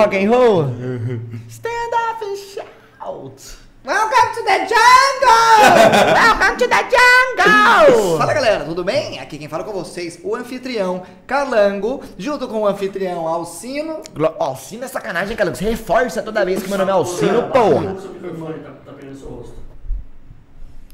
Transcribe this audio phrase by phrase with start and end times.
[0.00, 0.64] rock and roll?
[1.48, 3.56] Stand up and shout.
[3.82, 6.12] Welcome to the jungle!
[6.14, 8.18] Welcome to the jungle!
[8.18, 9.18] Fala galera, tudo bem?
[9.18, 14.02] Aqui quem fala com vocês, o anfitrião Calango, junto com o anfitrião Alcino.
[14.14, 15.56] Glo- Alcino é sacanagem, Calango.
[15.56, 17.92] Você reforça toda vez que meu nome é Alcino, porra.
[17.94, 18.90] Microfone tá, tá.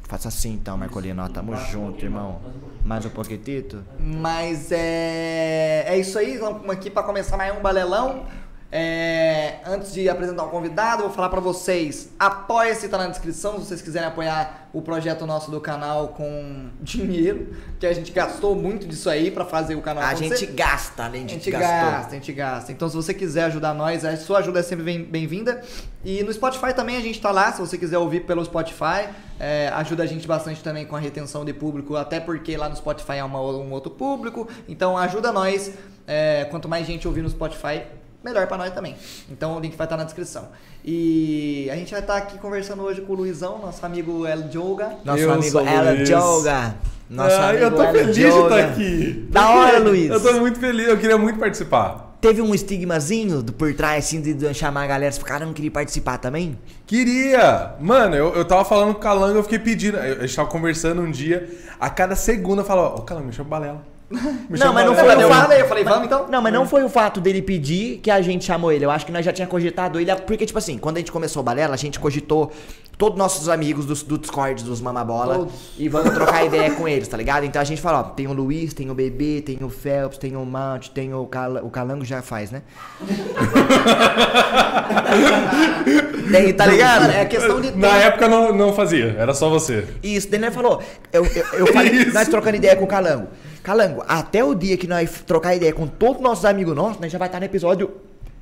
[0.08, 1.24] Faça assim então, Marcolino.
[1.24, 2.40] ó, Tamo junto, irmão.
[2.84, 3.82] Mais um pouquitito.
[3.98, 5.82] Mas é.
[5.88, 8.24] É isso aí, vamos aqui pra começar mais um balelão.
[8.70, 13.54] É, antes de apresentar o convidado, eu vou falar pra vocês: apoia-se, tá na descrição.
[13.60, 18.56] Se vocês quiserem apoiar o projeto nosso do canal com dinheiro, que a gente gastou
[18.56, 21.90] muito disso aí pra fazer o canal A gente gasta, além A de gente gastou.
[21.90, 22.72] gasta, a gente gasta.
[22.72, 25.62] Então, se você quiser ajudar nós, a sua ajuda é sempre bem- bem-vinda.
[26.04, 29.08] E no Spotify também a gente tá lá, se você quiser ouvir pelo Spotify.
[29.38, 32.74] É, ajuda a gente bastante também com a retenção de público, até porque lá no
[32.76, 34.48] Spotify é uma- um outro público.
[34.68, 35.70] Então, ajuda nós.
[36.08, 37.82] É, quanto mais gente ouvir no Spotify,
[38.24, 38.96] melhor pra nós também.
[39.30, 40.48] Então, o link vai estar na descrição.
[40.84, 44.96] E a gente vai estar aqui conversando hoje com o Luizão, nosso amigo El Joga.
[45.04, 46.08] Nosso Eu amigo Luiz.
[46.08, 46.74] Joga.
[47.08, 48.66] Nosso Ai, amigo eu tô Ela feliz de estar Joga.
[48.66, 49.26] aqui.
[49.30, 50.10] Da hora, Luiz.
[50.10, 52.04] Eu tô muito feliz, eu queria muito participar.
[52.20, 55.12] Teve um estigmazinho do- por trás, assim, de, chamar a galera.
[55.12, 56.58] Falou, caramba, queria participar também?
[56.86, 57.74] Queria!
[57.78, 59.96] Mano, eu, eu tava falando com o Calango, eu fiquei pedindo.
[59.98, 63.32] eu- A gente tava conversando um dia, a cada segunda eu falava, ô Calango, me
[63.32, 63.82] chama Balela.
[64.48, 66.26] Não, mas não foi o fato- eu falei, vamos então?
[66.28, 68.84] Não, mas não foi o fato dele pedir que a gente chamou ele.
[68.84, 70.14] Eu acho que nós já tinha cogitado ele.
[70.16, 72.52] Porque, tipo assim, quando a gente começou o Balela, a gente cogitou
[72.98, 75.38] todos nossos amigos do, do Discord, dos Mamabola.
[75.38, 75.54] Todos.
[75.78, 77.44] E vamos trocar ideia com eles, tá ligado?
[77.44, 80.36] Então a gente falou, ó, tem o Luiz, tem o Bebê, tem o Phelps, tem
[80.36, 82.62] o Mount, tem o, Cala, o Calango já faz, né?
[86.30, 87.10] tem, tá ligado?
[87.10, 89.86] É questão de Na época não, não fazia, era só você.
[90.02, 90.82] Isso, daí ele falou,
[91.12, 92.14] eu, eu, eu falei, Isso.
[92.14, 93.28] nós trocando ideia com o Calango.
[93.62, 97.12] Calango, até o dia que nós trocar ideia com todos os nossos amigos nossos, nós
[97.12, 97.90] já vai estar no episódio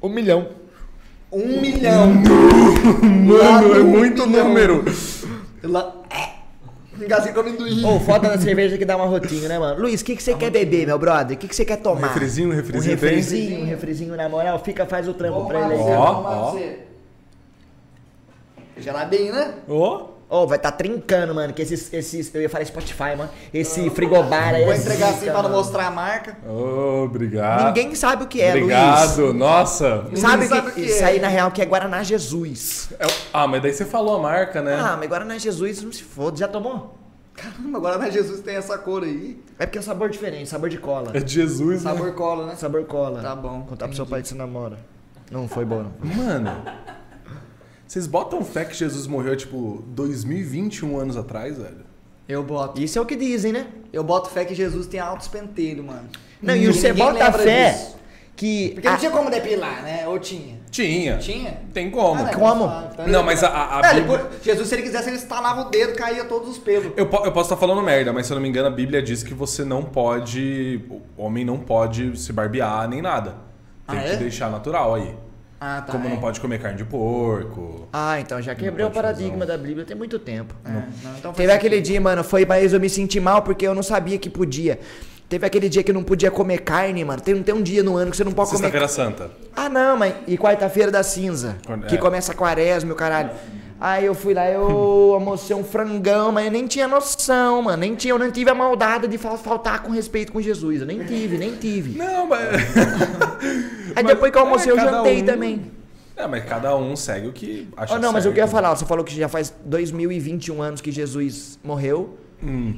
[0.03, 0.64] um milhão.
[1.35, 2.07] Um milhão.
[3.03, 4.49] Mano, é muito milhão.
[4.49, 4.85] número.
[5.63, 5.93] Lá...
[6.11, 6.35] É.
[7.05, 7.85] Engasguei com amendoim.
[7.85, 9.81] Ô, foda da cerveja que dá uma rotinha, né, mano?
[9.81, 11.37] Luiz, o que, que você quer beber, meu brother?
[11.37, 12.03] O que, que você quer tomar?
[12.09, 13.09] Um refrizinho, um refrizinho Um tem?
[13.09, 14.61] refrizinho, um refrizinho, na moral.
[14.61, 16.57] Fica, faz o trampo Vamos pra ele Ó, ó.
[18.79, 19.55] Geladinho, né?
[19.69, 23.89] Ó, Ô, vai tá trincando, mano, que esses, esses, eu ia falar Spotify, mano, esse
[23.91, 26.37] frigobar aí Vou é entregar assim pra não mostrar a marca.
[26.45, 27.67] Ô, obrigado.
[27.67, 29.35] Ninguém sabe o que é, Obrigado, Luiz.
[29.37, 30.05] nossa.
[30.17, 31.07] Sabe, Ninguém sabe que, o que isso é.
[31.07, 32.89] aí, na real, que é Guaraná Jesus.
[32.99, 34.75] É Ah, mas daí você falou a marca, né?
[34.75, 36.99] Ah, mas Guaraná Jesus não se foda, já tomou?
[37.35, 39.41] Caramba, na Jesus tem essa cor aí.
[39.57, 41.13] É porque é um sabor diferente, sabor de cola.
[41.15, 41.93] É de Jesus, né?
[41.93, 42.57] Sabor cola, né?
[42.57, 43.23] Sabor cola.
[43.23, 44.11] Tá bom, Contar pro seu entendi.
[44.11, 44.79] pai que você namora.
[45.31, 46.15] Não foi bom, não.
[46.17, 46.63] Mano,
[47.87, 51.85] vocês botam fé que Jesus morreu, tipo, 2021 anos atrás, velho?
[52.29, 52.81] Eu boto.
[52.81, 53.67] Isso é o que dizem, né?
[53.93, 56.09] Eu boto fé que Jesus tem altos penteiros, mano.
[56.41, 57.97] Não, e você bota fé disso.
[58.35, 58.71] que.
[58.75, 60.09] Porque não a- tinha como depilar, né?
[60.09, 60.59] Ou tinha?
[60.71, 61.19] Tinha.
[61.19, 61.61] Tinha?
[61.73, 62.21] Tem como.
[62.21, 62.65] Ah, né, Como?
[62.93, 65.95] então Não, mas a- a- É, Bíblia- Jesus, se ele quisesse, ele estalava o dedo,
[65.95, 66.93] caía todos os pelos.
[66.97, 69.03] Eu, po- eu posso estar falando merda, mas se eu não me engano, a Bíblia
[69.03, 70.81] diz que você não pode.
[71.17, 73.37] O homem não pode se barbear nem nada.
[73.87, 74.17] Tem Ah, que é?
[74.17, 75.15] deixar natural aí.
[75.67, 75.93] Ah, tá.
[75.93, 76.11] Como é.
[76.11, 77.89] não pode comer carne de porco.
[77.91, 80.55] Ah, então já quebrei o paradigma fazer da Bíblia tem muito tempo.
[80.63, 83.75] É, não, então Teve aquele dia, mano, foi, mas eu me senti mal porque eu
[83.75, 84.79] não sabia que podia.
[85.27, 87.23] Teve aquele dia que eu não podia comer carne, mano.
[87.23, 88.61] Tem, tem um dia no ano que você não pode comer.
[88.71, 89.31] Sexta-feira Santa.
[89.57, 90.15] Ah, não, mas.
[90.27, 91.57] E quarta-feira da cinza.
[91.65, 91.99] Quando- Que é.
[91.99, 93.31] começa a quaresma, meu caralho.
[93.87, 94.63] Aí eu fui lá, eu
[95.13, 97.77] almocei um frangão, mas eu nem tinha noção, mano.
[97.77, 100.81] Nem tinha, eu não tive a maldade de fal- faltar com respeito com Jesus.
[100.81, 101.99] Eu nem tive, nem tive.
[101.99, 102.49] Não, mas.
[103.95, 105.71] Aí Mas, depois que eu almocei, é, eu jantei um- também.
[106.17, 108.87] É, mas cada um segue o que acha Oh, não, mas eu queria falar, você
[108.87, 112.17] falou que já faz 2021 anos que Jesus morreu.
[112.43, 112.75] Hum.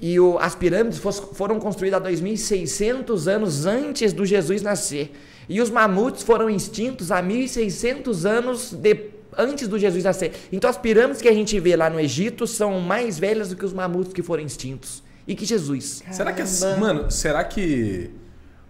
[0.00, 1.00] E- o- as pirâmides
[1.32, 5.10] foram construídas há 2.600 anos antes do Jesus nascer.
[5.48, 10.32] E os mamutes foram extintos há 1.600 anos de- antes do Jesus nascer.
[10.52, 13.64] Então as pirâmides que a gente vê lá no Egito são mais velhas do que
[13.64, 15.02] os mamutes que foram extintos.
[15.26, 16.02] E que Jesus.
[16.10, 16.42] Será que.
[16.42, 16.76] é- Caramba.
[16.80, 18.10] Mano, será que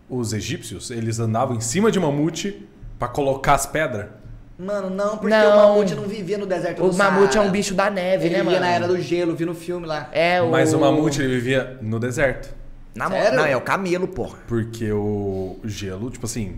[0.09, 2.67] os egípcios eles andavam em cima de mamute
[2.99, 4.07] pra colocar as pedras?
[4.59, 5.53] Mano, não, porque Não.
[5.53, 8.37] o mamute não vivia no deserto O do mamute é um bicho da neve, Ele
[8.39, 8.65] né, vivia mano?
[8.65, 10.09] na era do gelo, vi no filme lá.
[10.13, 10.51] É, o...
[10.51, 12.55] Mas o mamute ele vivia no deserto.
[12.95, 13.37] Na Sério?
[13.37, 14.39] Não, é o camelo, porra.
[14.49, 16.57] Porque o gelo, tipo assim.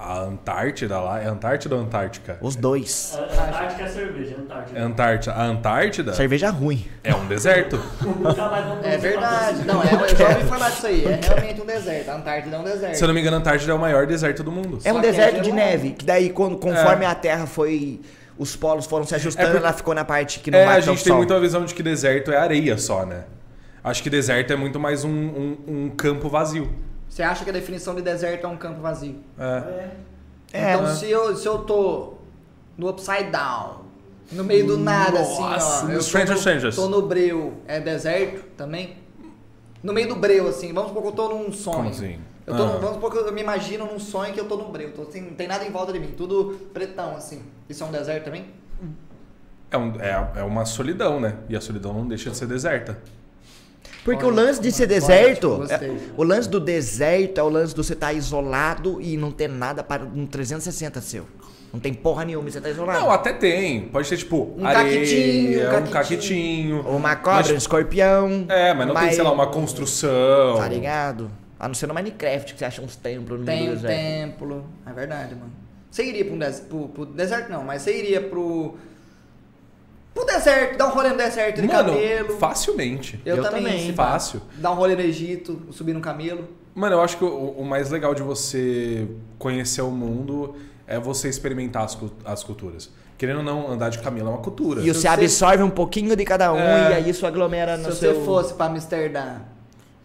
[0.00, 2.38] A Antártida lá, é Antártida ou Antártica?
[2.40, 3.18] Os dois.
[3.18, 4.78] A Antártica é cerveja, a Antártica.
[4.78, 5.34] É Antártida.
[5.34, 6.86] A Antártida Cerveja ruim.
[7.02, 7.76] é um deserto.
[8.00, 8.36] Vamos
[8.84, 9.64] É verdade.
[9.66, 11.04] Não, é, eu já ouvi falar disso aí.
[11.04, 12.08] É realmente um deserto.
[12.10, 12.94] A Antártida é um deserto.
[12.94, 14.78] Se eu não me engano, a Antártida é o maior deserto do mundo.
[14.84, 17.08] É um é deserto de neve, que daí quando, conforme É.
[17.08, 18.00] a Terra foi.
[18.38, 20.76] Os polos foram se ajustando, É porque- ela ficou na parte que não É, vai
[20.76, 21.16] a gente tem sol.
[21.16, 23.24] muito a visão de que deserto é areia só, né?
[23.82, 26.70] Acho que deserto é muito mais um, um- um campo vazio.
[27.18, 29.16] Você acha que a definição de deserto é um campo vazio?
[29.36, 29.88] É.
[30.52, 30.94] É, então, né?
[30.94, 32.14] se, eu, se eu tô
[32.76, 33.78] no upside down,
[34.30, 35.88] no meio do nada, assim, Nossa, ó.
[35.88, 36.76] no Eu tô Stranger no, Strangers.
[36.76, 38.98] tô no breu, é deserto também?
[39.82, 41.76] No meio do breu, assim, vamos supor que eu tô num sonho.
[41.78, 42.20] Como assim?
[42.46, 42.66] Eu tô, Ah.
[42.78, 44.92] Vamos supor que eu me imagino num sonho que eu tô no breu.
[44.92, 47.42] Tô, assim, não tem nada em volta de mim, tudo pretão, assim.
[47.68, 48.46] Isso é um deserto também?
[49.72, 51.34] É, um- é- é uma solidão, né?
[51.48, 52.96] E a solidão não deixa de ser deserta.
[54.08, 57.74] Porque Olha, o lance de ser deserto, é- o lance do deserto é o lance
[57.74, 61.26] de você estar isolado e não ter nada para um 360 seu.
[61.70, 63.00] Não tem porra nenhuma, e você tá isolado.
[63.00, 63.82] Não, até tem.
[63.88, 66.80] Pode ter, tipo, Um areia, caquitinho, um caquitinho.
[66.88, 68.46] uma cobra, Mas- um escorpião.
[68.48, 70.56] É, mas não tem, sei lá, uma construção.
[70.56, 71.30] Tá ligado?
[71.60, 73.74] A não ser no Minecraft, que você acha uns templos no meio Tem do um
[73.74, 73.94] deserto.
[74.00, 74.64] templo.
[74.86, 75.52] É verdade, mano.
[75.90, 78.76] Você iria pra um des pro, pro deserto, não, mas você iria pro.
[80.18, 82.36] Pro deserto, dar um rolê no deserto de Mano, camelo.
[82.38, 83.20] facilmente.
[83.24, 84.42] Eu, Eu também, também, se fácil.
[84.56, 86.44] Dar um rolê no Egito, subir no camelo.
[86.74, 89.06] Mano, eu acho que o, o mais legal de você
[89.38, 90.56] conhecer o mundo
[90.86, 92.90] é você experimentar as, as culturas.
[93.16, 94.80] Querendo ou não, andar de camelo é uma cultura.
[94.80, 96.90] E Se você você- absorve um pouquinho de cada um É.
[96.90, 98.14] e aí isso aglomera no Se seu...
[98.14, 99.36] você fosse pra Amsterdã.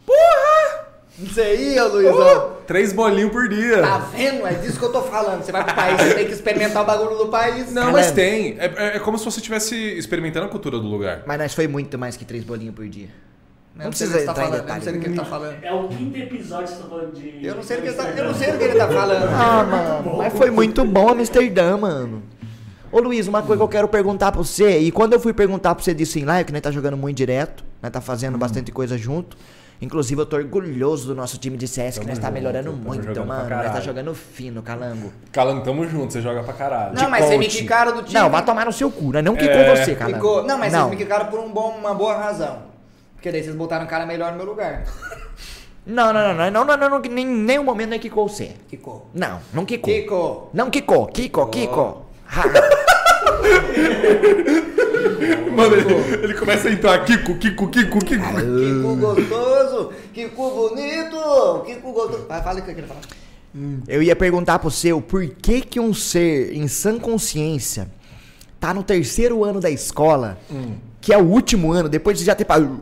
[0.05, 0.72] Porra!
[1.19, 2.53] Você ia, Luizão?
[2.65, 3.81] Três bolinhos por dia.
[3.81, 4.47] Tá vendo?
[4.47, 5.43] É disso que eu tô falando.
[5.43, 7.67] Você vai pro país, você tem que experimentar o bagulho do país.
[7.67, 7.91] Não, Caramba.
[7.99, 8.57] mas tem.
[8.59, 11.21] É, é- é como se você estivesse experimentando a cultura do lugar.
[11.27, 13.09] Mas nós foi muito mais que três bolinhos por dia.
[13.77, 15.55] Eu Não sei precisa tá entrar em falando, não sei do que ele tá falando.
[15.63, 17.45] É o quinto episódio que você tá falando de.
[17.47, 19.29] Eu não sei do que ele tá, eu não sei do que ele tá falando.
[19.29, 22.23] Ah, mano, mas foi muito bom Amsterdã, mano.
[22.91, 25.73] Ô Luiz, uma coisa que eu quero perguntar pra você, e quando eu fui perguntar
[25.73, 28.71] pra você disso em live, que nós tá jogando muito direto, nós tá fazendo bastante
[28.71, 29.35] coisa junto.
[29.83, 32.83] Inclusive, eu tô orgulhoso do nosso time de CS, que nós tá junto, melhorando tamo
[32.83, 33.49] muito, jogando mano.
[33.49, 35.11] Nós tá jogando fino, calango.
[35.29, 36.95] Calango, tamo junto, você joga pra caralho.
[36.95, 37.57] Não, mas você me coach.
[37.57, 38.17] quicaram do time.
[38.17, 39.21] Não, vai tomar no seu cu, né?
[39.21, 40.15] Não quicou É, você, calango.
[40.15, 40.43] Ficou.
[40.43, 40.83] Não, mas não.
[40.83, 42.59] vocês me quicaram por um bom, uma boa razão.
[43.15, 44.85] Porque daí vocês botaram um cara melhor no meu lugar.
[45.85, 48.51] Não, não, não, não, não, não, não, não, nem nenhum momento não quicou você.
[48.69, 49.09] Quicou.
[49.13, 49.93] Não, não quicou.
[49.93, 50.49] Kiko.
[50.53, 52.05] Não quicou, quicou, quicou.
[52.31, 52.43] Ha.
[55.53, 55.93] Mano, ele,
[56.23, 58.25] ele começa a entrar Kiko, Kiko, Kiko, Kiko.
[58.25, 59.72] Kiko gostoso.
[60.13, 61.63] Kiko bonito.
[61.65, 62.25] Kiko gostoso.
[62.27, 63.01] Vai, fala o que eu queria falar.
[63.87, 67.87] Eu ia perguntar pro seu por que que um ser em sã consciência
[68.59, 70.37] tá no terceiro ano da escola,
[71.01, 72.79] que é o último ano, depois de você já ter passado.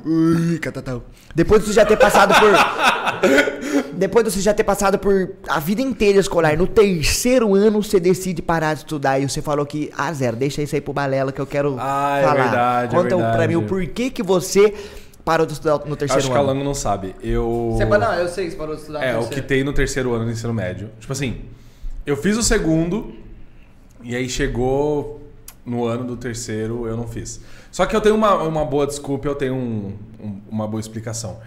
[1.36, 2.52] Depois de você já ter passado por.
[3.94, 8.00] depois de você já ter passado por a vida inteira escolar, no terceiro ano você
[8.00, 11.32] decide parar de estudar e você falou que, ah, zero, deixa isso aí pro balela
[11.32, 12.42] que eu quero Ah, é falar.
[12.44, 13.48] verdade, é Conta pra verdade.
[13.50, 14.74] mim o porquê que você
[15.24, 16.46] parou de estudar no terceiro Acho que o ano.
[16.48, 17.16] Calango não sabe.
[17.22, 17.72] Eu.
[17.78, 19.04] Você, não, eu sei que você parou de estudar.
[19.04, 20.90] É, que tem no terceiro ano do ensino médio.
[21.00, 21.42] Tipo assim,
[22.06, 23.14] eu fiz o segundo,
[24.04, 25.22] e aí chegou
[25.66, 27.40] no ano do terceiro, eu não fiz.
[27.72, 31.40] Só que eu tenho uma, uma boa desculpa, eu tenho um- um- uma boa explicação.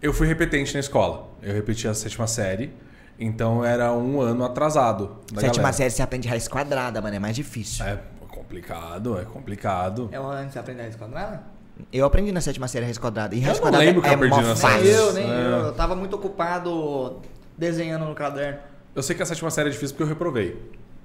[0.00, 1.28] Eu fui repetente na escola.
[1.42, 2.72] Eu repeti a sétima série,
[3.18, 5.18] então era um ano atrasado.
[5.32, 5.72] Da Sétima galera.
[5.72, 7.84] série você aprende raiz quadrada, mano, é mais difícil.
[7.84, 7.98] É
[8.28, 10.08] complicado, é complicado.
[10.10, 11.38] É o ano que você aprendeu a esquadrão?
[11.92, 13.34] Eu aprendi na sétima série raiz quadrada.
[13.34, 14.88] E raiz não quadrada lembro que é eu aprendi mó na série.
[14.88, 15.34] eu, nem É.
[15.36, 15.66] eu.
[15.66, 17.16] Eu tava muito ocupado
[17.56, 18.58] desenhando no caderno.
[18.94, 20.56] Eu sei que a sétima série é difícil porque eu reprovei.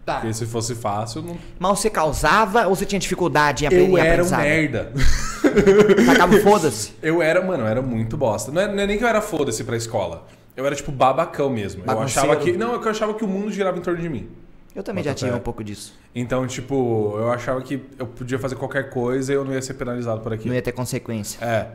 [0.05, 0.15] Tá.
[0.15, 1.37] Porque se fosse fácil, eu não.
[1.57, 4.91] Mas você causava ou você tinha dificuldade em aprender Eu era um merda.
[6.05, 6.93] Tacava foda-se.
[7.01, 8.51] Eu era, mano, eu era muito bosta.
[8.51, 10.25] Não é, não é nem que eu era foda-se pra escola.
[10.55, 11.81] Eu era, tipo, babacão mesmo.
[11.81, 12.29] Eu Bagunceiro.
[12.31, 12.51] achava que.
[12.53, 14.29] Não, é eu achava que o mundo girava em torno de mim.
[14.75, 15.37] Eu também Bota já tive fé.
[15.37, 15.93] um pouco disso.
[16.15, 19.75] Então, tipo, eu achava que eu podia fazer qualquer coisa e eu não ia ser
[19.75, 20.49] penalizado por aquilo.
[20.49, 21.43] Não ia ter consequência.
[21.45, 21.67] É.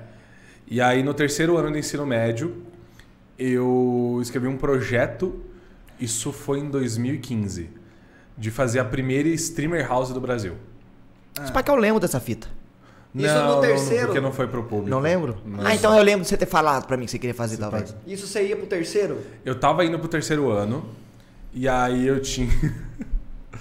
[0.66, 2.62] E aí, no terceiro ano do ensino médio,
[3.38, 5.40] eu escrevi um projeto,
[6.00, 7.70] isso foi em 2015,
[8.36, 10.54] de fazer a primeira streamer house do Brasil.
[11.34, 12.48] Só pra que eu lembro dessa fita.
[13.14, 14.06] Isso no terceiro?
[14.06, 14.90] porque não foi pro público.
[14.90, 15.38] Não lembro?
[15.44, 15.66] Não.
[15.66, 17.94] Ah, então eu lembro de você ter falado pra mim que você queria fazer, talvez.
[18.06, 19.18] Isso você ia pro terceiro?
[19.44, 20.84] Eu tava indo pro terceiro ano,
[21.52, 22.48] e aí eu tinha...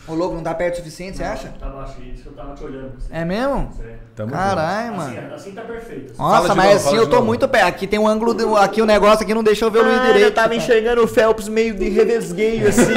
[0.07, 1.49] O louco não tá perto o suficiente, você acha?
[1.59, 2.93] Tá baixo, isso que eu tava te olhando.
[2.97, 3.09] Assim.
[3.11, 3.69] É mesmo?
[4.15, 5.33] Tamo Caralho, Assim, mano.
[5.33, 6.13] assim tá perfeito.
[6.13, 6.21] assim.
[6.21, 7.27] Nossa, mas novo, assim eu tô novo.
[7.27, 7.67] muito perto.
[7.67, 9.99] Aqui tem um ângulo, do, aqui o negócio aqui não deixa eu ver o Luiz
[9.99, 10.23] direito.
[10.23, 12.93] Ah, eu tava enxergando o Phelps meio de revesgueio, assim,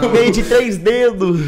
[0.00, 0.08] ó.
[0.08, 1.38] meio de três dedos.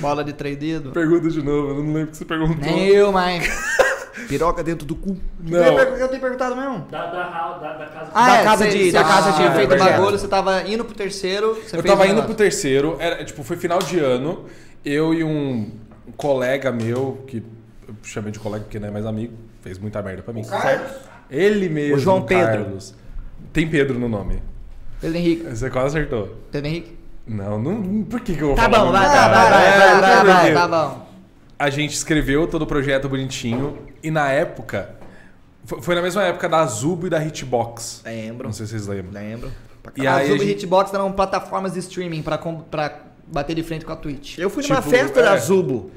[0.00, 0.92] Bola de três dedos.
[0.92, 2.56] Pergunta de novo, eu não lembro o que você perguntou.
[2.60, 3.48] Nem eu, mas.
[4.26, 5.16] Piroca dentro do cu.
[5.40, 5.58] Não.
[5.78, 6.86] eu tenho perguntado mesmo.
[6.90, 8.10] Da, da, da, da casa.
[8.14, 9.90] Ah, Da é, casa de- da casa tinha de feito projeto.
[9.90, 11.54] bagulho, você tava indo pro terceiro.
[11.54, 14.44] Você Eu fez tava indo pro terceiro, era, tipo, foi final de ano,
[14.84, 15.70] eu e um
[16.16, 17.42] colega meu, que
[17.86, 20.42] eu chamei de colega porque não é mais amigo, fez muita merda pra mim.
[20.42, 21.08] Certo?
[21.30, 22.64] Ele mesmo, O João Pedro.
[22.64, 22.94] Carlos.
[23.52, 24.42] Tem Pedro no nome.
[25.00, 25.42] Pedro Henrique.
[25.44, 26.34] Você quase acertou.
[26.50, 26.98] Pedro Henrique?
[27.26, 28.78] Não, não por que, que eu vou Tá falar?
[28.78, 29.34] bom, o nome vai, vai, cara?
[29.34, 30.54] vai, vai, É, vai, não vai, vai, porquê.
[30.54, 31.08] tá bom.
[31.58, 34.94] A gente escreveu todo o projeto bonitinho e na época,
[35.64, 38.02] fo- foi na mesma época da Zubo e da Hitbox.
[38.04, 38.46] Lembro.
[38.46, 39.12] Não sei se vocês lembram.
[39.20, 39.52] Lembro.
[39.96, 42.38] E a aí a Zubo e gente- Hitbox eram plataformas de streaming pra
[43.26, 44.38] bater de frente com a Twitch.
[44.38, 45.38] Eu fui numa Tipo, festa da é.
[45.38, 45.90] Zubo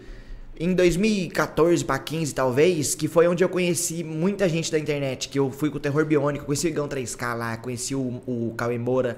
[0.59, 5.39] em 2014 pra 15 talvez, que foi onde eu conheci muita gente da internet, que
[5.39, 8.77] eu fui com o Terror Biônico, conheci o Igão 3K lá, conheci o, o Cauê
[8.77, 9.17] Moura,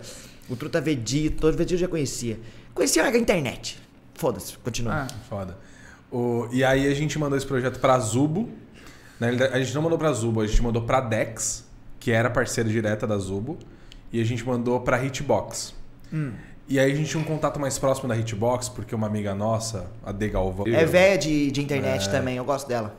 [0.49, 2.39] o Truta Vedito, todo Vedito eu já conhecia.
[2.73, 3.79] Conhecia a internet.
[4.15, 4.93] Foda-se, continua.
[4.93, 5.07] Ah.
[5.29, 5.57] Foda.
[6.11, 8.49] O- e aí a gente mandou esse projeto pra Zubo.
[9.23, 11.65] Na realidade, a gente não mandou pra Zubo, a gente mandou pra Dex,
[11.97, 13.57] que era parceira direta da Zubo.
[14.11, 15.73] E a gente mandou pra Hitbox.
[16.67, 19.87] E aí a gente tinha um contato mais próximo da Hitbox, porque uma amiga nossa,
[20.05, 20.65] a De Galvão.
[20.67, 21.63] É velha de, de É.
[21.63, 22.93] internet também, eu gosto dela.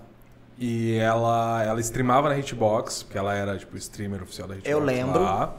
[0.58, 4.70] E ela, ela streamava na Hitbox, porque ela era, tipo, streamer oficial da Hitbox.
[4.72, 5.22] Eu lembro.
[5.22, 5.54] lá.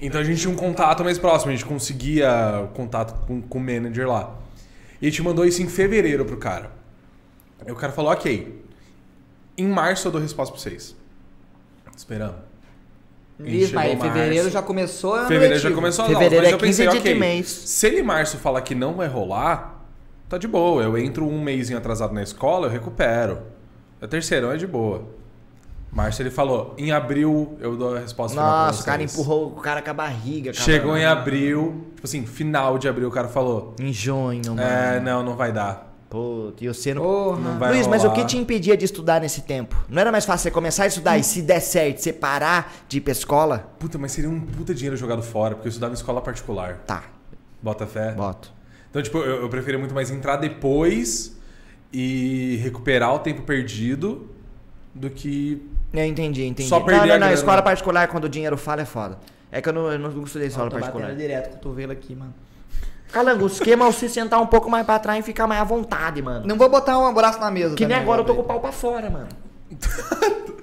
[0.00, 3.60] Então a gente tinha um contato mais próximo, a gente conseguia contato com, com o
[3.60, 4.34] manager lá.
[5.00, 6.70] E a gente mandou isso em fevereiro pro cara.
[7.64, 8.64] Aí o cara falou, ok.
[9.58, 10.96] Em março eu dou resposta pra vocês.
[11.86, 11.90] A
[13.42, 16.58] gente Isso, mas fevereiro já começou ano Fevereiro já começou a Fevereiro mas é eu
[16.58, 17.46] pensei, 15 de ok, mês.
[17.48, 19.84] se ele em março falar que não vai rolar,
[20.28, 20.82] tá de boa.
[20.82, 23.42] Eu entro um mês atrasado na escola, eu recupero.
[24.00, 25.04] É terceirão, é de boa.
[25.92, 29.46] Março ele falou, em abril eu dou a resposta final pra Nossa, o cara empurrou
[29.48, 30.52] o cara com a barriga.
[30.52, 30.64] cara.
[30.64, 34.60] Chegou em abril, tipo assim, final de abril, o cara falou, Em junho, mano.
[34.60, 35.85] é, não, não vai dar.
[36.08, 37.02] Puta, e você não...
[37.02, 37.40] Porra.
[37.40, 39.76] Não vai Luiz, mas o que te impedia de estudar nesse tempo?
[39.88, 42.98] Não era mais fácil você começar a estudar e se der certo, você parar de
[42.98, 43.70] ir pra escola?
[43.78, 46.78] Puta, mas seria um puta dinheiro jogado fora, porque eu estudava em escola particular.
[46.86, 47.02] Tá,
[47.60, 48.12] Bota fé.
[48.12, 48.52] boto.
[48.90, 51.36] Então, tipo, eu, eu preferia muito mais entrar depois
[51.92, 54.30] e recuperar o tempo perdido
[54.94, 55.62] do que.
[55.92, 56.68] Eu entendi, entendi.
[56.68, 57.18] Só perder não, a não, não.
[57.18, 57.34] grana.
[57.34, 59.18] escola particular, quando o dinheiro fala, é foda.
[59.50, 61.16] É que eu não, eu não estudei escola Tô batendo particular.
[61.16, 62.34] direto com o cotovelo aqui, mano.
[63.12, 65.64] Calango, o esquema é você sentar um pouco mais pra trás e ficar mais à
[65.64, 66.46] vontade, mano.
[66.46, 67.74] Não vou botar um abraço na mesa.
[67.76, 69.28] que nem agora eu tô com o pau pra fora, mano.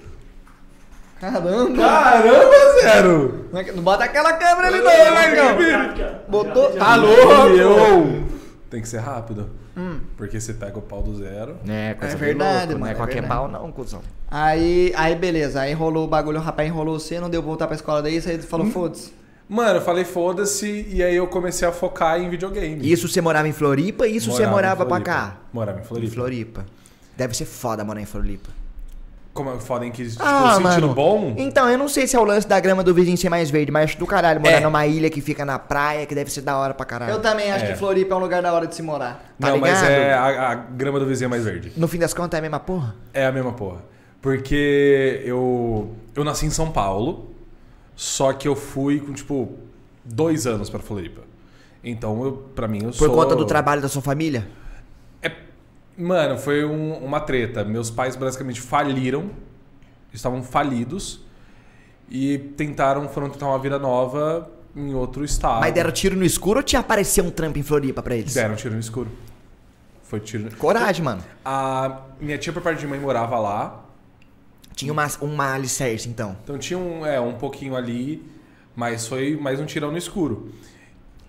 [1.20, 1.76] Caramba!
[1.76, 3.48] Caramba, zero!
[3.52, 6.18] Não é que- Não bota aquela câmera ali, não, né, Igão?
[6.28, 8.24] Botou- tá Eu!
[8.68, 9.48] Tem que ser rápido.
[9.76, 10.00] Hum.
[10.16, 11.56] Porque você pega o pau do zero.
[11.68, 13.34] É, coisa É de verdade, louco, Não mano, é é qualquer verdade.
[13.34, 14.00] pau, não, cuzão.
[14.30, 17.66] Aí, aí beleza, aí rolou o bagulho, o rapaz enrolou você, não deu pra voltar
[17.68, 19.12] pra escola daí, você falou, foda-se.
[19.48, 22.90] Mano, eu falei foda-se e aí eu comecei a focar em videogame.
[22.90, 25.10] Isso você morava em Floripa e isso você morava em pra Floripa.
[25.10, 25.36] cá?
[25.52, 26.14] Morava em Em Floripa.
[26.14, 26.66] Floripa.
[27.16, 28.48] Deve ser foda morar em Floripa.
[29.34, 30.94] Como é foda em que tipo, Ah, sentido mano.
[30.94, 31.34] bom?
[31.36, 33.70] Então, eu não sei se é o lance da grama do vizinho ser mais verde,
[33.72, 34.60] mas acho do caralho morar É.
[34.60, 37.12] numa ilha que fica na praia, que deve ser da hora pra caralho.
[37.12, 37.72] Eu também acho É.
[37.72, 39.34] que Floripa é um lugar da hora de se morar.
[39.40, 39.90] tá não, mas ligado?
[39.90, 41.72] é a, a grama do vizinho é mais verde.
[41.76, 42.94] No fim das contas é a mesma porra?
[43.12, 43.78] É a mesma porra.
[44.22, 47.33] Porque eu, eu nasci em São Paulo,
[47.96, 49.58] só que eu fui com, tipo,
[50.04, 51.22] dois anos pra Floripa.
[51.82, 53.10] Então, eu, pra mim, eu Por sou...
[53.14, 54.48] conta do trabalho da sua família?
[55.22, 55.30] É,
[55.98, 57.62] mano, foi um- uma treta.
[57.64, 59.30] Meus pais basicamente faliram,
[60.12, 61.20] estavam falidos
[62.10, 65.60] e tentaram, foram tentar uma vida nova em outro estado.
[65.60, 68.32] Mas deram tiro no escuro ou te apareceu um trampo em Floripa pra eles?
[68.34, 69.10] Deram tiro no escuro.
[70.02, 70.54] Foi tiro.
[70.56, 71.22] Coragem, mano.
[71.44, 73.83] A minha tia por parte de mãe morava lá,
[74.74, 76.36] Tinha uma, uma alicerce, então.
[76.42, 78.24] então tinha um, é, um pouquinho ali,
[78.74, 80.50] mas foi mais um tirão no escuro.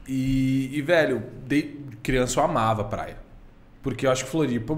[0.07, 1.63] E, e, velho, de
[2.03, 3.17] criança eu amava praia.
[3.81, 4.75] Porque eu acho que Floripa,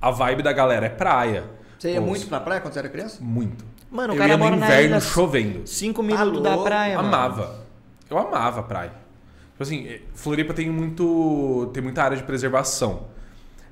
[0.00, 1.44] a vibe da galera é praia.
[1.78, 3.18] Você ia Os- muito pra praia quando você era criança?
[3.22, 3.64] Muito.
[3.90, 5.66] Mano, o eu cara ia no mora na inverno ilha- chovendo.
[5.66, 6.64] Cinco minutos da louco.
[6.64, 7.08] praia, mano.
[7.08, 7.64] amava.
[8.10, 8.92] Eu amava a praia.
[9.52, 11.70] Tipo assim, eh, Floripa tem muito.
[11.72, 13.04] tem muita área de preservação.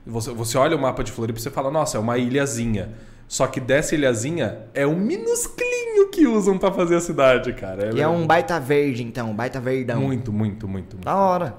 [0.06, 2.90] Você, você olha o mapa de Floripa e você fala, nossa, é uma ilhazinha.
[3.28, 7.90] Só que dessa ilhazinha é um minusclinho que usam pra fazer a cidade, cara.
[7.94, 9.30] E é um baita verde, então.
[9.30, 10.00] Um baita verdão.
[10.00, 11.04] Muito, muito, muito, muito.
[11.04, 11.56] Da hora.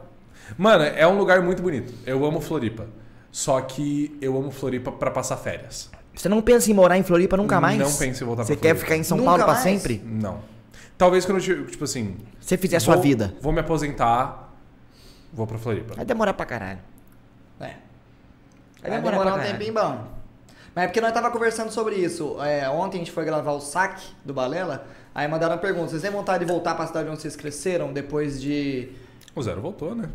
[0.57, 1.93] Mano, é um lugar muito bonito.
[2.05, 2.87] Eu amo Floripa.
[3.31, 5.91] Só que eu amo Floripa pra passar férias.
[6.15, 7.77] Você não pensa em morar em Floripa nunca mais?
[7.77, 8.85] Não penso em voltar Você pra quer Floripa.
[8.85, 9.63] ficar em São Nunca Paulo pra mais?
[9.63, 10.01] sempre?
[10.05, 10.39] Não.
[10.97, 12.15] Talvez quando eu, tipo assim.
[12.39, 13.35] Você fizer a sua vou- vida.
[13.41, 14.51] Vou me aposentar,
[15.33, 15.93] vou pra Floripa.
[15.95, 16.79] Vai demorar pra caralho.
[17.59, 17.65] É.
[17.65, 17.75] Vai
[18.81, 19.51] Vai demorar demorar pra um caralho.
[19.59, 20.16] tempinho bom.
[20.77, 22.37] Mas é porque nós tava conversando sobre isso.
[22.39, 25.89] É, ontem a gente foi gravar o saque do Balela, aí mandaram uma pergunta.
[25.89, 28.89] Vocês têm vontade de voltar pra cidade onde vocês cresceram depois de...
[29.35, 30.07] O Zero voltou, né?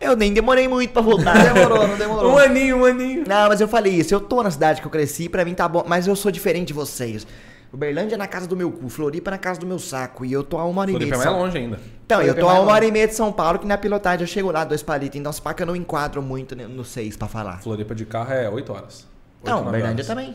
[0.00, 1.34] Eu nem demorei muito pra voltar.
[1.34, 2.32] Não demorou, não demorou.
[2.32, 3.24] Um aninho, um aninho.
[3.26, 4.14] Não, mas eu falei isso.
[4.14, 5.82] Eu tô na cidade que eu cresci, pra mim tá bom.
[5.84, 7.26] Mas eu sou diferente de vocês.
[7.72, 10.24] Uberlândia é na casa do meu cu, Floripa é na casa do meu saco.
[10.24, 11.08] E eu tô a uma hora e meia.
[11.08, 11.80] Floripa é mais São- longe ainda.
[12.06, 13.66] Então, eu Floripa é tô a mais uma hora e meia de São Paulo, que
[13.66, 15.18] na pilotagem eu chego lá, dois palitos.
[15.18, 17.60] Então, se pá que eu não enquadro muito né, no seis pra falar.
[17.60, 19.17] Floripa de carro é 8 horas.
[19.42, 20.34] Não, Uberlândia também.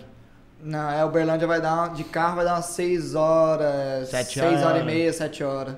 [0.62, 4.46] Não, é, Uberlândia vai dar, uma- de carro vai dar umas 6 horas, Sete 6
[4.46, 4.82] horas horas.
[4.82, 5.76] e meia, 7 horas.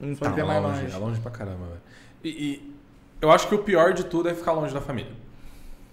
[0.00, 0.94] Então, Floripa é É mais longe, longe.
[0.94, 1.80] é longe pra caramba, velho.
[2.24, 2.74] E, e
[3.20, 5.12] eu acho que o pior de tudo é ficar longe da família.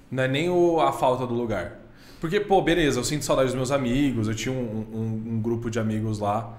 [0.09, 1.73] Não é nem o- a falta do lugar.
[2.19, 5.69] Porque, pô, beleza, eu sinto saudade dos meus amigos, eu tinha um, um- um grupo
[5.69, 6.57] de amigos lá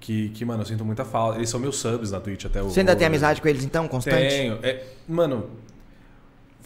[0.00, 1.38] que, que, mano, eu sinto muita falta.
[1.38, 2.74] Eles são meus subs na Twitch até hoje.
[2.74, 4.16] Você ainda tem amizade com eles então, constante?
[4.28, 4.58] Tenho.
[4.64, 5.48] É, mano,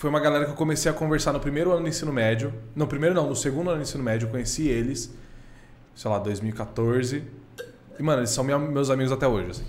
[0.03, 2.53] foi uma galera que eu comecei a conversar no primeiro ano do ensino médio.
[2.75, 5.15] No primeiro não, no segundo ano do ensino médio, eu conheci eles,
[5.95, 7.23] sei lá, 2014.
[7.97, 9.63] E, mano, eles são minha- meus amigos até hoje, assim.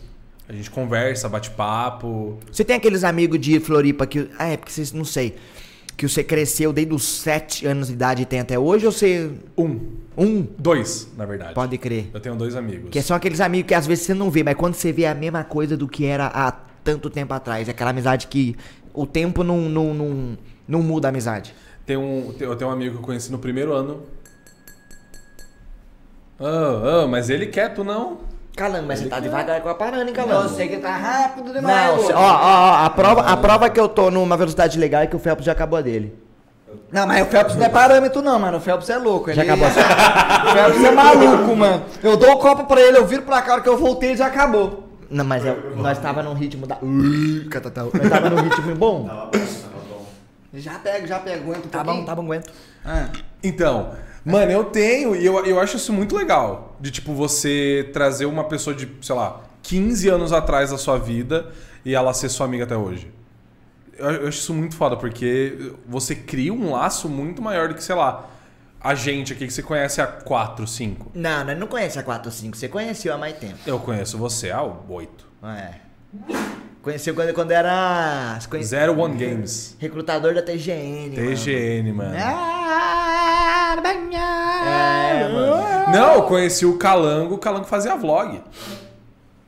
[0.50, 2.40] A gente conversa, bate papo.
[2.52, 4.28] Você tem aqueles amigos de Floripa que.
[4.40, 5.36] Ah, é porque vocês não sei.
[5.96, 9.30] Que você cresceu desde os 7 anos de idade e tem até hoje ou você.
[9.56, 9.80] Um.
[10.18, 10.42] Um?
[10.58, 11.54] Dois, na verdade.
[11.54, 12.10] Pode crer.
[12.12, 12.90] Eu tenho dois amigos.
[12.90, 15.10] Que são aqueles amigos que às vezes você não vê, mas quando você vê é
[15.12, 16.52] a mesma coisa do que era há
[16.84, 17.68] tanto tempo atrás.
[17.68, 18.56] É aquela amizade que
[18.94, 21.54] o tempo não, não, não, não muda a amizade.
[21.86, 24.04] Tem um, tem- eu tenho um amigo que eu conheci no primeiro ano.
[26.40, 28.18] Ah, ah, mas ele quer, tu não?
[28.56, 30.50] Calango, mas você tá devagar com a parando, hein, Eu Calango?
[30.56, 32.10] sei que tá rápido demais.
[32.10, 35.08] Não, ó, ó, ó, a prova, a prova que eu tô numa velocidade legal é
[35.08, 36.14] que o Phelps já acabou a dele.
[36.92, 38.58] Não, mas o Phelps não é parâmetro não, mano.
[38.58, 39.30] O Phelps é louco.
[39.30, 39.38] Ele...
[39.38, 39.68] Já acabou.
[39.70, 41.84] o Phelps é maluco, mano.
[42.04, 44.10] Eu dou o copo pra ele, eu viro pra cá, a hora que eu voltei
[44.10, 44.83] ele já acabou.
[45.10, 46.78] Não, mas é- nós tava num ritmo da.
[46.82, 49.30] Nós tava num ritmo bom.
[50.54, 52.52] Já pego, já pego, aguento um Tá bom, tá bom, aguento.
[52.86, 53.10] Ah.
[53.44, 56.76] Então, mano, eu tenho e eu, eu acho isso muito legal.
[56.80, 61.52] De, tipo, você trazer uma pessoa de, sei lá, 15 anos atrás da sua vida
[61.84, 63.12] e ela ser sua amiga até hoje.
[63.98, 67.84] Eu, eu acho isso muito foda, porque você cria um laço muito maior do que,
[67.84, 68.30] sei lá,
[68.84, 71.12] a gente aqui que você conhece há 4, 5.
[71.16, 73.58] Não, nós não conhece a 4 ou 5, você conheceu há mais tempo.
[73.66, 75.26] Eu conheço você há 8.
[75.46, 75.76] É.
[76.82, 78.38] Conheceu quando, quando era.
[78.50, 79.76] conhe- Zero One Games.
[79.80, 81.16] Recrutador da TGN.
[81.16, 81.30] mano.
[81.30, 82.16] TGN, mano.
[84.66, 85.92] É, mano.
[85.94, 88.42] Não, eu conheci o Calango, o Calango fazia vlog.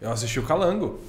[0.01, 0.99] Eu assisti o Calango.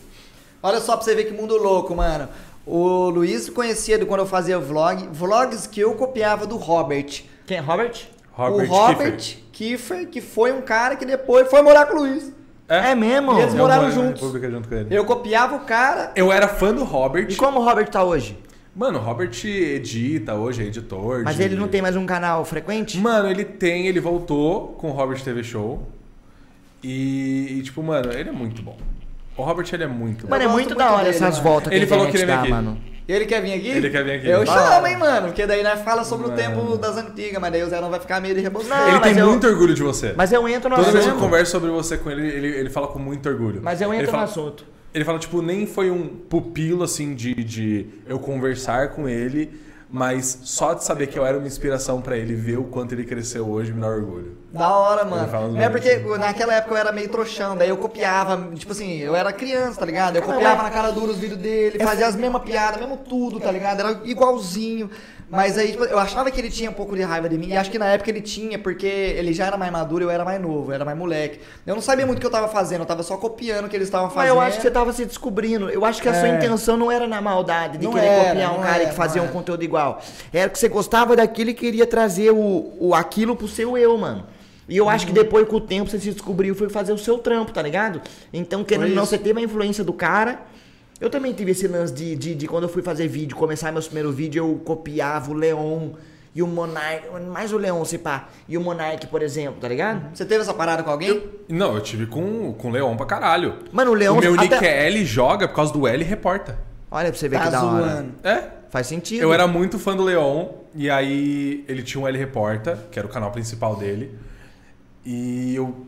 [0.62, 2.28] Olha só pra você ver que mundo louco, mano.
[2.66, 7.22] O Luiz conhecia do quando eu fazia vlog, vlogs que eu copiava do Robert.
[7.46, 7.94] Quem é Robert?
[8.36, 9.38] Robert o Robert Kiefer.
[9.52, 12.32] Kiefer, que foi um cara que depois foi morar com o Luiz.
[12.68, 13.32] É, mesmo?
[13.32, 14.20] E eles Eu moraram juntos.
[14.20, 14.86] Junto com ele.
[14.90, 16.12] Eu copiava o cara.
[16.16, 17.26] Eu era fã do Robert.
[17.30, 18.36] E como o Robert tá hoje?
[18.74, 21.22] Mano, o Robert edita hoje, é editor.
[21.24, 22.98] Mas de- ele não tem mais um canal frequente?
[22.98, 25.82] Mano, ele tem, ele voltou com o Robert TV Show.
[26.82, 28.76] E, e, tipo, mano, ele é muito bom.
[29.36, 30.34] O Robert, ele é muito Mano, bom.
[30.36, 31.42] é gosto muito muito da hora dele, essas mano.
[31.48, 32.50] voltas que Ele a falou que ele dá, aqui.
[32.50, 32.78] mano.
[33.08, 33.68] Ele quer vir aqui?
[33.68, 34.28] Ele quer vir aqui.
[34.28, 34.46] Eu Ah.
[34.46, 35.28] chamo, hein, mano.
[35.28, 36.34] Porque daí nós fala sobre Mano.
[36.34, 38.80] o tempo das antigas, mas daí o Zé não vai ficar meio de reboçar.
[38.80, 40.12] Não, ele tem eu- muito orgulho de você.
[40.16, 41.22] Mas eu entro no Toda vez que eu assunto.
[41.24, 43.60] converso sobre você com ele, ele, ele fala com muito orgulho.
[43.62, 44.64] Mas eu ele entro fala, no assunto.
[44.92, 49.50] Ele fala, tipo, nem foi um pupilo, assim, de, de eu conversar com ele,
[49.88, 53.04] mas só de saber que eu era uma inspiração pra ele, ver o quanto ele
[53.04, 54.36] cresceu hoje, me dá orgulho.
[54.52, 55.60] Da hora, mano.
[55.60, 59.14] é porque bagulho naquela época eu era meio trouxão, daí eu copiava, tipo assim, eu
[59.14, 60.16] era criança, tá ligado?
[60.16, 63.50] Eu copiava na cara dura os vídeos dele, fazia as mesmas piadas, mesmo tudo, tá
[63.50, 63.80] ligado?
[63.80, 64.90] Era igualzinho.
[65.28, 67.56] Mas aí, tipo, eu achava que ele tinha um pouco de raiva de mim, e
[67.56, 70.40] acho que na época ele tinha, porque ele já era mais maduro, eu era mais
[70.40, 71.40] novo, eu era mais moleque.
[71.66, 73.74] Eu não sabia muito o que eu tava fazendo, eu tava só copiando o que
[73.74, 74.34] eles estavam Mas fazendo.
[74.34, 75.68] eu acho que você tava se descobrindo.
[75.68, 76.36] Eu acho que a sua É.
[76.36, 79.20] intenção não era na maldade de Não querer era, copiar um cara era, que fazia
[79.20, 80.00] um conteúdo igual.
[80.32, 84.26] Era que você gostava daquilo e queria trazer o, o aquilo pro seu eu, mano.
[84.68, 85.18] E eu acho que Uhum.
[85.22, 88.00] depois, com o tempo, você se descobriu e foi fazer o seu trampo, tá ligado?
[88.32, 90.40] Então, querendo ou não, você teve a influência do cara.
[91.00, 93.86] Eu também tive esse lance de, de, de quando eu fui fazer vídeo, começar meus
[93.86, 95.90] primeiros vídeos, eu copiava o Leon
[96.34, 100.14] e o Monark, mais o Leon, se pá, e o Monark, por exemplo, tá ligado?
[100.14, 101.22] Você teve essa parada com alguém?
[101.48, 103.56] Não, eu tive com, com o Leon pra caralho.
[103.72, 104.16] Mano, o Leon...
[104.16, 106.58] o meu nick até- é L joga por causa do L reporta.
[106.90, 107.84] Olha pra você ver Tá que da hora.
[107.94, 108.12] zoando.
[108.22, 108.50] É.
[108.70, 109.22] Faz sentido.
[109.22, 113.06] Eu era muito fã do Leon, e aí ele tinha um L Reporta, que era
[113.06, 114.14] o canal principal dele.
[115.04, 115.86] E eu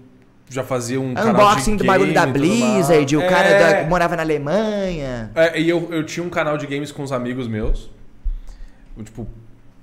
[0.50, 2.26] já fazia um canal de Unboxing do bagulho da.
[2.26, 3.82] Blizzard, o cara É.
[3.82, 5.30] da- morava na Alemanha.
[5.34, 7.90] É, e eu, eu tinha um canal de games com uns amigos meus.
[9.04, 9.28] Tipo,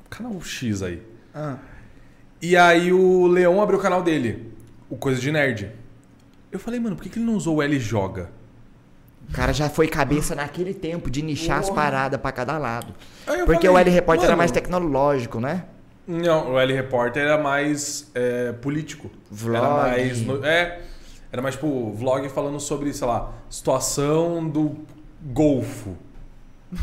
[0.09, 1.01] canal X aí.
[1.33, 1.55] Ah.
[2.41, 4.51] E aí o Leon abriu o canal dele,
[4.89, 5.71] o Coisa de Nerd.
[6.51, 8.29] Eu falei, mano, por que, que ele não usou o L Joga?
[9.29, 12.93] O cara já foi cabeça naquele tempo de nichar as paradas pra cada lado.
[13.45, 15.63] Porque falei, o L Repórter era mais tecnológico, né?
[16.07, 19.09] Não, o L Repórter era mais é, político.
[19.31, 19.57] Vlog.
[19.57, 20.21] Era mais.
[20.21, 20.79] no- é.
[21.31, 24.75] Era mais tipo vlog falando sobre, sei lá, situação do
[25.21, 25.95] Golfo.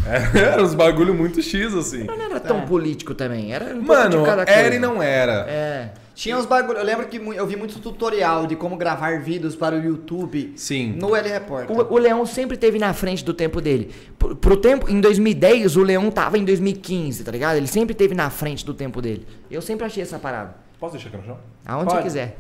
[0.07, 2.05] É, Era uns bagulho muito X, assim.
[2.05, 3.53] Mas não era tão político também.
[3.53, 4.61] Era um Mano, de cada coisa.
[4.61, 5.47] era e não era.
[5.49, 5.91] É.
[6.15, 6.79] Tinha uns bagulho.
[6.79, 10.93] Eu lembro que eu vi muito tutorial de como gravar vídeos para o YouTube Sim.
[10.99, 11.75] no L Repórter.
[11.77, 13.91] O, o Leão sempre teve na frente do tempo dele.
[14.19, 17.57] Pro, pro tempo, em 2010, o Leão tava em 2015, tá ligado?
[17.57, 19.27] Ele sempre teve na frente do tempo dele.
[19.51, 20.55] Eu sempre achei essa parada.
[20.79, 21.39] Posso deixar aqui no chão?
[21.65, 21.97] Aonde Pode.
[21.99, 22.37] você quiser.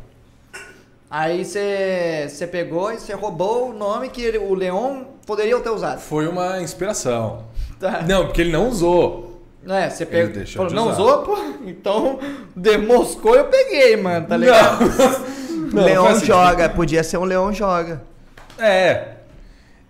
[1.10, 5.70] Aí você você pegou e você roubou o nome que ele- o Leon poderia ter
[5.70, 6.00] usado.
[6.00, 7.44] Foi uma inspiração.
[7.78, 8.02] Tá.
[8.02, 9.31] Não, porque ele não usou.
[9.64, 11.02] Não é, você deixou Falou, de não usar.
[11.02, 11.38] usou, pô?
[11.64, 12.18] Então,
[12.56, 14.84] demoscou eu peguei, mano, tá ligado?
[15.72, 18.02] Não, Leão assim, joga, podia ser um Leão joga.
[18.58, 19.08] É.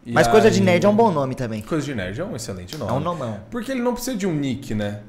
[0.04, 1.62] E Mas coisa de aí- nerd é um bom nome também.
[1.62, 2.90] Coisa de nerd é um excelente nome.
[2.90, 3.40] É um nomão.
[3.50, 5.00] Porque ele não precisa de um nick, né?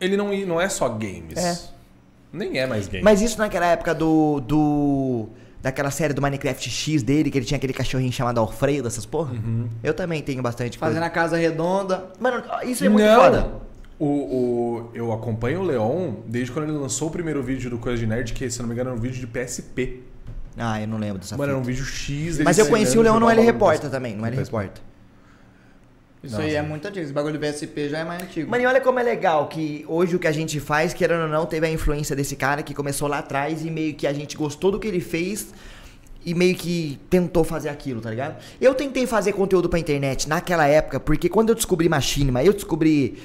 [0.00, 1.36] Ele não, não é só games.
[1.36, 1.58] É.
[2.32, 3.04] Nem é mais games.
[3.04, 4.40] Mas isso naquela época do.
[4.40, 5.28] do
[5.60, 9.32] daquela série do Minecraft X dele, que ele tinha aquele cachorrinho chamado Alfredo, essas porra.
[9.32, 9.68] Uhum.
[9.82, 10.94] Eu também tenho bastante coisa.
[10.94, 12.04] Fazendo a casa redonda.
[12.20, 13.20] Mano, isso é muito não.
[13.20, 13.50] foda.
[13.98, 17.98] O, o, eu acompanho o Leon desde quando ele lançou o primeiro vídeo do Coisa
[17.98, 20.02] de Nerd, que se não me engano era um vídeo de PSP.
[20.56, 22.38] Ah, eu não lembro dessa Mano, era um vídeo X.
[22.40, 24.36] Mas eu conheci o Leão no L Repórter do também, no L.
[24.36, 24.82] Repórter.
[26.22, 26.46] Isso Nossa.
[26.46, 27.04] aí é muito antigo.
[27.04, 28.50] Esse bagulho do BSP já é mais antigo.
[28.50, 31.28] Mano, e olha como é legal que hoje o que a gente faz, querendo ou
[31.28, 34.36] não, teve a influência desse cara que começou lá atrás e meio que a gente
[34.36, 35.54] gostou do que ele fez
[36.24, 38.36] e meio que tentou fazer aquilo, tá ligado?
[38.60, 43.18] Eu tentei fazer conteúdo pra internet naquela época, porque quando eu descobri Machinima, eu descobri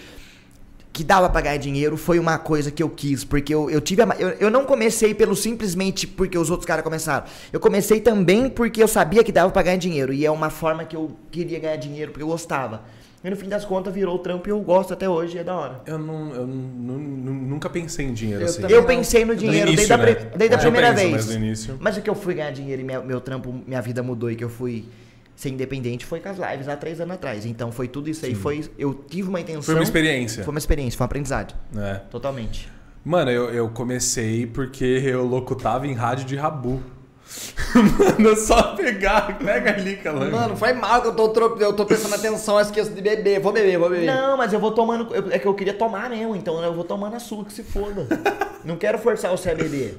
[0.93, 4.03] que dava pra ganhar dinheiro, foi uma coisa que eu quis, porque eu, eu tive
[4.03, 7.25] a, eu, eu não comecei pelo simplesmente porque os outros caras começaram.
[7.51, 10.85] Eu comecei também porque eu sabia que dava pra ganhar dinheiro, e é uma forma
[10.85, 12.83] que eu queria ganhar dinheiro, porque eu gostava.
[13.23, 15.55] E no fim das contas virou o trampo e eu gosto até hoje, é da
[15.55, 15.81] hora.
[15.87, 18.61] Eu, não, eu nu- nu- nunca pensei em dinheiro Eu assim.
[18.63, 18.83] Eu não.
[18.85, 20.13] pensei no dinheiro início, desde, a, né?
[20.13, 21.11] pri- desde a primeira penso, vez.
[21.13, 23.81] mas no início- Mas o que eu fui ganhar dinheiro e minha- meu trampo, minha
[23.81, 24.85] vida mudou e que eu fui
[25.35, 27.45] ser independente foi com as lives há três anos atrás.
[27.45, 28.35] Então foi tudo isso aí.
[28.35, 29.61] Foi, eu tive uma intenção.
[29.63, 30.43] Foi uma experiência.
[30.43, 31.53] Foi uma experiência, foi um aprendizado.
[31.71, 32.01] né?
[32.11, 32.71] Totalmente.
[33.05, 36.81] Mano, eu, eu comecei porque eu locutava em rádio de rabu.
[37.73, 40.35] Mano, é só pegar, pega ali, calango.
[40.35, 43.39] Mano, foi mal que eu tô, eu tô prestando atenção, eu esqueço de beber.
[43.39, 44.05] Vou beber, vou beber.
[44.05, 45.13] Não, mas eu vou tomando.
[45.15, 47.63] eu- é que eu queria tomar mesmo, então eu vou tomando a sua, que se
[47.63, 48.07] foda.
[48.63, 49.97] Não quero forçar você a beber.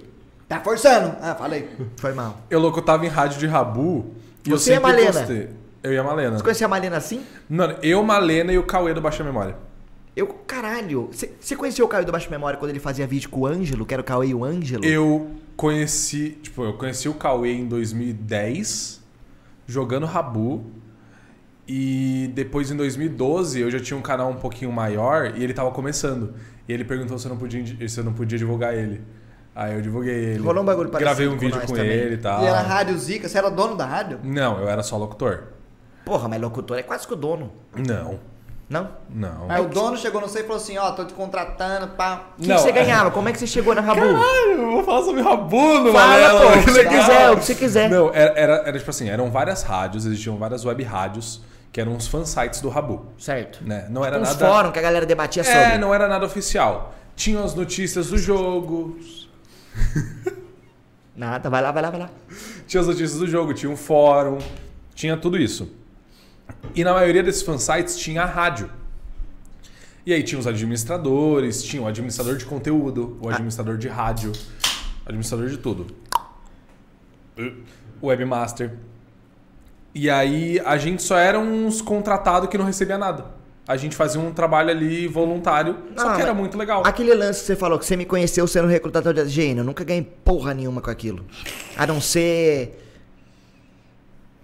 [0.49, 1.17] Tá forçando.
[1.21, 1.69] Ah, falei.
[1.97, 2.39] Foi mal.
[2.49, 4.13] Eu locutava em rádio de rabu
[4.47, 5.13] e eu Você e a Malena?
[5.13, 5.49] gostei.
[5.83, 6.37] Eu e a Malena.
[6.39, 7.23] Você conhecia a Malena assim?
[7.49, 9.57] Mano, eu, Malena e o Cauê do Baixa Memória.
[10.17, 11.11] Eu, caralho.
[11.11, 13.93] Você conheceu o Caio do Baixo Memória quando ele fazia vídeo com o Ângelo, que
[13.93, 14.85] era o Cauê e o Ângelo?
[14.85, 19.03] Eu conheci, tipo, eu conheci o Cauê em 2010,
[19.67, 20.65] jogando Rabu.
[21.67, 25.71] E depois em 2012 eu já tinha um canal um pouquinho maior e ele tava
[25.71, 26.35] começando.
[26.69, 29.01] E ele perguntou se eu não podia, se eu não podia divulgar ele.
[29.55, 30.43] Aí eu divulguei ele.
[30.43, 31.87] Rolou um bagulho Gravei um com vídeo com também.
[31.87, 32.43] ele e tal.
[32.43, 34.19] E era Rádio Zica, você era dono da rádio?
[34.25, 35.45] Não, eu era só locutor.
[36.05, 37.53] Porra, mas locutor é quase que o dono.
[37.75, 38.19] Não,
[38.69, 38.89] Não?
[39.09, 39.47] não.
[39.49, 42.25] Aí o dono chegou no você e falou assim, ó, tô te contratando, pá.
[42.39, 43.11] O que, que você é- ganhava?
[43.11, 44.01] Como é que você chegou na Rabu?
[44.01, 47.45] Caralho, eu vou falar sobre Rabuno, Fala, Malela, pô, o que você quiser, o que
[47.45, 47.91] você quiser.
[47.91, 51.41] Não, era, era, era tipo assim, eram várias rádios, existiam várias web rádios,
[51.71, 53.61] que eram os fansites do Rabu, Certo.
[53.63, 53.87] né?
[53.89, 54.47] Não era Uns nada...
[54.49, 55.79] fóruns que a galera debatia É, sobre.
[55.79, 56.93] não era nada oficial.
[57.17, 58.99] Tinham as notícias do jogo,
[61.17, 62.11] Nada, vai lá, vai lá, vai lá.
[62.67, 64.39] tinha as notícias do jogo, tinha um fórum,
[64.95, 65.71] tinha tudo isso.
[66.75, 68.71] E na maioria desses fansites tinha a rádio.
[70.05, 75.09] E aí tinha os administradores, tinha o administrador de conteúdo, o administrador de rádio, o
[75.09, 75.87] administrador de tudo.
[78.01, 78.73] O webmaster.
[79.95, 83.27] E aí a gente só era uns contratados que não recebia nada.
[83.67, 86.83] A gente fazia um trabalho ali voluntário, só Ah, que era muito legal.
[86.85, 89.83] Aquele lance que você falou, que você me conheceu sendo recrutador de AGN, eu nunca
[89.85, 91.25] ganhei porra nenhuma com aquilo.
[91.77, 92.81] A não ser.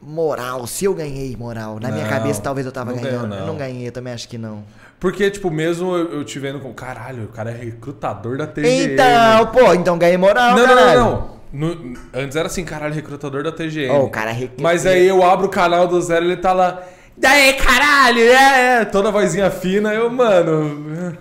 [0.03, 1.79] Moral, se eu ganhei moral.
[1.79, 3.35] Na minha Não, cabeça talvez eu tava não ganhando.
[3.35, 3.47] Eu não.
[3.49, 4.65] não ganhei, eu também acho que não.
[4.99, 6.73] Porque, tipo, mesmo eu, eu te vendo com.
[6.73, 8.95] Caralho, o cara é recrutador da TGN.
[8.95, 10.99] Então, pô, então ganhei moral, Não, não, caralho.
[11.01, 11.41] não, não.
[11.53, 13.91] No- antes era assim, caralho, recrutador da TGN.
[13.91, 16.55] Ó, o cara é re- Mas aí eu abro o canal do zero ele tá
[16.55, 16.83] lá.
[17.17, 18.85] Daí, caralho, é, é.
[18.85, 21.19] Toda vozinha fina, eu, mano.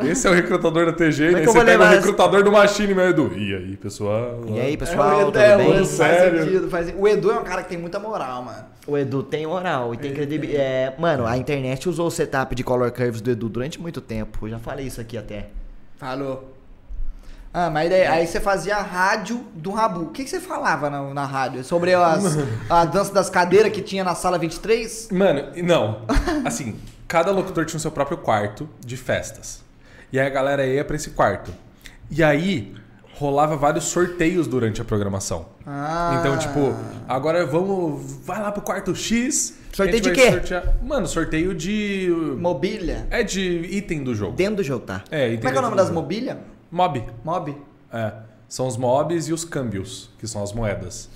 [0.00, 0.92] Esse é o recrutador da.
[0.92, 3.32] Como é eu você pega o recrutador do Machine meu Edu.
[3.36, 4.42] E aí, pessoal?
[4.48, 5.84] E aí, É, pessoal, o Edu, tudo é, bem?
[5.86, 6.38] Sério?
[6.38, 6.94] Faz sentido, faz...
[6.98, 8.64] O Edu é um cara que tem muita moral, mano.
[8.86, 10.62] O Edu tem moral e tem credibilidade.
[10.62, 14.46] É, mano, a internet usou o setup de color curves do Edu durante muito tempo.
[14.46, 15.48] Eu já falei isso aqui até.
[15.96, 16.55] Falou.
[17.58, 20.02] Ah, mas daí, aí você fazia a rádio do Rabu.
[20.02, 21.64] O que, que você falava na, na rádio?
[21.64, 22.22] Sobre as,
[22.68, 25.08] a dança das cadeiras que tinha na sala 23?
[25.10, 26.02] Mano, não.
[26.44, 26.76] Assim,
[27.08, 29.64] cada locutor tinha o seu próprio quarto de festas.
[30.12, 31.50] E aí a galera ia pra esse quarto.
[32.10, 32.74] E aí
[33.14, 35.46] rolava vários sorteios durante a programação.
[35.66, 36.18] Ah.
[36.20, 36.74] Então, tipo,
[37.08, 38.18] agora vamos.
[38.22, 39.56] Vai lá pro quarto X.
[39.72, 40.30] Sorteio de quê?
[40.30, 42.10] sortear- Mano, sorteio de.
[42.38, 43.06] Mobília.
[43.10, 43.40] É de
[43.70, 44.36] item do jogo.
[44.36, 45.02] Dentro do jogo, tá?
[45.10, 46.36] É, item Como é que é o nome das mobílias?
[46.70, 47.04] Mob.
[47.24, 47.56] Mob?
[47.92, 48.12] É.
[48.48, 51.08] São os mobs e os câmbios, que são as moedas.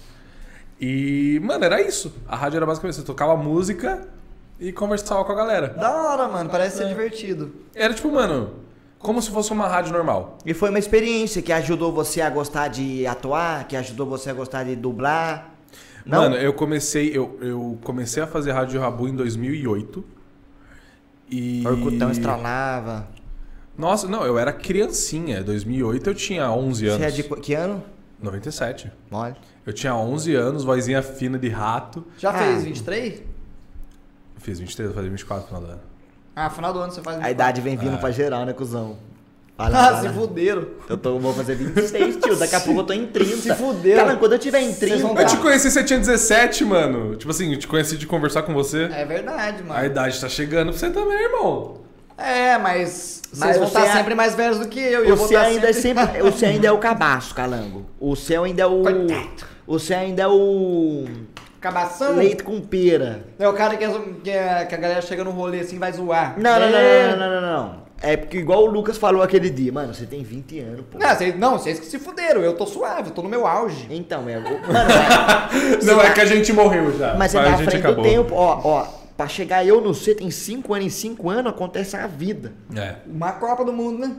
[0.81, 2.13] E, mano, era isso.
[2.27, 4.09] A rádio era basicamente você tocava música
[4.59, 5.69] e conversava com a galera.
[5.69, 6.51] Da hora, mano.
[6.51, 7.53] Parece ser divertido.
[7.75, 8.55] Era tipo, mano,
[8.99, 10.39] como se fosse uma rádio normal.
[10.45, 14.35] E foi uma experiência que ajudou você a gostar de atuar, que ajudou você a
[14.35, 15.51] gostar de dublar.
[16.05, 16.23] Não?
[16.23, 20.05] Mano, eu comecei, eu, eu comecei a fazer rádio Rabu em 2008.
[21.31, 21.63] E.
[21.67, 23.07] Orcutão estralava.
[23.81, 25.43] Nossa, não, eu era criancinha.
[25.43, 27.01] 2008 eu tinha 11 anos.
[27.01, 27.83] Você é de qu- que ano?
[28.23, 28.93] 97.
[29.11, 29.37] Olha.
[29.67, 32.05] Eu tinha 11 anos, vozinha fina de rato.
[32.19, 32.35] Já Ah.
[32.35, 33.15] fez 23?
[33.21, 35.81] Eu fiz 23, eu falei 24 no final do ano.
[36.37, 37.31] Ah, final do ano você faz A 24.
[37.33, 38.97] idade vem vindo pra geral, né, cuzão?
[39.59, 40.67] Ah, se fuderam.
[40.89, 42.35] Eu tô, vou fazer 26, tio.
[42.37, 43.37] Daqui a pouco eu tô em 30.
[43.43, 44.07] Se fuderam.
[44.07, 44.87] Cara, quando eu tiver em 30.
[44.97, 47.15] Vocês vão Eu te conheci, você tinha 17, mano.
[47.17, 48.85] Tipo assim, eu te conheci de conversar com você.
[48.85, 49.85] É verdade, A mano.
[49.85, 51.79] idade tá chegando pra você também, irmão.
[52.21, 55.05] É, mas Mas vocês vão você estar é- sempre mais velhos do que eu.
[55.05, 56.05] e vou Você ainda é sempre.
[56.23, 57.87] Você ainda é o cabaço, calango.
[57.99, 58.83] O seu ainda é o.
[58.83, 59.29] Coitado.
[59.67, 61.05] Você ainda é o.
[61.61, 62.17] Cabação?
[62.17, 63.23] Leite com pera.
[63.39, 63.87] É o cara que,
[64.25, 66.35] que, a- que a galera chega no rolê assim e vai zoar.
[66.39, 67.09] Não, não, não, É.
[67.11, 67.81] não, não, não, não, não.
[68.03, 70.99] É porque igual o Lucas falou aquele dia, mano, você tem 20 anos, pô.
[70.99, 72.41] Não, vocês, não, vocês que se fuderam.
[72.41, 73.87] Eu tô suave, eu tô no meu auge.
[73.91, 74.39] Então, é.
[74.39, 77.15] o- Mano, Não, é que a gente morreu já.
[77.17, 77.97] mas você a tá frente acabou.
[77.97, 78.35] do tempo.
[78.35, 78.87] Ó, ó,
[79.21, 82.55] pra chegar eu no C tem 5 anos, em 5 anos acontece a vida.
[82.75, 82.97] É.
[83.07, 84.17] Uma Copa do Mundo, né?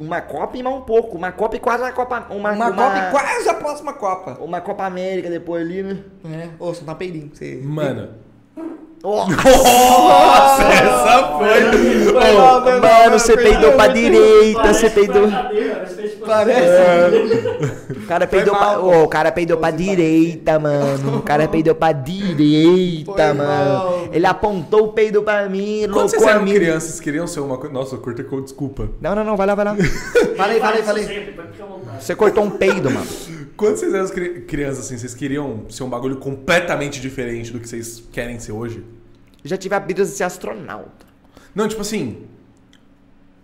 [0.00, 1.18] Uma Copa e mais um pouco.
[1.18, 2.28] Uma Copa e quase a Copa.
[2.30, 4.38] Uma, Uma, Copa e quase a próxima Copa.
[4.40, 5.98] Uma Copa América depois ali, né?
[6.24, 6.48] É.
[6.58, 7.30] Ô, você tá peidinho.
[7.30, 7.60] Você...
[7.62, 8.08] Mano.
[9.04, 11.62] Ó, Nossa, essa foi.
[12.04, 15.28] Foi foi mano, você foi peidou pra direita, você peidou.
[16.26, 17.92] Parece.
[17.92, 18.80] O cara peidou pra.
[18.80, 21.18] Ô, o cara peidou pra direita, mano.
[21.18, 23.44] O cara peidou pra direita, Foi mano.
[23.44, 24.08] mal.
[24.12, 26.54] Ele apontou o peido pra mim, Quando vocês eram mim.
[26.54, 27.72] crianças, queriam ser uma coisa.
[27.72, 28.88] Nossa, curta com desculpa.
[29.00, 29.76] Não, não, não, vai lá, vai lá.
[30.36, 31.34] Falei, falei, falei.
[32.00, 33.06] Você cortou um peido, mano.
[33.56, 37.68] Quando vocês eram cri- crianças, assim, vocês queriam ser um bagulho completamente diferente do que
[37.68, 38.82] vocês querem ser hoje?
[39.44, 41.06] Já tive a brisa de ser astronauta.
[41.54, 42.22] Não, tipo assim.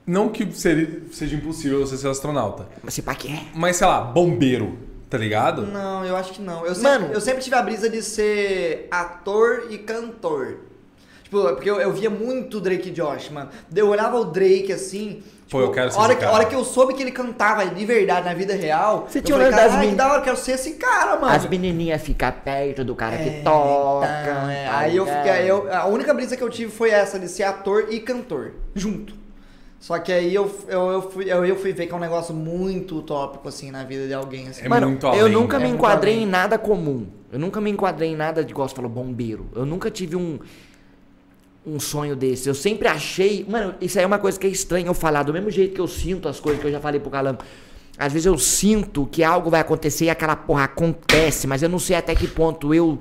[0.08, 2.66] Não que seria- seja impossível você ser astronauta.
[2.82, 3.42] Mas se pá que é.
[3.54, 4.78] Mas, sei lá, bombeiro,
[5.10, 5.66] tá ligado?
[5.66, 6.64] Não, eu acho que não.
[6.64, 7.12] Eu sempre, Mano.
[7.12, 10.60] eu sempre tive a brisa de ser ator e cantor.
[11.24, 13.50] Tipo, porque eu, eu via muito Drake e Josh, mano.
[13.76, 15.22] Eu olhava o Drake assim.
[15.50, 16.32] Pô, tipo, eu quero ser a hora esse que, cara.
[16.32, 19.06] a hora que eu soube que ele cantava de verdade na vida real.
[19.10, 20.72] Você eu tinha falei, olhado das "Caralho, min- que da hora, eu quero ser esse
[20.76, 21.34] cara, mano.
[21.34, 24.06] As menininhas ficam perto do cara É, que toca.
[24.22, 24.64] então, é.
[24.66, 25.50] tá Aí eu fiquei.
[25.50, 28.52] Eu, a única brisa que eu tive foi essa, de ser ator e cantor.
[28.74, 29.12] Junto.
[29.80, 32.34] Só que aí eu, eu, eu, fui, eu, eu fui ver que é um negócio
[32.34, 34.48] muito utópico, assim, na vida de alguém.
[34.48, 34.64] Assim.
[34.64, 35.64] É Mano, muito eu além, nunca né?
[35.64, 36.24] me É muito enquadrei além.
[36.26, 37.06] em nada comum.
[37.32, 39.46] Eu nunca me enquadrei em nada de, você falou, bombeiro.
[39.54, 40.38] Eu nunca tive um
[41.66, 42.48] um sonho desse.
[42.48, 43.44] Eu sempre achei.
[43.48, 45.22] Mano, isso aí é uma coisa que é estranho eu falar.
[45.22, 47.40] Do mesmo jeito que eu sinto as coisas que eu já falei pro Calango.
[47.98, 51.78] Às vezes eu sinto que algo vai acontecer e aquela porra acontece, mas eu não
[51.80, 52.98] sei até que ponto eu.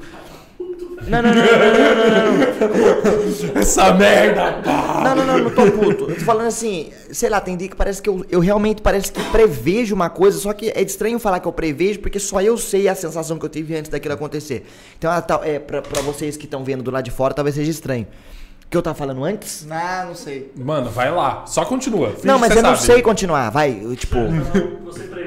[1.06, 1.58] Não, não, não, não,
[1.96, 3.62] não, não, não.
[3.62, 5.02] Essa merda, pá!
[5.04, 6.10] Não, não, não, não tô puto.
[6.10, 9.12] Eu tô falando assim, sei lá, tem dia que parece que eu, eu realmente parece
[9.12, 12.58] que prevejo uma coisa, só que é estranho falar que eu prevejo, porque só eu
[12.58, 14.66] sei a sensação que eu tive antes daquilo acontecer.
[14.98, 17.56] Então, ah, tá, é, pra, pra vocês que estão vendo do lado de fora, talvez
[17.56, 18.08] seja estranho.
[18.66, 19.66] O que eu tava falando antes?
[19.70, 20.52] Ah, não sei.
[20.58, 21.46] Mano, vai lá.
[21.46, 22.10] Só continua.
[22.10, 22.86] Finge não, mas eu você não sabe.
[22.86, 24.18] sei continuar, vai, eu, tipo...
[24.84, 25.27] Você prevê.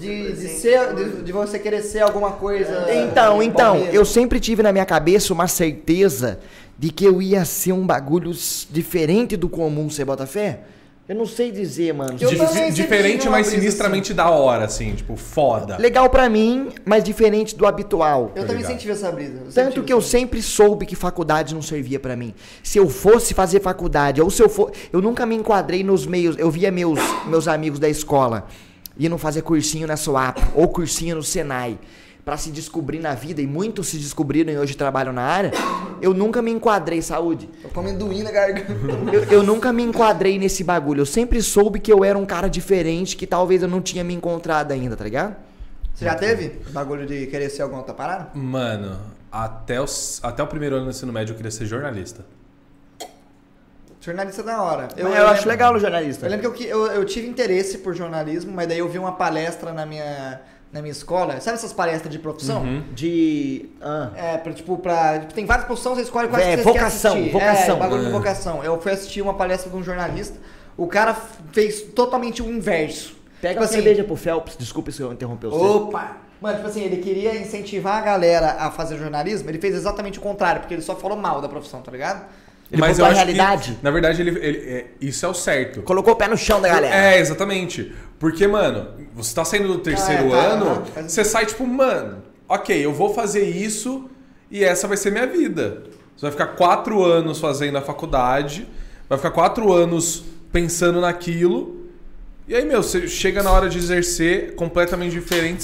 [0.00, 2.86] De, de, ser, de, de você querer ser alguma coisa.
[2.92, 3.96] Então, então, bombeiro.
[3.96, 6.40] eu sempre tive na minha cabeça uma certeza
[6.78, 8.32] de que eu ia ser um bagulho
[8.70, 10.60] diferente do comum, você bota fé?
[11.10, 12.16] Eu não sei dizer, mano.
[12.20, 15.76] Eu Dif- diferente, mas sinistramente da hora, assim, tipo, foda.
[15.76, 18.30] Legal pra mim, mas diferente do habitual.
[18.36, 19.40] Eu também tive essa brisa.
[19.52, 22.32] Tanto que eu sempre soube que faculdade não servia pra mim.
[22.62, 26.36] Se eu fosse fazer faculdade, ou se eu for, eu nunca me enquadrei nos meios.
[26.38, 28.46] Eu via meus meus amigos da escola
[29.06, 31.78] indo fazer cursinho na SOAP ou cursinho no Senai
[32.24, 35.52] pra se descobrir na vida e muitos se descobriram e hoje trabalham na área.
[36.00, 37.48] Eu nunca me enquadrei, saúde.
[37.62, 38.72] Eu com amendoim na garganta.
[39.12, 41.00] Eu, eu nunca me enquadrei nesse bagulho.
[41.00, 44.14] Eu sempre soube que eu era um cara diferente que talvez eu não tinha me
[44.14, 45.36] encontrado ainda, tá ligado?
[45.94, 48.30] Você já teve bagulho de querer ser alguma outra parada?
[48.34, 48.96] Mano,
[49.30, 52.24] até, os, até o primeiro ano do ensino médio eu queria ser jornalista.
[54.00, 54.88] Jornalista da hora.
[54.96, 56.24] Eu, eu, acho legal no jornalista.
[56.26, 59.12] Eu lembro que eu, eu, eu tive interesse por jornalismo, mas daí eu vi uma
[59.12, 60.40] palestra na minha,
[60.72, 61.38] na minha escola.
[61.40, 62.62] Sabe essas palestras de profissão?
[62.62, 62.82] Uhum.
[62.94, 63.68] De.
[63.80, 64.10] Ah.
[64.16, 65.18] É, pra, tipo, pra.
[65.18, 67.32] tipo, tem várias profissões, você escolhe quais É, que você vocação, quer assistir.
[67.32, 67.76] vocação.
[67.76, 68.12] É, bagulho de É.
[68.12, 68.64] vocação.
[68.64, 70.38] Eu fui assistir uma palestra de um jornalista.
[70.78, 71.14] O cara
[71.52, 73.14] fez totalmente o inverso.
[73.42, 75.62] Pega Tipo uma assim, cerveja pro Phelps, desculpa se eu interromper você.
[75.64, 76.16] Opa!
[76.40, 80.22] Mano, tipo assim, ele queria incentivar a galera a fazer jornalismo, ele fez exatamente o
[80.22, 82.24] contrário, porque ele só falou mal da profissão, tá ligado?
[82.72, 83.72] Ele Mas botou eu a realidade.
[83.72, 85.82] Que, na verdade, ele, ele- é, isso é o certo.
[85.82, 86.94] Colocou o pé no chão da galera.
[86.94, 87.92] É, exatamente.
[88.18, 91.66] Porque, mano, você tá saindo do terceiro Ah, é, tá, ano, faz você sai tipo,
[91.66, 94.08] mano, ok, eu vou fazer isso
[94.50, 95.82] e essa vai ser minha vida.
[96.16, 98.68] Você vai ficar quatro anos fazendo a faculdade,
[99.08, 101.80] vai ficar quatro anos pensando naquilo,
[102.46, 105.62] e aí, meu, você chega na hora de exercer completamente diferente,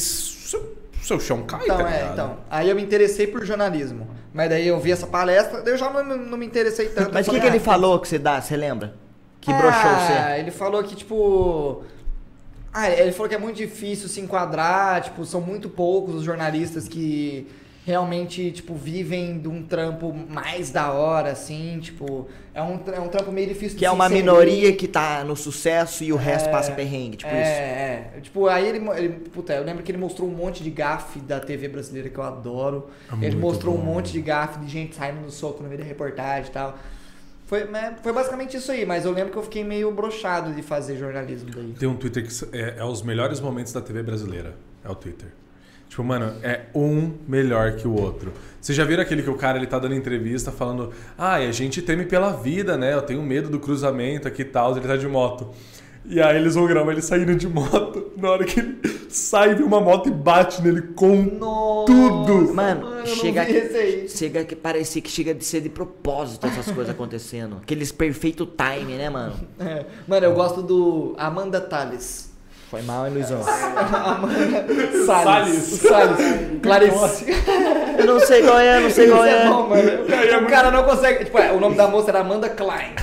[1.07, 2.37] seu, seu chão cai, Então, tá é, então.
[2.51, 4.09] Aí eu me interessei por jornalismo.
[4.35, 7.15] Mas daí eu vi essa palestra, daí eu já não, não me interessei tanto.
[7.15, 8.95] Mas o que, que ele ah, falou que você dá, você lembra?
[9.41, 10.41] Que broxou ah, você?
[10.41, 11.83] ele falou que, tipo.
[12.73, 16.87] Ah, ele falou que é muito difícil se enquadrar, tipo, são muito poucos os jornalistas
[16.87, 17.49] que
[17.87, 23.07] realmente, tipo, vivem de um trampo mais da hora, assim, tipo, é um, é um
[23.07, 26.51] trampo meio difícil de Que é uma minoria que tá no sucesso e o resto
[26.51, 28.19] passa perrengue, tipo é, isso.
[28.19, 29.09] É, Tipo, aí ele, ele.
[29.31, 32.25] Puta, eu lembro que ele mostrou um monte de gafe da TV brasileira que eu
[32.25, 32.89] adoro.
[33.23, 33.85] É ele mostrou um bom.
[33.85, 36.77] monte de gafe de gente saindo no soco no meio da reportagem e tal.
[37.47, 40.63] Foi, mas foi basicamente isso aí, mas eu lembro que eu fiquei meio brochado de
[40.63, 41.73] fazer jornalismo daí.
[41.79, 44.57] Tem um Twitter que é, é os melhores momentos da TV brasileira.
[44.85, 45.29] É o Twitter.
[45.89, 48.33] Tipo, mano, é um melhor que o outro.
[48.61, 51.53] Vocês já viram aquele que o cara ele tá dando entrevista falando: Ah, e a
[51.53, 52.93] gente teme pela vida, né?
[52.93, 54.77] Eu tenho medo do cruzamento aqui e tal.
[54.77, 55.55] Ele tá de moto.
[56.09, 58.13] E aí eles vão gravar ele saindo de moto.
[58.17, 62.55] Na hora que ele sai, vem uma moto e bate nele com Nossa, tudo.
[62.55, 64.09] Mano, não chega aí.
[64.09, 67.59] Chega que parecia que chega de ser de propósito essas coisas acontecendo.
[67.63, 69.35] Aqueles perfeito time, né, mano?
[69.59, 69.85] É.
[70.07, 72.26] Mano, eu gosto do Amanda Tales.
[72.71, 73.41] Foi mal, hein, Luizão?
[75.07, 75.57] Salles.
[75.81, 76.19] Salles.
[76.63, 77.27] Clarice.
[77.99, 79.45] Eu não sei qual é, não sei qual é.
[79.45, 80.45] é bom, mano.
[80.45, 81.25] O cara não consegue.
[81.27, 82.95] Tipo, é, o nome da moça era Amanda Klein.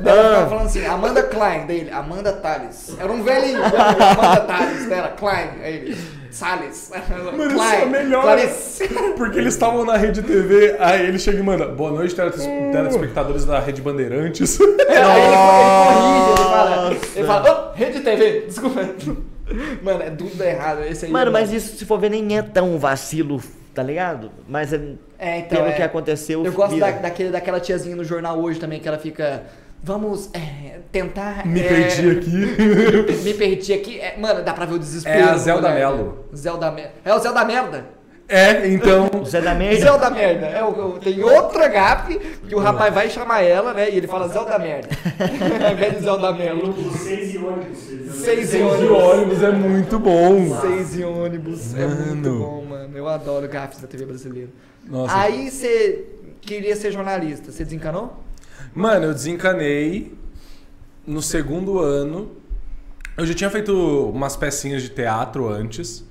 [0.00, 2.96] Daí ela ficava falando assim, Amanda Klein, dele, Amanda Tales.
[2.98, 6.90] Era um velhinho, Amanda Tales, era Klein, aí ele, Salles.
[7.36, 8.22] Mano, isso é melhor.
[8.22, 8.88] Clarice.
[9.16, 12.36] Porque eles estavam na Rede TV, aí ele chega e manda: Boa noite, teles-
[12.72, 14.58] telespectadores da Rede Bandeirantes.
[14.60, 18.80] É, aí ele, ele corrige, ele fala, ele fala, oh, Rede TV, desculpa.
[19.82, 20.82] Mano, é tudo errado.
[20.84, 23.40] Esse aí Mano, é- mas isso, se for ver, nem é tão vacilo,
[23.74, 24.30] tá ligado?
[24.48, 24.80] Mas é,
[25.18, 25.72] É, então, pelo é.
[25.72, 29.42] que aconteceu, Eu gosto da, daquele, daquela tiazinha no jornal hoje também, que ela fica.
[29.82, 31.44] Vamos é, tentar.
[31.44, 33.18] Me é, perdi aqui.
[33.24, 34.00] Me perdi aqui.
[34.00, 35.18] É, mano, dá pra ver o desespero.
[35.18, 35.80] É a Zelda moleque.
[35.80, 36.24] Mello.
[36.34, 36.92] Zelda Merda.
[37.04, 38.02] É o Zelda Merda.
[38.28, 39.10] É, então.
[39.20, 39.80] O Zé da Merda.
[39.80, 40.46] Zelda Merda.
[40.46, 42.18] É, o, tem outra gafe
[42.48, 43.90] que o rapaz vai chamar ela, né?
[43.90, 44.88] E ele fala Zelda Merda.
[45.66, 46.70] Ao invés de Zelda Mello.
[46.70, 47.78] Ônibus, seis e ônibus.
[48.14, 49.42] Seis e ônibus.
[49.42, 50.60] é muito bom.
[50.60, 51.74] Seis e ônibus.
[51.74, 52.38] É muito Mano.
[52.38, 52.96] bom, mano.
[52.96, 54.48] Eu adoro gafes da TV brasileira.
[54.88, 55.14] Nossa.
[55.14, 56.06] Aí você
[56.40, 57.52] queria ser jornalista.
[57.52, 58.21] Você desencanou?
[58.74, 60.14] Mano, eu desencanei
[61.06, 62.30] no segundo ano.
[63.16, 63.72] Eu já tinha feito
[64.10, 66.04] umas pecinhas de teatro antes.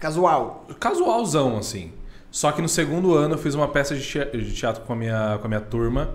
[0.00, 0.66] Casual.
[0.80, 1.92] Casualzão, assim.
[2.30, 4.96] Só que no segundo ano eu fiz uma peça de tea- de teatro com a
[4.96, 6.10] minha, com a minha turma.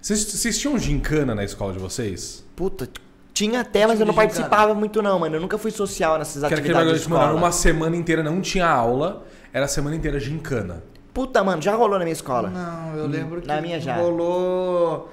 [0.00, 2.44] Vocês, vocês tinham gincana na escola de vocês?
[2.56, 2.88] Puta,
[3.34, 5.36] tinha até, mas eu não de participava muito não, mano.
[5.36, 7.46] Eu nunca fui social nessas Que era atividades bagulho de de, mano, era escola.
[7.46, 10.82] uma semana inteira não tinha aula, era a semana inteira gincana.
[11.12, 12.48] Puta, mano, já rolou na minha escola.
[12.48, 13.96] Não, eu lembro que na minha já.
[13.96, 15.10] rolou.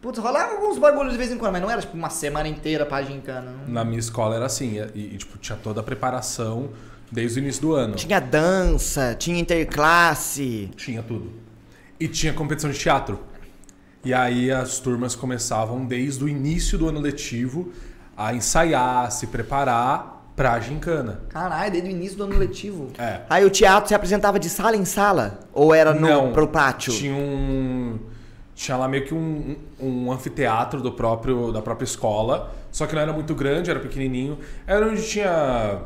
[0.00, 2.86] Putz, rolava alguns bagulhos de vez em quando, mas não era tipo uma semana inteira
[2.86, 3.52] pra gincana.
[3.66, 3.74] não.
[3.74, 6.70] Na minha escola era assim, e, e, tipo, tinha toda a preparação
[7.12, 7.94] desde o início do ano.
[7.96, 10.70] Tinha dança, tinha interclasse.
[10.76, 11.32] Tinha tudo.
[11.98, 13.20] E tinha competição de teatro.
[14.02, 17.70] E aí as turmas começavam desde o início do ano letivo
[18.16, 21.20] a ensaiar, se preparar pra gincana.
[21.28, 22.88] Caralho, desde o início do ano letivo.
[22.98, 23.20] É.
[23.28, 25.40] Aí o teatro se apresentava de sala em sala?
[25.52, 26.90] Ou era no, Não, pro pátio?
[26.94, 27.98] Tinha um.
[28.60, 32.54] Tinha lá meio que um, um anfiteatro do próprio, da própria escola.
[32.70, 34.38] Só que não era muito grande, era pequenininho.
[34.66, 35.80] Era onde tinha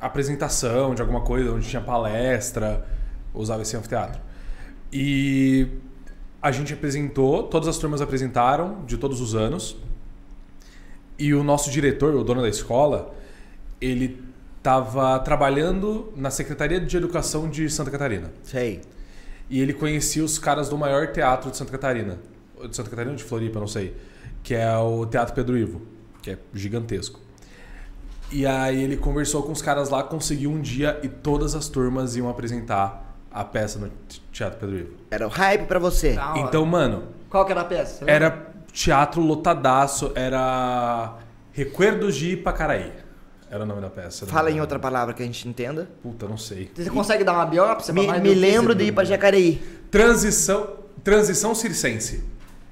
[0.00, 2.86] apresentação de alguma coisa, onde tinha palestra.
[3.34, 4.20] Usava esse anfiteatro.
[4.92, 5.66] E
[6.40, 9.76] a gente apresentou, todas as turmas apresentaram, de todos os anos.
[11.18, 13.12] E o nosso diretor, o dono da escola,
[13.80, 14.22] ele
[14.58, 18.30] estava trabalhando na Secretaria de Educação de Santa Catarina.
[18.44, 18.80] Sei.
[19.48, 22.18] E ele conhecia os caras do maior teatro de Santa Catarina.
[22.68, 23.96] De Santa Catarina ou de Floripa, não sei.
[24.42, 25.82] Que é o Teatro Pedro Ivo,
[26.22, 27.20] que é gigantesco.
[28.30, 32.16] E aí ele conversou com os caras lá, conseguiu um dia e todas as turmas
[32.16, 33.90] iam apresentar a peça no
[34.32, 34.94] Teatro Pedro Ivo.
[35.10, 36.16] Era o hype pra você.
[36.36, 38.04] Então, mano, Qual que era a peça?
[38.06, 41.18] Era teatro lotadaço, era
[41.52, 42.92] Recuerdos de Ipacaraí.
[43.52, 44.26] Era o nome da peça.
[44.26, 45.86] Fala em outra palavra que a gente entenda.
[46.02, 46.70] Puta, não sei.
[46.74, 47.92] Você consegue dar uma biópsia?
[47.92, 49.60] Me, me lembro de ir pra Jacareí.
[49.90, 52.24] Transição, transição circense.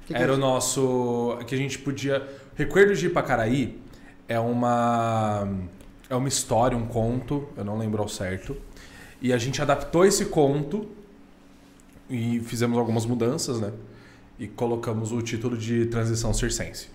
[0.07, 1.37] Que que Era é o nosso.
[1.45, 2.27] Que a gente podia.
[2.55, 3.79] Recuerdos de Ipacaraí
[4.27, 5.47] é uma.
[6.09, 8.57] é uma história, um conto, eu não lembro ao certo.
[9.21, 10.89] E a gente adaptou esse conto
[12.09, 13.71] e fizemos algumas mudanças, né?
[14.39, 16.87] E colocamos o título de Transição Circense.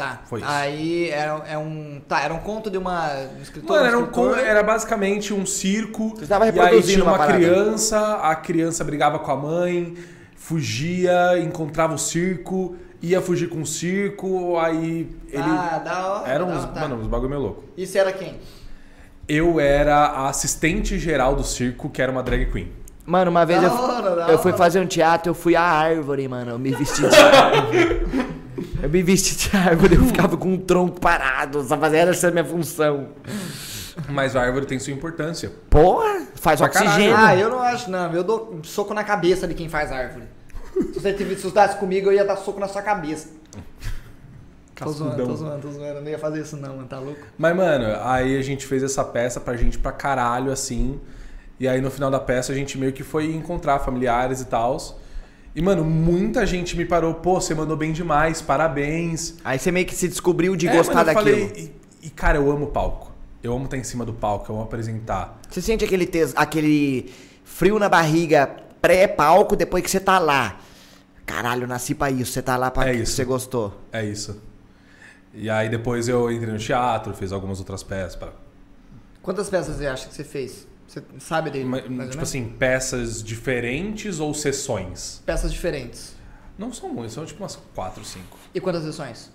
[0.00, 0.20] Tá.
[0.24, 0.48] Foi isso.
[0.48, 2.00] Aí era, é um.
[2.08, 3.06] Tá, era um conto de uma
[3.38, 3.80] um escritora.
[3.80, 4.34] Mano, era, um um escritor.
[4.34, 6.14] con- era basicamente um circo.
[6.16, 9.94] Você tava e aí reproduzindo tinha uma uma criança, a criança brigava com a mãe,
[10.34, 15.42] fugia, encontrava o circo, ia fugir com o circo, aí ele.
[15.42, 16.30] Ah, da hora.
[16.30, 16.80] era uns, hora, tá.
[16.80, 17.64] mano, uns bagulho meio louco.
[17.76, 18.38] Isso era quem?
[19.28, 22.72] Eu era a assistente geral do circo, que era uma drag queen.
[23.06, 26.26] Mano, uma vez Da eu, hora, eu fui fazer um teatro, eu fui a árvore,
[26.26, 26.52] mano.
[26.52, 28.29] Eu me vesti de árvore.
[28.82, 32.30] Eu me vesti de árvore, eu ficava com um tronco parado, só fazia essa a
[32.30, 33.08] minha função.
[34.08, 35.52] Mas a árvore tem sua importância.
[35.68, 37.14] Porra, faz Pra oxigênio.
[37.16, 38.12] Ah, eu não acho, não.
[38.12, 40.24] Eu dou um soco na cabeça de quem faz árvore.
[40.92, 43.28] Se você tivesse assustasse comigo, eu ia dar soco na sua cabeça.
[44.74, 45.98] Tô zoando, tô zoando, tô zoando.
[45.98, 46.88] Eu não ia fazer isso não, mano.
[46.88, 47.20] Tá louco?
[47.36, 50.98] Mas, mano, aí a gente fez essa peça pra gente pra caralho, assim.
[51.58, 54.78] E aí no final da peça a gente meio que foi encontrar familiares e tal.
[55.54, 59.34] E, mano, muita gente me parou, pô, você mandou bem demais, parabéns.
[59.44, 61.48] Aí você meio que se descobriu de É, gostar mano, eu daquilo.
[61.48, 61.72] falei,
[62.02, 63.10] e, e, cara, eu amo palco.
[63.42, 65.40] Eu amo estar em cima do palco, eu amo apresentar.
[65.48, 68.48] Você sente aquele, tes- aquele frio na barriga
[68.80, 70.60] pré-palco depois que você tá lá.
[71.26, 72.32] Caralho, eu nasci pra isso.
[72.32, 73.12] Você tá lá pra É que isso.
[73.16, 73.80] você gostou.
[73.92, 74.40] É isso.
[75.32, 78.14] E aí depois eu entrei no teatro, fiz algumas outras peças.
[78.16, 78.28] Pra...
[79.22, 80.66] Quantas peças você acha que você fez?
[80.90, 81.66] Você sabe dele?
[81.66, 85.22] Mas, mais tipo assim, peças diferentes ou sessões?
[85.24, 86.16] Peças diferentes.
[86.58, 88.36] Não são muitas, são tipo umas quatro, cinco.
[88.52, 89.30] E quantas sessões?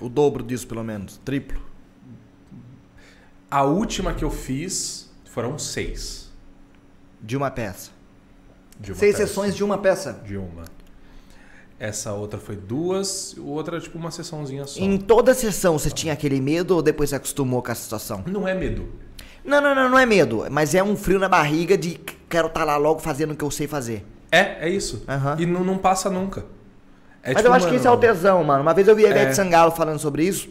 [0.00, 1.18] O dobro disso, pelo menos.
[1.24, 1.62] Triplo.
[3.48, 6.32] A última que eu fiz foram seis.
[7.22, 7.92] De uma peça.
[8.80, 9.26] De uma Seis peça.
[9.28, 10.14] sessões de uma peça.
[10.26, 10.64] De uma.
[11.78, 14.80] Essa outra foi duas, outra é tipo uma sessãozinha só.
[14.80, 18.24] Em toda sessão você tinha aquele medo ou depois você acostumou com a situação?
[18.26, 19.06] Não é medo.
[19.48, 20.46] Não, não, não, não é medo.
[20.50, 23.50] Mas é um frio na barriga de quero estar lá logo fazendo o que eu
[23.50, 24.04] sei fazer.
[24.30, 25.02] É, é isso.
[25.08, 25.36] Aham.
[25.38, 26.44] E não, não passa nunca.
[27.22, 28.62] É Mas tipo, eu acho que mano, esse é o tesão, mano.
[28.62, 29.32] Uma vez eu vi a Ivete É.
[29.32, 30.48] Sangalo falando sobre isso.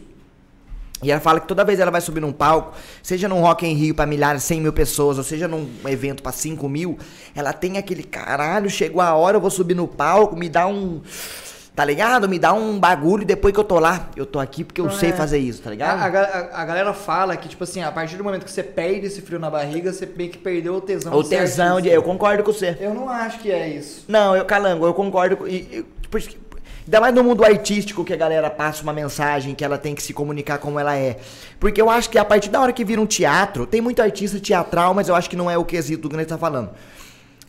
[1.00, 3.72] E ela fala que toda vez ela vai subir num palco, seja num Rock em
[3.72, 6.98] Rio pra milhares, 100 mil pessoas, ou seja num evento pra 5 mil,
[7.36, 11.00] ela tem aquele caralho, chegou a hora, eu vou subir no palco, me dá um.
[11.78, 12.28] Tá ligado?
[12.28, 14.86] Me dá um bagulho e depois que eu tô lá, eu tô aqui porque eu
[14.86, 15.12] Ah, sei é.
[15.12, 15.96] fazer isso, tá ligado?
[16.00, 19.06] a a- a galera fala que, tipo assim, a partir do momento que você perde
[19.06, 21.88] esse frio na barriga, você meio que perdeu o tesão o tesão de.
[21.88, 22.76] Eu concordo com você.
[22.80, 24.04] Eu não acho que é isso.
[24.08, 25.46] Não, eu calango, eu concordo com.
[25.46, 26.18] E, e, tipo,
[26.84, 30.02] ainda mais no mundo artístico que a galera passa uma mensagem que ela tem que
[30.02, 31.18] se comunicar como ela é.
[31.60, 34.40] Porque eu acho que a partir da hora que vira um teatro, tem muito artista
[34.40, 36.70] teatral, mas eu acho que não é o quesito do que a gente tá falando.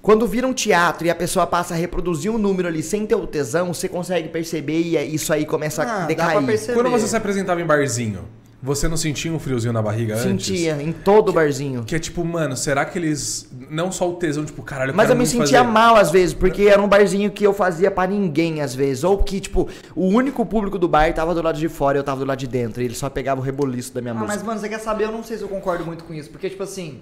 [0.01, 3.15] Quando vira um teatro e a pessoa passa a reproduzir um número ali sem ter
[3.15, 6.39] o tesão, você consegue perceber e é- isso aí começa Ah, a decair.
[6.73, 8.21] Quando você se apresentava em barzinho,
[8.63, 10.45] você não sentia um friozinho na barriga antes?
[10.47, 11.83] Sentia em todo barzinho.
[11.83, 13.47] Que é tipo, mano, será que eles.
[13.69, 15.71] Não só o tesão, tipo, caralho, Mas quero eu me sentia fazer.
[15.71, 19.03] mal às vezes, porque era um barzinho que eu fazia pra ninguém às vezes.
[19.03, 22.03] Ou que, tipo, o único público do bar tava do lado de fora e eu
[22.03, 22.81] tava do lado de dentro.
[22.81, 24.33] E ele só pegava o reboliço da minha Ah, música.
[24.35, 25.03] mas, mano, você quer saber?
[25.05, 26.29] Eu não sei se eu concordo muito com isso.
[26.29, 26.99] Porque, tipo assim,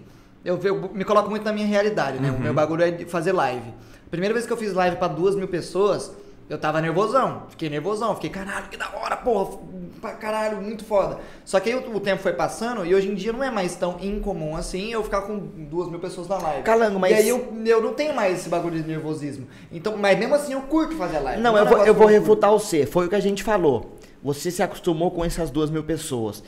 [0.47, 2.31] eu, eu me coloco muito na minha realidade, né?
[2.31, 3.73] O meu bagulho é de fazer live.
[4.09, 6.11] Primeira vez que eu fiz live pra duas mil pessoas,
[6.49, 7.43] eu tava nervosão.
[7.49, 8.15] Fiquei nervosão.
[8.15, 9.57] Fiquei, caralho, que da hora, porra.
[9.99, 11.17] Pra caralho, muito foda.
[11.43, 13.75] Só que aí o, o tempo foi passando e hoje em dia não é mais
[13.75, 16.61] tão incomum assim eu ficar com duas mil pessoas na live.
[16.63, 19.47] Calango, mas- E aí eu, eu não tenho mais esse bagulho de nervosismo.
[19.71, 21.41] Então, mas mesmo assim eu curto fazer live.
[21.41, 22.85] Não, é um eu vou, eu vou refutar você.
[22.85, 23.97] Foi o que a gente falou.
[24.23, 26.43] Você se acostumou com essas duas mil pessoas.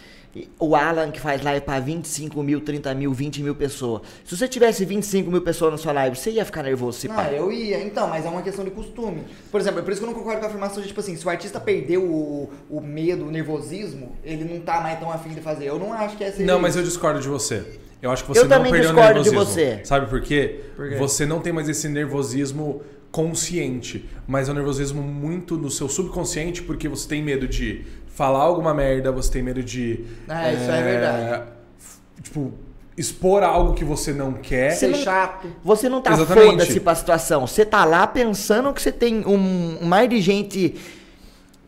[0.60, 4.04] O Alan, que faz live pra 25 mil, 30 mil, 20 mil pessoas.
[4.24, 7.16] Se você tivesse 25 mil pessoas na sua live, você ia ficar nervoso se Não,
[7.16, 7.32] pá.
[7.32, 9.24] eu ia, então, mas é uma questão de costume.
[9.52, 11.16] Por exemplo, é por isso que eu não concordo com a afirmação de, tipo assim,
[11.16, 15.30] se o artista perdeu o, o medo, o nervosismo, ele não tá mais tão afim
[15.30, 15.66] de fazer.
[15.66, 16.62] Eu não acho que é ser Não, isso.
[16.62, 17.66] mas eu discordo de você.
[18.02, 19.64] Eu acho que você Eu não também perdeu o discordo de nervosismo.
[19.74, 19.82] você.
[19.84, 20.60] Sabe por quê?
[20.76, 20.96] Por quê?
[20.96, 26.62] Você não tem mais esse nervosismo consciente, mas é um nervosismo muito no seu subconsciente,
[26.62, 27.84] porque você tem medo de
[28.20, 30.04] falar alguma merda, você tem medo de.
[30.28, 31.44] Ah, isso é verdade.
[31.80, 32.54] f- Tipo,
[32.98, 34.72] expor algo que você não quer.
[34.72, 35.48] Ser não- chato.
[35.64, 37.48] Você não tá foda-se pra situação.
[37.48, 40.76] Você tá lá pensando que você tem um, um mar de gente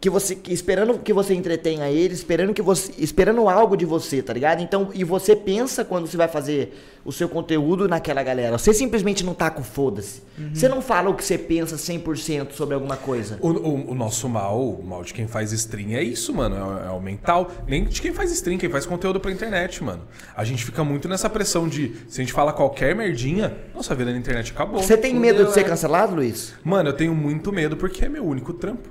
[0.02, 4.20] que você que esperando que você entretenha ele, esperando que você esperando algo de você,
[4.22, 4.62] tá ligado?
[4.62, 6.74] Então, e você pensa quando você vai fazer
[7.06, 8.58] o seu conteúdo naquela galera.
[8.58, 10.24] Você simplesmente não tá com foda-se.
[10.54, 13.38] Você não fala o que você pensa 100% sobre alguma coisa.
[13.42, 16.56] O, o- o nosso mal, o mal de quem faz stream é isso, mano.
[16.80, 17.52] É, é o mental.
[17.68, 20.02] Nem de quem faz stream, quem faz conteúdo pra internet, mano.
[20.36, 24.12] A gente fica muito nessa pressão de se a gente fala qualquer merdinha, nossa vida
[24.12, 24.82] na internet acabou.
[24.82, 25.64] Você tem Fudeu, medo de ser é.
[25.64, 26.54] cancelado, Luiz?
[26.64, 28.90] Mano, eu tenho muito medo porque é meu único trampo.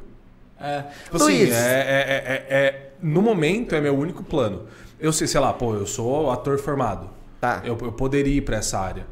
[0.61, 0.85] É.
[1.05, 1.51] Tipo assim, Luiz.
[1.55, 4.67] é, é- é- é- é- no momento é meu único plano.
[4.99, 7.09] Eu sei, sei lá, pô, eu sou ator formado.
[7.41, 7.63] Tá.
[7.65, 9.07] Eu, eu poderia ir pra essa área.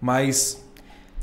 [0.00, 0.64] Mas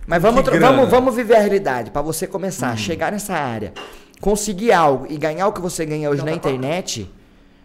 [0.06, 1.90] Mas vamos, vamos, vamos viver a realidade.
[1.92, 2.78] Pra você começar, Hum.
[2.78, 3.74] chegar nessa área,
[4.20, 7.10] conseguir algo e ganhar o que você ganha hoje na internet,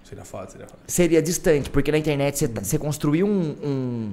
[0.03, 0.79] seria foda, seria foda.
[0.87, 1.69] seria distante.
[1.69, 4.13] Porque na internet você, tá- você construiu um, um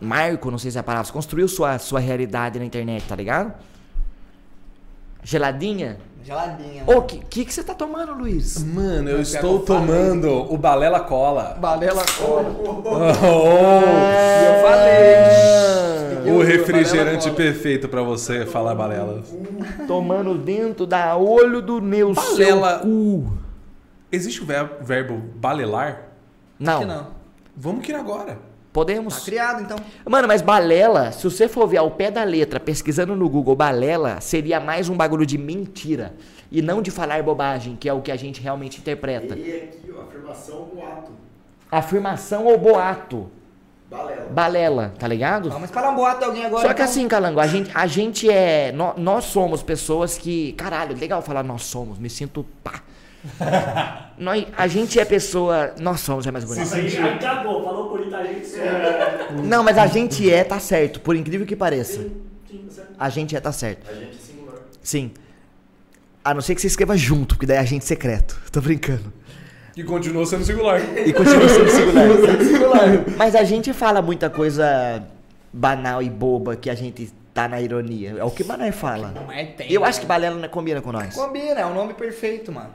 [0.00, 3.16] marco, não sei se é a palavra, você construiu sua, sua realidade na internet, tá
[3.16, 3.54] ligado?
[5.22, 5.98] Geladinha?
[6.28, 6.84] Geladinha.
[6.86, 8.62] Ô, que, que que você tá tomando, Luiz?
[8.62, 11.56] Mano, eu Mas estou o tomando o Balela Cola.
[11.58, 12.54] Balela cola.
[12.62, 12.82] Oh,
[14.38, 16.30] E eu falei.
[16.30, 19.24] o Eu- refrigerante Balela perfeito pra você falar balelas.
[19.86, 22.80] Tomando dentro da olho do meu Balela.
[22.80, 23.32] seu cu.
[24.12, 26.08] Existe o ver- verbo balelar?
[26.58, 27.06] Não, Que não.
[27.56, 27.94] Vamos que ir
[28.72, 28.72] agora.
[28.72, 29.24] Tá podemos.
[29.24, 29.76] criado, então.
[30.04, 34.20] Mano, mas balela, se você for ver ao pé da letra, pesquisando no Google, balela
[34.20, 36.14] seria mais um bagulho de mentira.
[36.50, 39.36] E não de falar bobagem, que é o que a gente realmente interpreta.
[39.36, 41.12] E aqui, ó, afirmação boato.
[41.70, 43.30] Afirmação ou boato.
[43.90, 44.26] Balela.
[44.30, 45.50] Balela, tá ligado?
[45.50, 46.60] Vamos falar um boato de alguém agora.
[46.62, 46.84] Só que então.
[46.84, 48.70] assim, Calango, a gente, a gente é.
[48.72, 50.52] nó- Nós, somos pessoas que.
[50.52, 52.82] Caralho, legal falar nós somos, me sinto pá.
[54.18, 55.74] nós, a gente é pessoa.
[55.78, 56.60] Nós somos, é mais bonito.
[56.60, 58.58] Nossa, aí acabou, falou bonita gente.
[58.58, 59.28] É...
[59.44, 61.00] Não, mas a gente é, tá certo.
[61.00, 62.02] Por incrível que pareça.
[62.02, 62.16] Sim,
[62.48, 62.92] sim, certo.
[62.98, 63.90] A gente é, tá certo.
[63.90, 64.56] A gente é singular.
[64.82, 65.10] Sim.
[66.24, 68.40] A não ser que você escreva junto, porque daí é agente secreto.
[68.52, 69.12] Tô brincando.
[69.76, 70.80] E continua sendo singular.
[70.80, 73.04] E continua sendo singular.
[73.16, 75.04] Mas a gente fala muita coisa
[75.52, 78.16] banal e boba que a gente tá na ironia.
[78.18, 79.14] É o que o Mané fala.
[79.26, 79.86] Mas tem, Eu né?
[79.86, 81.14] acho que Balela não combina com nós.
[81.14, 82.70] Combina, é um nome perfeito, mano.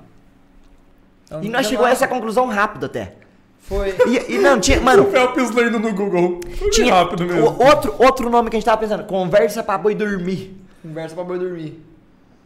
[1.25, 3.13] Então, E nós chegou a essa conclusão rápido até.
[3.61, 3.95] Foi.
[4.07, 4.79] E, e não, tinha.
[4.81, 6.41] Mano, O Felps lendo no Google.
[6.57, 7.45] Foi tinha rápido mesmo.
[7.49, 9.03] o- outro, outro nome que a gente tava pensando.
[9.05, 10.55] Conversa pra boi dormir.
[10.81, 11.81] Conversa pra boi dormir.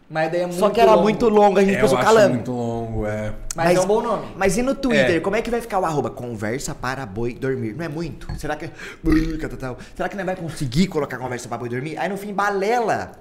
[0.10, 1.04] Mas daí é muito Só que era longo.
[1.04, 2.36] muito longo, a gente É, pensou calando.
[2.36, 3.34] muito longo, é.
[3.54, 4.26] Mas, Mas- é um bom nome.
[4.38, 5.20] Mas e no Twitter, É.
[5.20, 6.10] como é que vai ficar o arroba?
[6.10, 7.74] Conversa para boi dormir.
[7.76, 8.26] Não é muito?
[8.40, 8.70] Será que.
[9.98, 11.98] Será que não vai conseguir colocar conversa para boi dormir?
[11.98, 13.12] Aí no fim, balela.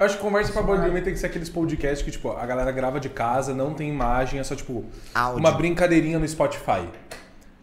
[0.00, 2.46] Eu acho que conversa pra boi dormir tem que ser aqueles podcasts que, tipo, a
[2.46, 4.82] galera grava de casa, não tem imagem, é só, tipo,
[5.14, 5.38] Áudio.
[5.38, 6.88] uma brincadeirinha no Spotify.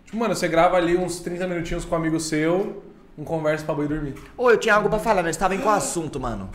[0.06, 2.84] Tipo, mano, você grava ali uns 30 minutinhos com um amigo seu,
[3.18, 4.14] um conversa pra boi dormir.
[4.38, 6.48] Ô, eu tinha algo pra falar, nós tava em qual assunto, mano?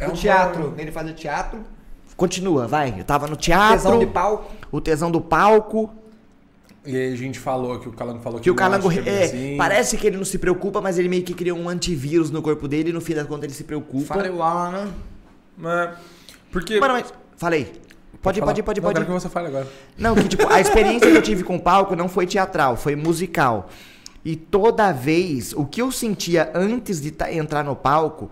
[0.00, 0.74] É o um teatro.
[0.78, 1.60] Ele fazia teatro.
[2.16, 2.94] Continua, vai.
[2.98, 3.76] Eu tava no teatro.
[3.76, 4.50] Tesão de palco.
[4.72, 5.92] O tesão do palco.
[6.86, 8.88] E aí a gente falou que o Calango falou que, Que o Calango.
[8.90, 9.56] que É, assim.
[9.58, 12.66] parece que ele não se preocupa, mas ele meio que criou um antivírus no corpo
[12.66, 14.14] dele e no fim das contas ele se preocupa.
[14.14, 14.86] Farewell,
[15.56, 15.96] Mas,
[16.50, 16.78] porque...
[16.80, 17.12] Mano, mas.
[17.36, 17.72] Falei.
[18.22, 19.68] Pode pode pode ir, Não, pode que você fale agora.
[19.96, 22.96] Não, que tipo, a experiência que eu tive com o palco não foi teatral, foi
[22.96, 23.68] musical.
[24.24, 28.28] E toda vez, o que eu sentia antes de ta- entrar no palco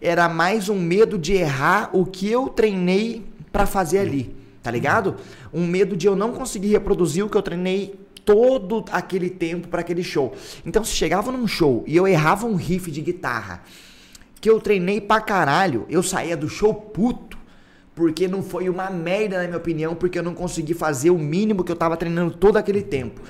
[0.00, 5.16] era mais um medo de errar o que eu treinei pra fazer ali, tá ligado?
[5.52, 9.80] Um medo de eu não conseguir reproduzir o que eu treinei todo aquele tempo pra
[9.80, 10.32] aquele show.
[10.64, 13.62] Então, se chegava num show e eu errava um riff de guitarra
[14.42, 17.38] que eu treinei pra caralho, eu saía do show puto.
[17.94, 21.62] Porque não foi uma merda, na minha opinião, porque eu não consegui fazer o mínimo
[21.62, 23.20] que eu tava treinando todo aquele tempo.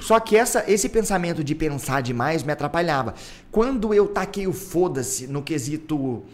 [0.00, 3.14] Só que essa, esse pensamento de pensar demais me atrapalhava.
[3.52, 6.24] Quando eu taquei o foda-se no quesito,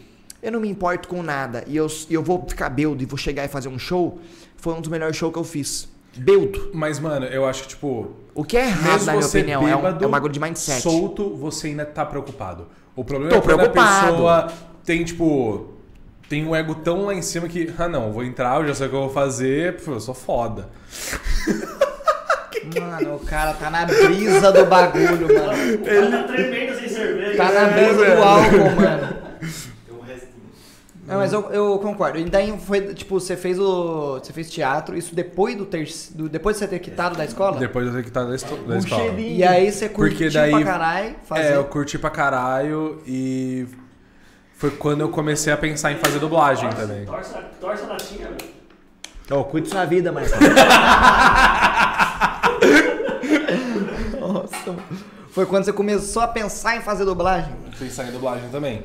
[0.41, 3.45] eu não me importo com nada, e eu, eu vou ficar beldo e vou chegar
[3.45, 4.19] e fazer um show,
[4.55, 5.87] foi um dos melhores shows que eu fiz.
[6.15, 6.71] Beldo.
[6.73, 8.13] Mas, mano, eu acho que, tipo...
[8.33, 10.81] O que é errado, na minha opinião, é um, bêbado, é um bagulho de mindset.
[10.81, 12.65] solto, você ainda tá preocupado.
[12.97, 14.07] O problema Tô é quando preocupado.
[14.07, 14.47] a pessoa
[14.83, 15.73] tem, tipo...
[16.27, 17.73] Tem um ego tão lá em cima que...
[17.77, 19.77] Ah, não, vou entrar, eu já sei o que eu vou fazer.
[19.77, 20.67] Pô, eu sou foda.
[22.77, 25.75] Mano, o cara tá na brisa do bagulho, mano.
[25.75, 27.37] O cara tá tremendo sem cerveja.
[27.37, 28.15] Tá na É, brisa velho.
[28.17, 29.16] do álcool, mano.
[31.07, 32.19] Não, mas eu, eu concordo.
[32.19, 34.19] E daí foi, tipo, você fez o.
[34.19, 36.27] Você fez teatro, isso depois do terceiro.
[36.27, 37.57] Depois de você ter quitado da escola?
[37.57, 39.01] Depois eu tenho que estar da, esto- da Um escola.
[39.03, 39.37] cheirinho.
[39.37, 41.41] E aí você curtiu Porque daí- pra caralho fazer.
[41.43, 43.65] É, eu curti pra caralho e...
[44.55, 47.05] Foi quando eu comecei a pensar em fazer dublagem também.
[47.05, 48.57] Torce, torce a latinha, velho.
[49.39, 50.31] Ô, cuide sua vida, Marcos.
[54.19, 54.75] Nossa.
[55.31, 57.53] Foi quando você começou a pensar em fazer dublagem?
[57.77, 58.83] Pensar em dublagem também.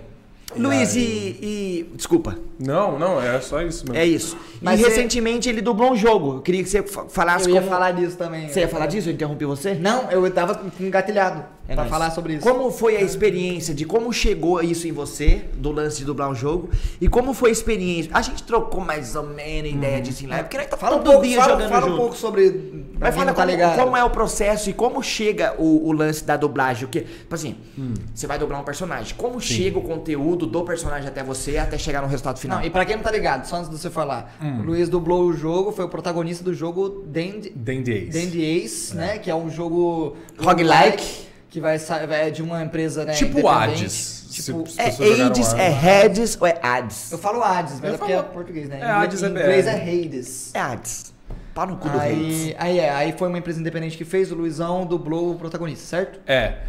[0.56, 1.02] Luiz, aí-
[1.40, 1.46] e,
[1.90, 2.36] e- Desculpa.
[2.58, 3.96] Não, não, é só isso mesmo.
[3.96, 4.36] É isso.
[4.60, 6.36] Mas e você- recentemente ele dublou um jogo.
[6.36, 7.72] Eu queria que você fa- falasse Eu ia como...
[7.72, 8.48] falar disso também.
[8.48, 9.08] Você ia falar disso?
[9.08, 9.74] Eu interrompi você?
[9.74, 11.44] Não, eu tava engatilhado.
[11.68, 11.90] É pra nóis.
[11.90, 12.42] falar sobre isso.
[12.42, 16.34] Como foi a experiência de como chegou isso em você, do lance de dublar um
[16.34, 16.68] jogo?
[17.00, 18.10] E como foi a experiência?
[18.12, 21.02] A gente trocou mais ou menos ideia disso em live, porque nós tá Fala um
[21.02, 22.00] pouco, dia fala, jogando fala um junto.
[22.00, 22.50] pouco sobre.
[22.50, 26.24] pra Mas fala tá como, como é o processo e como chega o, o lance
[26.24, 26.84] da dublagem.
[26.84, 27.94] O que, tipo assim, Hum.
[28.12, 29.14] você vai dublar um personagem.
[29.16, 32.58] Como chega o conteúdo do personagem até você até chegar no resultado final?
[32.58, 34.60] Não, e pra quem não tá ligado, só antes de você falar, Hum.
[34.60, 38.10] o Luiz dublou o jogo, foi o protagonista do jogo Dandy, Dandy Ace.
[38.18, 39.18] Dandy Ace, né?
[39.18, 41.30] Que é um jogo Roguelike.
[41.52, 43.12] Que vai sa- é de uma empresa, né?
[43.12, 43.46] Tipo.
[43.46, 44.26] Hades.
[44.32, 44.86] Tipo, É
[45.26, 45.68] Hades, é
[46.04, 47.12] Hades ou é Hades?
[47.12, 48.80] eu falo Hades, mas Eu é porque é falo- português, né?
[48.80, 50.06] É, Hades é em inglês é BR.
[50.06, 50.50] Hades.
[50.54, 51.14] É Hades.
[51.54, 52.00] Pau no cu do.
[52.00, 55.84] Aí, aí é, aí foi uma empresa independente que fez, o Luizão dublou o protagonista,
[55.84, 56.18] certo?
[56.26, 56.60] É.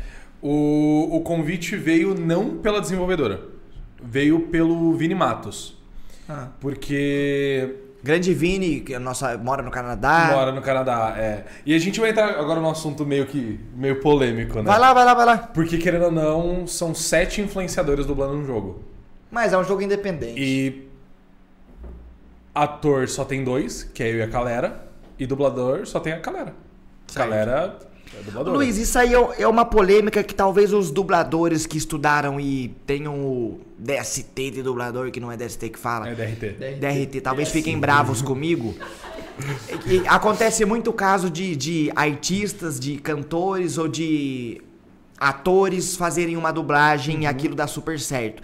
[0.41, 3.39] O, o convite veio não pela desenvolvedora.
[4.03, 5.81] Veio pelo Vini Matos.
[6.27, 6.49] Ah.
[6.59, 10.31] Porque Grande Vini, que é nossa, mora no Canadá.
[10.33, 11.15] mora no Canadá.
[11.17, 11.45] É.
[11.65, 14.63] E a gente vai entrar agora num assunto meio que meio polêmico, né?
[14.63, 15.37] Vai lá, vai lá, vai lá.
[15.37, 18.83] Porque, querendo ou não, são sete influenciadores dublando um jogo.
[19.31, 20.35] Mas é um jogo independente.
[20.37, 20.89] E
[22.53, 24.85] ator só tem dois, que é eu e a Calera.
[25.17, 26.53] E dublador só tem a Calera.
[27.15, 27.79] Calera
[28.19, 28.53] é dublador.
[28.53, 33.15] Luiz, isso aí é- é uma polêmica que talvez os dubladores que estudaram e tenham
[33.19, 36.75] o DST de dublador, que não é DST que fala, É DRT.
[36.79, 38.75] DRT, talvez fiquem bravos comigo.
[39.87, 44.61] E acontece muito o caso de, de artistas, de cantores ou de
[45.19, 48.41] atores fazerem uma dublagem e aquilo dá super certo.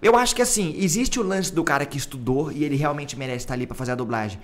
[0.00, 3.38] Eu acho que assim, existe o lance do cara que estudou e ele realmente merece
[3.44, 4.40] estar ali pra fazer a dublagem.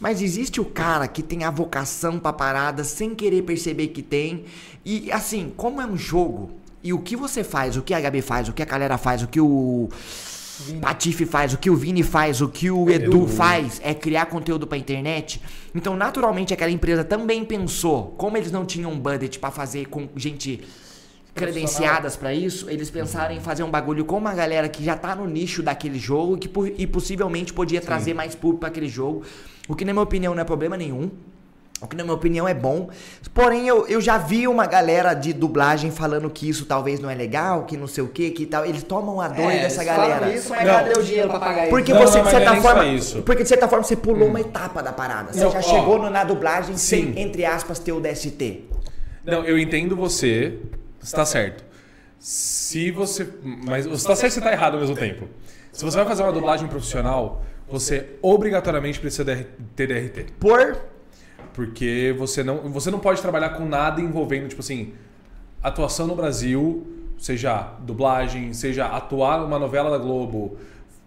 [0.00, 4.44] Mas existe o cara que tem a vocação pra parada sem querer perceber que tem.
[4.84, 6.50] E assim, como é um jogo,
[6.82, 9.22] e o que você faz, o que a Gabi faz, o que a galera faz,
[9.22, 9.88] o que o
[10.80, 13.28] Patife faz, o que o Vini faz, o que o Edu Edu.
[13.28, 15.40] faz é criar conteúdo pra internet.
[15.74, 20.08] Então, naturalmente, aquela empresa também pensou, como eles não tinham um budget pra fazer com
[20.16, 20.60] gente
[21.34, 25.14] credenciadas pra isso, eles pensaram em fazer um bagulho com uma galera que já tá
[25.16, 29.22] no nicho daquele jogo que, po- e possivelmente podia trazer mais público pra aquele jogo.
[29.68, 31.10] O que, na minha opinião, não é problema nenhum.
[31.80, 32.90] O que, na minha opinião, é bom.
[33.34, 37.14] Porém, eu, eu já vi uma galera de dublagem falando que isso talvez não é
[37.14, 38.64] legal, que não sei o que, que tal.
[38.64, 40.32] Eles tomam a dor É, dessa galera.
[40.32, 40.74] Isso, mas Não.
[40.74, 41.70] cadê o dinheiro pra pagar isso?
[41.70, 42.84] Porque Não, você, não, de certa é forma.
[42.86, 43.22] isso.
[43.22, 45.32] Porque, de certa forma, você pulou uma etapa da parada.
[45.32, 45.62] Você Não, já ó.
[45.62, 47.12] chegou no- na dublagem Sim.
[47.14, 48.64] sem, entre aspas, ter o DST.
[49.24, 50.58] Não, eu entendo você.
[51.00, 51.64] Você tá certo.
[52.20, 53.28] Se você.
[53.42, 55.26] Mas você tá certo e você tá errado ao mesmo tempo.
[55.72, 59.24] Se você vai fazer uma dublagem profissional, você obrigatoriamente precisa
[59.76, 60.32] ter DRT.
[60.38, 60.76] Por.
[61.54, 64.94] Porque você não, você não pode trabalhar com nada envolvendo, tipo assim,
[65.62, 66.86] atuação no Brasil,
[67.18, 70.56] seja dublagem, seja atuar numa novela da Globo,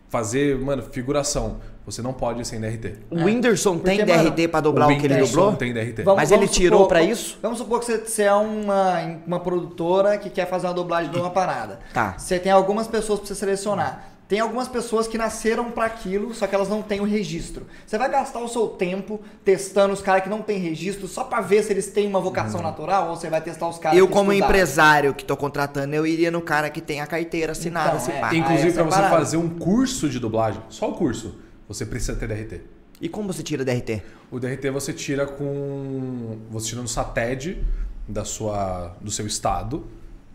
[0.07, 1.57] fazer, mano, figuração.
[1.85, 2.95] Você não pode ir sem DRT.
[3.11, 5.53] O Whindersson tem Porque, mano, DRT pra dobrar o, que ele dublou?
[5.55, 6.01] tem DRT.
[6.01, 7.37] Vamos- Mas ele tirou vamos- isso?
[7.43, 11.19] Vamos supor que você, você é uma, uma produtora que quer fazer uma dublagem de
[11.19, 11.79] uma parada.
[11.93, 12.15] Tá.
[12.17, 14.14] Você tem algumas pessoas pra você selecionar.
[14.27, 17.67] Tem algumas pessoas que nasceram pra aquilo, só que elas não têm o registro.
[17.85, 21.41] Você vai gastar o seu tempo testando os caras que não têm registro só pra
[21.41, 24.13] ver se eles têm uma vocação natural ou você vai testar os caras Eu, que
[24.13, 24.51] como estudaram?
[24.55, 28.11] empresário que tô contratando, eu iria no cara que tem a carteira assinada, Então, se
[28.11, 28.35] é.
[28.35, 31.35] Inclusive, essa é pra a você fazer um curso de dublagem, só o curso,
[31.67, 32.61] você precisa ter DRT.
[32.99, 34.01] E como você tira DRT?
[34.31, 36.37] O DRT você tira com.
[36.49, 37.63] Você tira no SATED
[38.07, 39.85] da sua, do seu estado,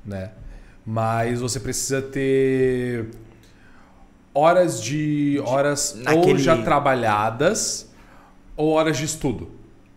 [0.04, 0.30] né?
[0.86, 3.08] Mas você precisa ter
[4.34, 5.40] horas de.
[5.44, 7.90] horas ou Naquele- já trabalhadas
[8.56, 9.50] ou horas de estudo.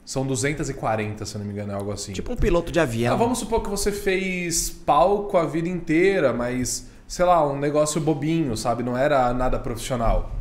[0.06, 2.12] São 240, se eu não me engano, é algo assim.
[2.12, 3.14] Tipo um piloto de avião.
[3.14, 8.02] Ah, vamos supor que você fez palco a vida inteira, mas, sei lá, um negócio
[8.02, 8.84] bobinho, sabe?
[8.84, 10.32] Não era nada profissional.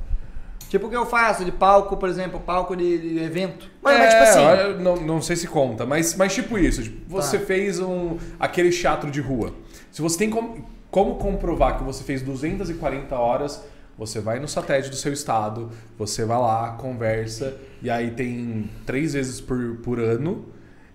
[0.69, 3.71] Tipo o que eu faço de palco, por exemplo, palco de, de evento.
[3.81, 4.29] Mano, mas tipo É,
[4.73, 4.83] assim.
[4.83, 6.83] não, não sei se conta, mas, mas tipo isso.
[6.83, 7.45] tipo, você Tá.
[7.47, 9.53] fez um aquele teatro de rua.
[9.93, 13.63] Se você tem como, como comprovar que você fez 240 horas,
[13.99, 19.13] você vai no satélite do seu estado, você vai lá, conversa, e aí tem três
[19.13, 20.47] vezes por, por ano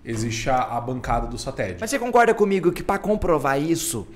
[0.03, 1.81] existe a, a bancada do satélite.
[1.81, 4.07] Mas você concorda comigo que pra comprovar isso,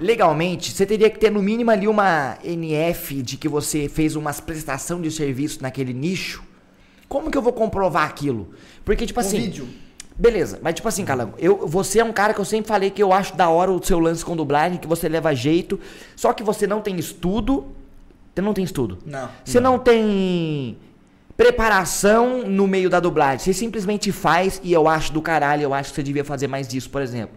[0.00, 4.32] legalmente, você teria que ter no mínimo ali uma NF de que você fez uma
[4.32, 6.42] prestação de serviço naquele nicho?
[7.06, 8.50] Como que eu vou comprovar aquilo?
[8.84, 9.40] Porque, tipo Um assim.
[9.40, 9.68] vídeo.
[10.16, 13.02] Beleza, mas tipo assim, Calango, eu, você é um cara que eu sempre falei que
[13.02, 15.78] eu acho da hora o seu lance com dublagem, que você leva jeito,
[16.14, 17.66] só que você não tem estudo.
[18.34, 18.98] Você não tem estudo.
[19.06, 19.28] Não.
[19.44, 20.76] Você não tem
[21.36, 23.38] preparação no meio da dublagem.
[23.38, 26.66] Você simplesmente faz e eu acho do caralho, eu acho que você devia fazer mais
[26.66, 27.36] disso, por exemplo.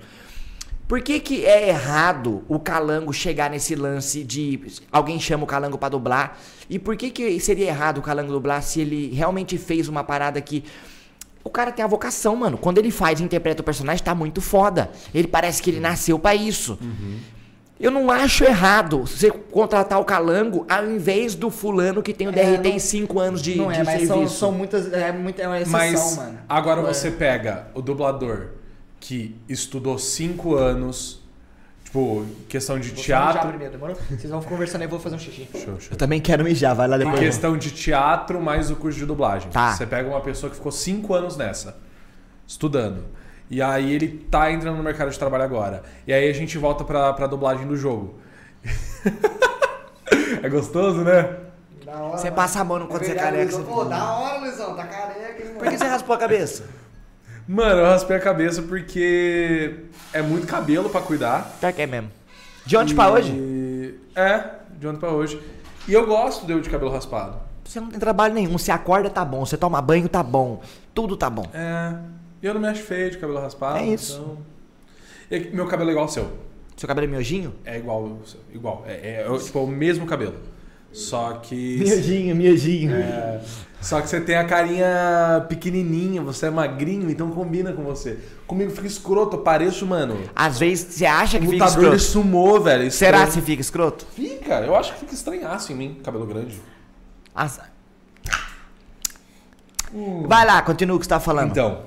[0.88, 4.60] Por que, que é errado o Calango chegar nesse lance de
[4.92, 6.38] alguém chama o Calango pra dublar?
[6.70, 10.40] E por que, que seria errado o Calango dublar se ele realmente fez uma parada
[10.42, 10.64] que
[11.44, 12.58] O cara tem a vocação, mano.
[12.58, 14.90] Quando ele faz e interpreta o personagem, tá muito foda.
[15.14, 16.78] Ele parece que ele nasceu pra isso.
[17.80, 22.32] Eu não acho errado você contratar o Calango ao invés do fulano que tem o
[22.32, 24.14] DRT não- e 5 anos de, não de é, mas serviço.
[24.14, 24.92] são, são muitas.
[24.92, 26.40] É, muito, é uma exceção, Mas mano.
[26.50, 26.84] agora É.
[26.86, 28.48] você pega o dublador
[29.00, 31.22] que estudou cinco anos,
[31.84, 33.48] tipo, questão de Vou teatro.
[33.50, 33.96] primeiro, demorou?
[34.10, 35.48] Vocês vão conversando aí, eu vou fazer um xixi.
[35.54, 35.90] Show, show.
[35.92, 37.20] Eu também quero mijar, vai lá Em depois.
[37.20, 39.52] questão de teatro mais o curso de dublagem.
[39.52, 39.74] Tá.
[39.76, 41.78] Você pega uma pessoa que ficou cinco anos nessa,
[42.48, 43.04] estudando.
[43.50, 45.84] E aí ele tá entrando no mercado de trabalho agora.
[46.06, 48.16] E aí a gente volta pra, pra dublagem do jogo.
[50.44, 51.38] é gostoso, né?
[51.86, 52.36] Da hora, Você mano.
[52.36, 53.56] passa a mão quando você é verdade, careca.
[53.58, 53.74] Luizão.
[53.74, 55.60] Pô, da hora, Luizão, tá careca, hein, mano.
[55.60, 56.66] Por que você raspou a cabeça?
[57.48, 59.76] Mano, eu raspei a cabeça porque
[60.12, 61.56] é muito cabelo pra cuidar.
[61.62, 62.12] Pior que é mesmo.
[62.66, 63.32] De ontem pra hoje?
[63.32, 64.44] E- É,
[64.78, 65.42] de ontem pra hoje.
[65.88, 67.38] E eu gosto de eu de cabelo raspado.
[67.64, 68.58] Você não tem trabalho nenhum.
[68.58, 69.46] Você acorda, tá bom.
[69.46, 70.62] Você toma banho, tá bom.
[70.94, 71.46] Tudo tá bom.
[71.54, 71.94] É.
[72.42, 73.78] E eu não me acho feio de cabelo raspado.
[73.80, 74.14] É isso.
[75.30, 76.30] então- E meu cabelo é igual ao seu.
[76.76, 77.56] Seu cabelo é miojinho?
[77.66, 78.40] É igual ao seu.
[78.54, 78.84] Igual.
[78.88, 80.36] É, é, é, tipo, o mesmo cabelo.
[80.92, 81.78] Só que.
[81.84, 82.96] Miojinho, miojinho.
[82.96, 83.42] É,
[83.82, 88.18] só que você tem a carinha pequenininha, você é magrinho, então combina com você.
[88.48, 90.18] Comigo fica escroto, eu pareço, mano.
[90.36, 92.26] Às vezes você acha que fica Lutador de escroto.
[92.28, 92.90] sumô, velho.
[92.90, 93.34] Será estranho.
[93.42, 94.06] que fica escroto?
[94.16, 96.60] Fica, eu acho que fica estranhaço em mim, cabelo grande.
[97.36, 97.60] As-
[100.28, 101.52] Vai lá, continua o que você tá falando.
[101.52, 101.82] Então,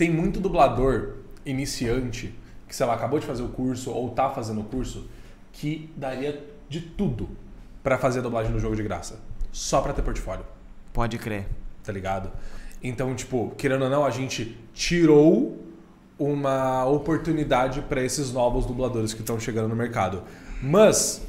[0.00, 2.34] tem muito dublador iniciante
[2.66, 5.06] que, sei lá, acabou de fazer o curso ou tá fazendo o curso
[5.52, 7.28] que daria de tudo
[7.82, 9.20] pra fazer a dublagem do jogo de graça.
[9.52, 10.46] Só pra ter portfólio,
[10.90, 11.46] Pode crer.
[11.84, 12.30] tá ligado?
[12.82, 15.58] Então, tipo, querendo ou não, a gente tirou
[16.18, 20.22] uma oportunidade pra esses novos dubladores que estão chegando no mercado.
[20.62, 21.20] Mas,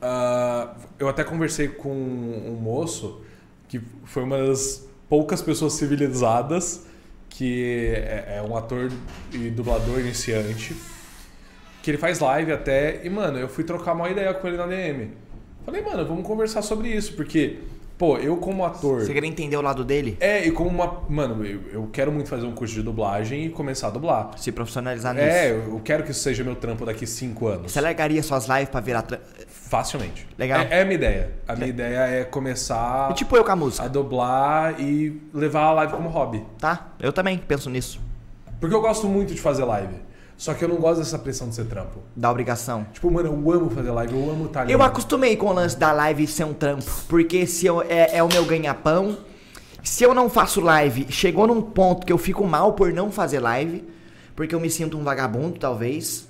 [0.00, 3.22] ah, eu até conversei com um moço
[3.66, 6.88] que foi uma das poucas pessoas civilizadas
[7.30, 8.90] que é, é um ator
[9.32, 10.76] e dublador iniciante
[11.82, 14.66] que ele faz live até e mano eu fui trocar uma ideia com ele na
[14.66, 15.10] DM
[15.64, 17.56] falei mano vamos conversar sobre isso porque
[17.96, 20.16] pô eu como ator Você quer entender o lado dele?
[20.20, 23.50] é e como uma mano eu, eu quero muito fazer um curso de dublagem e
[23.50, 25.26] começar a dublar Se profissionalizar nisso.
[25.26, 28.46] é eu eu quero que isso seja meu trampo daqui cinco anos Você largaria suas
[28.46, 29.02] lives pra virar.
[29.02, 29.20] Tra...
[29.70, 30.60] facilmente Legal.
[30.60, 33.56] é, é a minha ideia a minha ideia é começar E tipo eu com a
[33.56, 36.88] música, a dublar e levar a live como hobby tá?
[37.00, 38.10] Eu também penso nisso.
[38.60, 39.94] Porque eu gosto muito de fazer live.
[40.36, 42.00] Só que eu não gosto dessa pressão de ser trampo.
[42.14, 42.86] Da obrigação.
[42.92, 44.72] Tipo, mano, eu amo fazer live, eu amo estar ali.
[44.72, 48.22] Eu acostumei com o lance da live ser um trampo, porque se eu, é, é
[48.22, 49.18] o meu ganha-pão.
[49.82, 53.40] Se eu não faço live, chegou num ponto que eu fico mal por não fazer
[53.40, 53.86] live,
[54.36, 56.28] porque eu me sinto um vagabundo, talvez.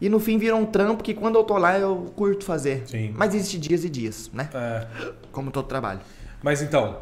[0.00, 2.82] E no fim vira um trampo que quando eu tô lá eu curto fazer.
[2.86, 3.12] Sim.
[3.16, 4.48] Mas existe dias e dias, né?
[4.54, 4.86] É,
[5.30, 6.00] Como todo trabalho.
[6.42, 6.98] mas então.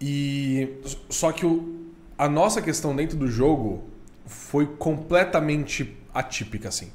[0.00, 0.76] E.
[1.08, 1.86] Só que o,
[2.18, 3.84] a nossa questão dentro do jogo
[4.26, 6.90] foi completamente atípica, assim.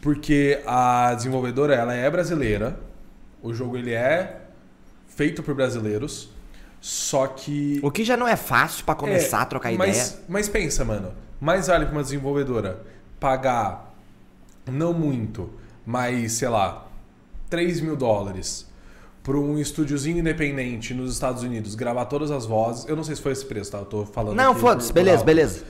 [0.00, 2.78] Porque a desenvolvedora, ela é brasileira.
[3.42, 4.42] O jogo, ele é
[5.08, 6.28] feito por brasileiros.
[6.80, 7.80] Só que.
[7.82, 10.22] O que já não é fácil pra começar É, a trocar mas, ideia.
[10.28, 11.12] Mas pensa, mano.
[11.40, 12.82] Mais vale pra uma desenvolvedora
[13.18, 13.83] pagar
[14.70, 15.50] não muito,
[15.84, 16.88] mas sei lá,
[17.50, 18.66] 3 mil dólares
[19.22, 22.86] pra um estúdiozinho independente nos Estados Unidos gravar todas as vozes.
[22.86, 23.78] Eu não sei se foi esse preço, tá?
[23.78, 24.36] Eu tô falando.
[24.36, 25.64] Não, foda-se, beleza, beleza.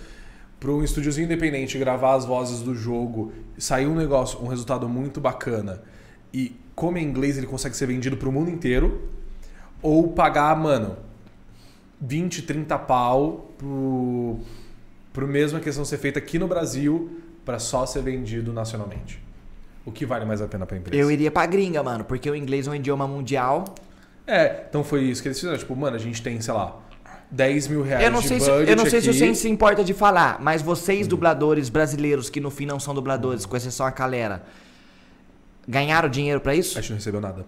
[0.59, 5.21] Pra um estúdiozinho independente gravar as vozes do jogo, sair um negócio, um resultado muito
[5.21, 5.83] bacana.
[6.33, 9.09] E como é inglês, ele consegue ser vendido pro mundo inteiro.
[9.81, 10.97] Ou pagar, mano,
[12.01, 14.39] 20, 30 pau pro,
[15.13, 19.23] pro mesma questão ser feita aqui no Brasil pra só ser vendido nacionalmente.
[19.85, 21.01] O que vale mais a pena pra empresa?
[21.01, 23.65] Eu iria pra gringa, mano, porque o inglês é um idioma mundial.
[24.27, 25.59] É, então foi isso que eles fizeram.
[25.59, 26.79] Tipo, mano, a gente tem, sei lá,
[27.31, 29.19] 10 mil reais Eu não de sei, se, eu não sei se aqui.
[29.19, 33.45] você se importa de falar, mas vocês, dubladores brasileiros, que no fim não são dubladores,
[33.45, 34.43] com exceção a Calera,
[35.69, 36.79] ganharam dinheiro pra isso?
[36.79, 37.45] A gente não recebeu nada.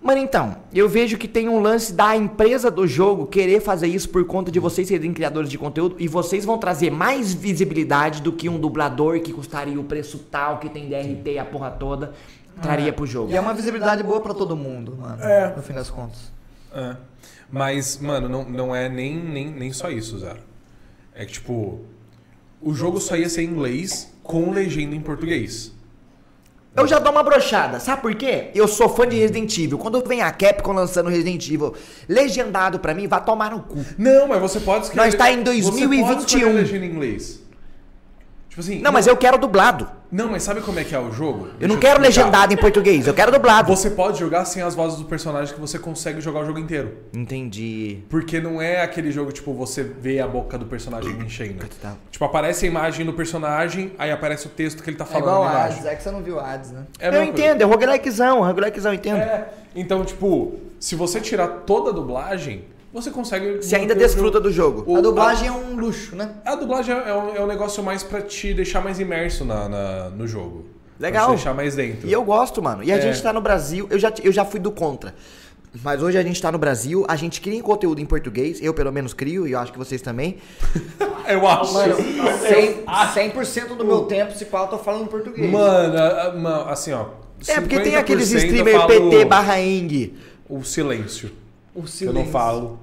[0.00, 4.08] Mano, então, eu vejo que tem um lance da empresa do jogo querer fazer isso
[4.08, 8.32] por conta de vocês serem criadores de conteúdo e vocês vão trazer mais visibilidade do
[8.32, 12.12] que um dublador que custaria o preço tal, que tem DRT e a porra toda,
[12.62, 13.32] traria pro jogo.
[13.32, 15.20] E é uma visibilidade boa pra todo mundo, mano.
[15.22, 15.54] É.
[15.56, 16.32] No fim das contas.
[16.72, 16.96] É.
[17.50, 20.40] Mas, mano, não, não é nem, nem, nem só isso, Zero.
[21.14, 21.80] É que, tipo,
[22.60, 25.72] o jogo só ia ser em inglês com legenda em português.
[26.78, 28.50] Eu já dou uma brochada, sabe por quê?
[28.54, 29.78] Eu sou fã de Resident Evil.
[29.78, 31.74] Quando vem a Capcom lançando Resident Evil
[32.08, 33.84] legendado pra mim, vai tomar no cu.
[33.98, 35.04] Não, mas você pode escrever.
[35.04, 36.18] Nós tá em você pode 2021.
[36.20, 37.40] escolher legenda em inglês.
[38.48, 38.80] Tipo assim.
[38.80, 39.97] Não, mas eu quero dublado.
[40.10, 41.48] Não, mas sabe como é que é o jogo?
[41.60, 42.22] Eu não Deixa quero explicar.
[42.24, 43.68] legendado em português, eu quero dublado.
[43.74, 46.96] Você pode jogar sem as vozes do personagem que você consegue jogar o jogo inteiro.
[47.12, 47.98] Entendi.
[48.08, 51.64] Porque não é aquele jogo, tipo, você vê a boca do personagem enchendo.
[51.80, 51.94] Tá.
[52.10, 55.24] Tipo, aparece a imagem do personagem, aí aparece o texto que ele tá É falando
[55.24, 55.64] igual na a.
[55.66, 56.84] Hades, é que você não viu a Hades, né?
[56.98, 57.40] É eu mesma coisa.
[57.46, 59.18] entendo, é roguelikezão, roguelikezão, eu entendo.
[59.18, 63.56] É, então, tipo, se você tirar toda a dublagem, você consegue.
[63.62, 64.40] Você ainda desfruta jogo.
[64.48, 64.84] do jogo.
[64.86, 66.30] O- a dublagem é um luxo, né?
[66.44, 69.68] A, a dublagem é um, é um negócio mais pra te deixar mais imerso na,
[69.68, 70.64] na- no jogo.
[70.98, 71.26] Legal.
[71.26, 72.08] Pra te deixar mais dentro.
[72.08, 72.82] E eu gosto, mano.
[72.82, 73.00] E a É.
[73.00, 75.14] gente tá no Brasil, eu já, eu já fui do contra.
[75.84, 78.90] Mas hoje a gente tá no Brasil, a gente cria conteúdo em português, eu pelo
[78.90, 80.38] menos crio, e eu acho que vocês também.
[81.28, 81.74] Eu acho.
[81.74, 82.32] Mano, Mano,
[83.14, 85.54] 100%, 100 do meu tempo, se pá, eu tô falando português.
[85.54, 87.04] a- a- ma- assim, ó.
[87.46, 90.14] É, porque tem 50% aqueles eu streamer falo PT barra Eng.
[90.48, 91.30] O silêncio.
[91.74, 92.24] O Que eu silêncio.
[92.24, 92.78] não falo.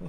[0.00, 0.06] O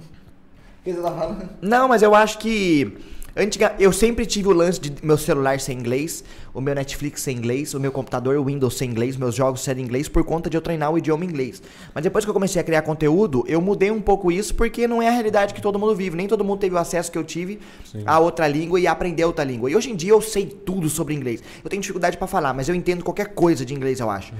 [0.84, 1.48] que você tá falando?
[1.60, 2.96] Não, mas eu acho que.
[3.38, 7.32] Antiga, eu sempre tive o lance de meu celular ser inglês, o meu Netflix ser
[7.32, 10.56] inglês, o meu computador, o Windows ser inglês, meus jogos serem inglês por conta de
[10.56, 11.62] eu treinar o idioma inglês.
[11.94, 15.02] Mas depois que eu comecei a criar conteúdo, eu mudei um pouco isso porque não
[15.02, 16.16] é a realidade que todo mundo vive.
[16.16, 17.60] Nem todo mundo teve o acesso que eu tive
[18.06, 19.70] a outra língua e a aprender outra língua.
[19.70, 21.42] E hoje em dia eu sei tudo sobre inglês.
[21.62, 24.32] Eu tenho dificuldade pra falar, mas eu entendo qualquer coisa de inglês, eu acho.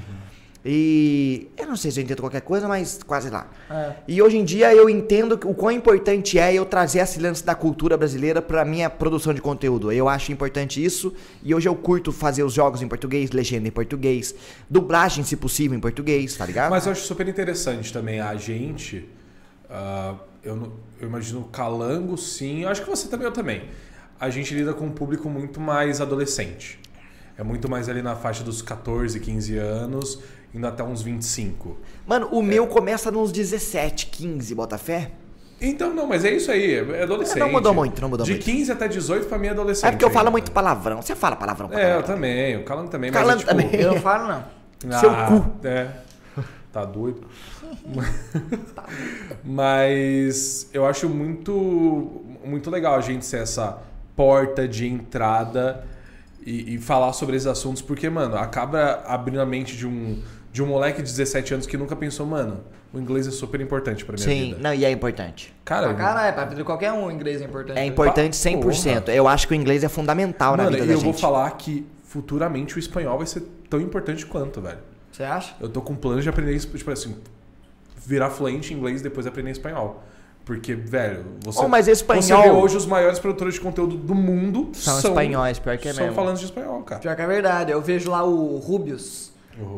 [0.69, 3.49] E eu não sei se eu entendo qualquer coisa, mas quase lá.
[3.71, 3.93] É.
[4.09, 7.55] E hoje em dia eu entendo o quão importante é eu trazer esse lance da
[7.55, 9.93] cultura brasileira pra minha produção de conteúdo.
[9.93, 13.71] Eu acho importante isso e hoje eu curto fazer os jogos em português, legenda em
[13.71, 14.35] português,
[14.69, 16.71] dublagem, se possível, em português, tá ligado?
[16.71, 19.09] Mas eu acho super interessante também a gente.
[19.71, 22.63] ah, eu, eu imagino o Calango, sim.
[22.63, 23.65] Eu acho que você também, eu também.
[24.19, 26.81] A gente lida com um público muito mais adolescente.
[27.37, 30.23] É muito mais ali na faixa dos 14, 15 anos,
[30.55, 31.77] indo até uns 25.
[32.07, 35.11] Mano, o meu começa nos 17, 15, bota fé?
[35.61, 37.39] Então, não, mas é isso aí, é adolescente.
[37.39, 38.45] É, não mudou muito, não mudou De muito.
[38.45, 39.89] 15 até 18 pra mim é adolescente.
[39.89, 40.33] É porque eu falo ainda.
[40.33, 41.01] muito palavrão.
[41.01, 43.11] Você fala palavrão pra É, eu também, o Calango também.
[43.11, 43.81] Calango mas é, tipo, também.
[43.81, 44.45] Eu não falo, não.
[45.01, 45.67] Seu cu.
[45.67, 45.89] É.
[46.73, 47.27] Tá doido.
[49.43, 53.79] Mas eu acho muito, muito legal a gente ser essa
[54.15, 55.87] porta de entrada
[56.45, 60.23] e, e falar sobre esses assuntos, porque, mano, acaba abrindo a mente de um,
[60.57, 64.07] de um moleque de 17 anos que nunca pensou, mano, o inglês é super importante
[64.07, 64.59] pra minha Sim, vida.
[64.63, 65.55] não, e é importante.
[65.67, 67.79] Cara, Pra caralho, pra vida de qualquer um, o inglês é importante.
[67.79, 68.73] É importante Porra.
[68.73, 69.09] 100%.
[69.11, 71.05] Eu acho que o inglês é fundamental na mano, vida e da eu gente.
[71.05, 74.79] vou falar que futuramente o espanhol vai ser tão importante quanto, velho.
[75.13, 75.55] Você acha?
[75.61, 77.17] Eu tô com planos de aprender, isso, tipo assim,
[78.07, 80.03] virar fluente em inglês e depois aprender espanhol.
[80.47, 84.15] Porque, velho, você, Oh, mas espanhol- você vê hoje os maiores produtores de conteúdo do
[84.15, 86.17] mundo São espanhóis, pior que é são mesmo.
[86.17, 87.01] falantes de espanhol, cara.
[87.03, 87.73] Pior que é verdade.
[87.73, 89.33] Eu vejo lá o Rubius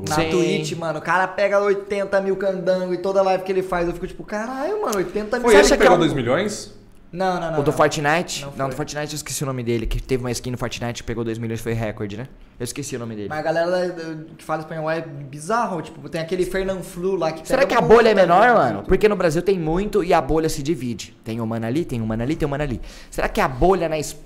[0.08, 0.30] na Sim.
[0.30, 0.98] Twitch, mano.
[0.98, 4.24] O cara pega 80 mil candango e toda live que ele faz, eu fico tipo,
[4.24, 5.44] caralho, mano, 80 mil.
[5.44, 6.76] Foi Você ele que é pegou um- 2 milhões?
[7.10, 7.60] Não, não, não.
[7.60, 7.76] O do não.
[7.78, 8.42] Fortnite?
[8.44, 11.02] Não Não, do Fortnite eu esqueci o nome dele, que teve uma skin no Fortnite
[11.02, 12.28] que pegou 2 milhões foi recorde, né?
[12.60, 13.30] Eu esqueci o nome dele.
[13.30, 13.94] Mas a galera
[14.36, 15.80] que fala espanhol é bizarro.
[15.80, 18.54] Tipo, tem aquele Fernand Flu lá que Será que a bolha é menor, gente.
[18.58, 18.82] mano?
[18.82, 21.16] Porque no Brasil tem muito e a bolha se divide.
[21.24, 22.78] Tem um mano ali, tem um mano ali, tem um mano ali.
[23.10, 24.16] Será que a bolha na Es-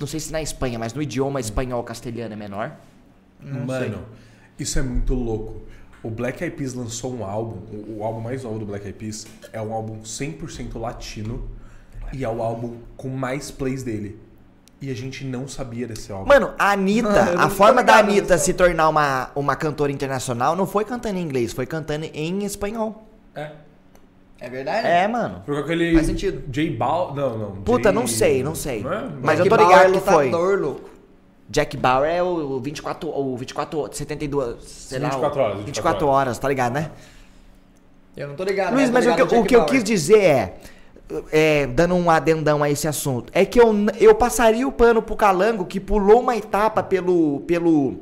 [0.00, 2.72] não sei se na Espanha, mas no idioma espanhol castelhano é menor?
[3.42, 3.98] Mano,
[4.62, 5.62] isso é muito louco.
[6.02, 8.98] O Black Eyed Peas lançou um álbum, o, o álbum mais novo do Black Eyed
[8.98, 11.48] Peas é um álbum 100% latino
[12.12, 14.18] e é o álbum com mais plays dele.
[14.80, 16.26] E a gente não sabia desse álbum.
[16.26, 20.56] Mano, a Anitta, Eu não a forma da Anitta se tornar uma, uma cantora internacional
[20.56, 23.06] não foi cantando em inglês, foi cantando em espanhol.
[23.32, 23.52] É.
[24.40, 24.84] É verdade?
[24.84, 25.40] É, mano.
[25.46, 25.94] Porque aquele.
[25.94, 26.42] Faz sentido.
[26.48, 27.14] J Bal.
[27.14, 27.50] Não, não.
[27.62, 28.82] Puta, J- não sei, não sei.
[28.82, 29.08] Não é?
[29.22, 30.30] Mas eu Jack tô ligado é que foi.
[30.30, 30.90] louco.
[31.52, 35.10] Jack Bauer é o 24, o 24, 72, sei lá.
[35.10, 36.90] 24 o- horas, 24 24 horas, tá ligado, né?
[38.16, 38.72] Eu não tô ligado.
[38.72, 40.54] Luiz, tô mas o ligado que, no eu- o que eu quis dizer é,
[41.30, 45.14] é, dando um adendão a esse assunto, é que eu, eu passaria o pano pro
[45.14, 47.96] Calango que pulou uma etapa pelo, pelo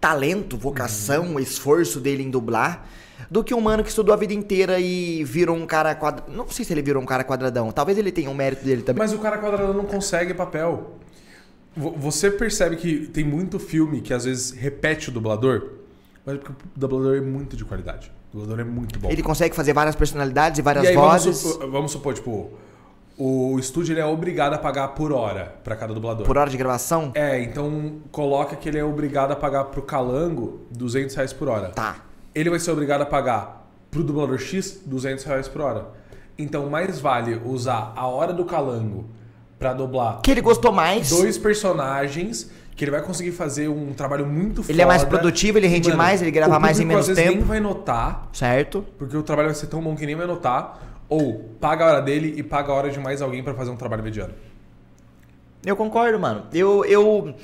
[0.00, 2.86] talento, vocação, esforço dele em dublar,
[3.30, 6.34] do que um mano que estudou a vida inteira e virou um cara quadradão.
[6.34, 8.98] Não sei se ele virou um cara quadradão, talvez ele tenha um mérito dele também.
[9.00, 10.92] Mas o cara quadrado não consegue papel.
[11.78, 15.70] Vo- Você percebe que tem muito filme que às vezes repete o dublador,
[16.26, 18.10] mas é porque o dublador é muito de qualidade.
[18.32, 19.10] O dublador é muito bom.
[19.10, 21.36] Ele consegue fazer várias personalidades e várias e aí vamos vozes.
[21.38, 22.50] supor, vamos supor, tipo,
[23.16, 26.26] o estúdio é obrigado a pagar por hora pra cada dublador.
[26.26, 27.10] Por hora de gravação?
[27.14, 31.70] É, então coloca que ele é obrigado a pagar pro Calango 200 reais por hora.
[31.70, 31.96] Tá.
[32.34, 35.86] Ele vai ser obrigado a pagar pro dublador X 200 reais por hora.
[36.38, 39.06] Então mais vale usar a hora do Calango
[39.58, 41.10] pra dublar Que ele gostou mais.
[41.10, 45.18] dois personagens que ele vai conseguir fazer um trabalho muito Ele é mais foda.
[45.18, 47.38] produtivo, ele rende Mano, mais, ele grava mais em menos às vezes, tempo.
[47.38, 48.84] nem vai notar, Certo?
[48.96, 50.86] porque o trabalho vai ser tão bom que nem vai notar.
[51.08, 53.76] Ou paga a hora dele e paga a hora de mais alguém pra fazer um
[53.76, 54.32] trabalho mediano.
[55.64, 56.44] Eu concordo, mano.
[56.52, 57.34] Eu, eu,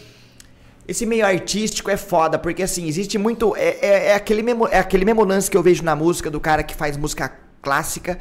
[0.87, 3.57] Esse meio artístico é foda, porque assim, existe muito.
[3.57, 6.39] É, é, é aquele mesmo, é aquele mesmo lance que eu vejo na música do
[6.39, 8.21] cara que faz música clássica,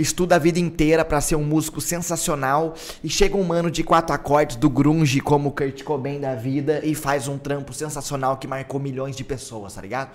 [0.00, 4.14] estuda a vida inteira pra ser um músico sensacional, e chega um mano de quatro
[4.14, 8.80] acordes do grunge, como Kurt Cobain da vida, e faz um trampo sensacional que marcou
[8.80, 10.10] milhões de pessoas, tá ligado?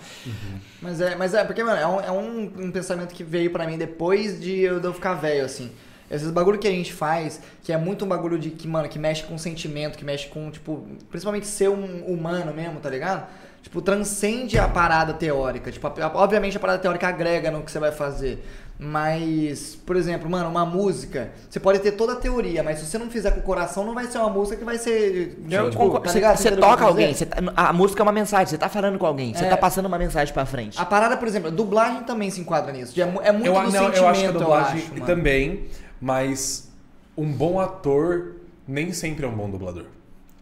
[0.81, 3.65] Mas é, mas é porque, mano, é um, é um, um pensamento que veio pra
[3.67, 5.71] mim depois de eu, de eu ficar velho, assim.
[6.11, 8.99] Esses bagulho que a gente faz, que é muito um bagulho de que, mano, que
[8.99, 13.25] mexe com sentimento, que mexe com, tipo, principalmente ser um humano mesmo, tá ligado?
[13.63, 15.71] Tipo, transcende a parada teórica.
[15.71, 18.45] Tipo, a- obviamente a parada teórica agrega no que você vai fazer.
[18.86, 22.97] Mas, por exemplo, mano, uma música, você pode ter toda a teoria, mas se você
[22.97, 25.38] não fizer com o coração, não vai ser uma música que vai ser.
[25.49, 26.05] Eu tipo, concordo.
[26.05, 26.19] tá Você
[26.49, 29.34] você toca alguém, você tá- a música é uma mensagem, você tá falando com alguém,
[29.34, 29.49] você É.
[29.49, 30.77] tá passando uma mensagem pra frente.
[30.77, 32.99] A parada, por exemplo, a dublagem também se enquadra nisso.
[32.99, 35.63] É, é muito Eu, do não, sentimento, eu acho que a dublagem acho, também,
[36.01, 36.69] mas
[37.17, 38.34] um bom ator
[38.67, 39.86] nem sempre é um bom dublador.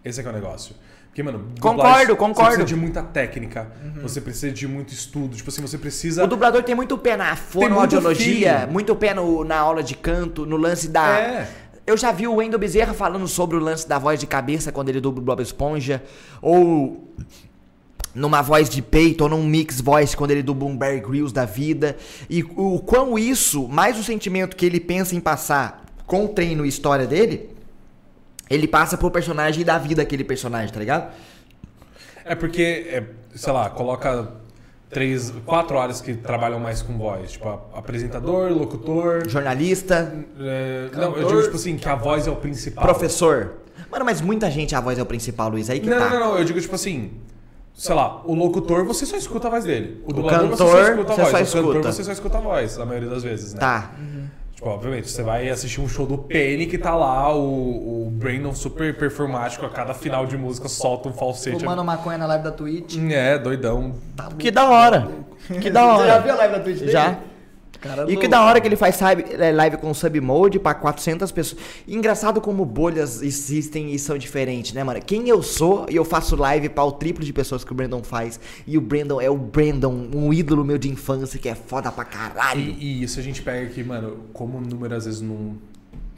[0.03, 0.75] Esse é que é o negócio.
[1.11, 2.49] Porque, mano, Concordo, dublagem, Você concordo.
[2.51, 3.69] precisa de muita técnica,
[4.01, 5.35] você precisa de muito estudo.
[5.35, 6.23] Tipo assim, você precisa.
[6.23, 8.71] O dublador tem muito pé na fonoaudiologia, feeling.
[8.71, 11.19] muito pé no- na aula de canto, no lance da.
[11.19, 11.49] É.
[11.85, 14.87] Eu já vi o Wendel Bezerra falando sobre o lance da voz de cabeça quando
[14.87, 16.01] ele dubla o Bob Esponja,
[16.41, 17.05] ou
[18.15, 21.43] numa voz de peito, ou num mix voice quando ele dubla um Bear Grylls da
[21.45, 21.97] vida.
[22.29, 26.65] E o quão isso, mais o sentimento que ele pensa em passar com o treino
[26.65, 27.49] e história dele,
[28.53, 31.11] ele passa pro personagem e da vida daquele personagem, tá ligado?
[32.25, 33.03] É porque, é,
[33.35, 34.29] sei lá, coloca
[34.89, 37.31] três, quatro áreas que trabalham mais com voz.
[37.31, 39.27] Tipo, apresentador, locutor.
[39.27, 42.83] Jornalista, é, não, eu digo, tipo assim, que a voz é o principal.
[42.83, 43.53] professor.
[43.89, 46.09] Mano, mas muita gente a voz é o principal, Luiz, aí que Não, tá.
[46.09, 47.11] não, não, eu digo, tipo assim.
[47.73, 50.03] Sei lá, o locutor você só escuta a voz dele.
[50.05, 51.49] O dublador você cantor, só escuta a você voz.
[51.49, 51.91] só o cantor escuta.
[51.93, 53.59] você só escuta a voz, a maioria das vezes, né?
[53.59, 53.91] Tá.
[54.61, 58.53] Tipo, obviamente, você vai assistir um show do Penny que tá lá, o, o Brandon
[58.53, 61.61] super performático, a cada final de música solta um falsete.
[61.61, 62.95] Fumando maconha na live da Twitch.
[63.09, 63.95] É, doidão.
[64.37, 65.07] Que da hora.
[65.59, 66.21] Que da Você já hora.
[66.21, 66.91] viu a live da Twitch dele?
[66.91, 67.17] Já.
[67.81, 71.31] Cara, E que da hora que ele faz sabe, é, live com submode pra 400
[71.31, 71.59] pessoas.
[71.87, 75.01] Engraçado como bolhas existem e são diferentes, né, mano?
[75.01, 78.03] Quem eu sou e eu faço live pra o triplo de pessoas que o Brandon
[78.03, 78.39] faz.
[78.67, 82.05] E o Brandon é o Brandon, um ídolo meu de infância que é foda pra
[82.05, 82.61] caralho.
[82.61, 85.55] E, e isso a gente pega aqui, mano, como o número às vezes não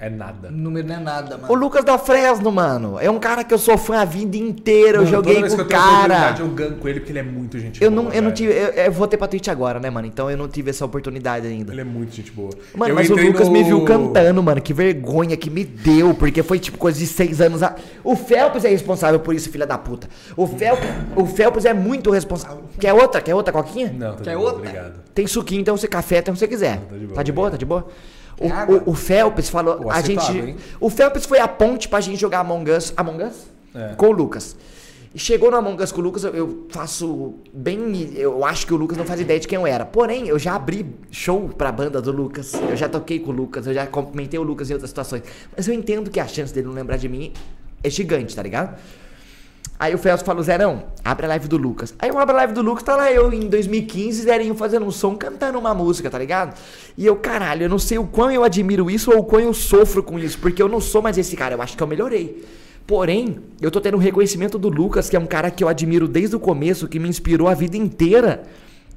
[0.06, 0.50] é nada.
[0.52, 1.52] Número não é nada, mano.
[1.54, 4.98] O Lucas da Fresno, mano, é um cara que eu sou fã a vida inteira.
[4.98, 6.04] Eu Mano, joguei toda vez com o que eu tenho cara.
[6.04, 8.04] oportunidade, eu ganco ele porque ele é muito gente Eu boa.
[8.04, 8.34] não, eu não velho.
[8.36, 8.54] tive.
[8.54, 10.08] Eu, eu vou ter pra Twitch agora, né, mano?
[10.08, 11.72] Então eu não tive essa oportunidade ainda.
[11.74, 12.50] Ele é muito gente boa.
[12.76, 14.62] Mano, Eu mas o Lucas no- me viu cantando, mano.
[14.62, 17.64] Que vergonha que me deu, porque foi tipo coisa de seis anos.
[17.64, 17.76] A...
[18.04, 20.08] O Phelps é responsável por isso, filha da puta.
[20.36, 22.64] O Phelps, o Phelps é muito responsável.
[22.80, 23.22] Quer outra?
[23.22, 23.94] Quer outra coquinha?
[23.98, 24.60] Não, tá Quer de boa, outra?
[24.70, 24.94] obrigado.
[25.14, 26.80] Tem suquinho, então você café, então você quiser.
[26.80, 27.88] Tá de boa, tá de boa, tá de boa?
[28.40, 29.76] O, o, o Phelps falou.
[29.78, 30.32] Pô, a gente.
[30.38, 30.56] hein?
[30.80, 32.94] O Phelps foi a ponte pra gente jogar Among Us.
[32.98, 33.48] Among Us?
[33.76, 33.94] É.
[33.96, 34.56] Com o Lucas.
[35.16, 38.14] Chegou no Among Us com o Lucas, eu faço bem.
[38.16, 39.86] Eu acho que o Lucas não faz ideia de quem eu era.
[39.86, 42.54] Porém, eu já abri show pra banda do Lucas.
[42.56, 45.22] Eu já toquei com o Lucas, eu já cumprimentei o Lucas em outras situações.
[45.56, 47.32] Mas eu entendo que a chance dele não lembrar de mim
[47.84, 48.76] é gigante, tá ligado?
[49.84, 51.94] Aí o Felso falou, Zerão, abre a live do Lucas.
[52.00, 54.92] Aí eu abro a live do Lucas, tá lá eu em 2015, Zerinho fazendo um
[54.92, 56.58] som, cantando uma música, tá ligado?
[56.98, 59.54] E eu, caralho, eu não sei o quão eu admiro isso ou o quão eu
[59.54, 62.46] sofro com isso, porque eu não sou mais esse cara, eu acho que eu melhorei.
[62.88, 66.08] Porém, eu tô tendo um reconhecimento do Lucas, que é um cara que eu admiro
[66.08, 68.44] desde o começo, que me inspirou a vida inteira,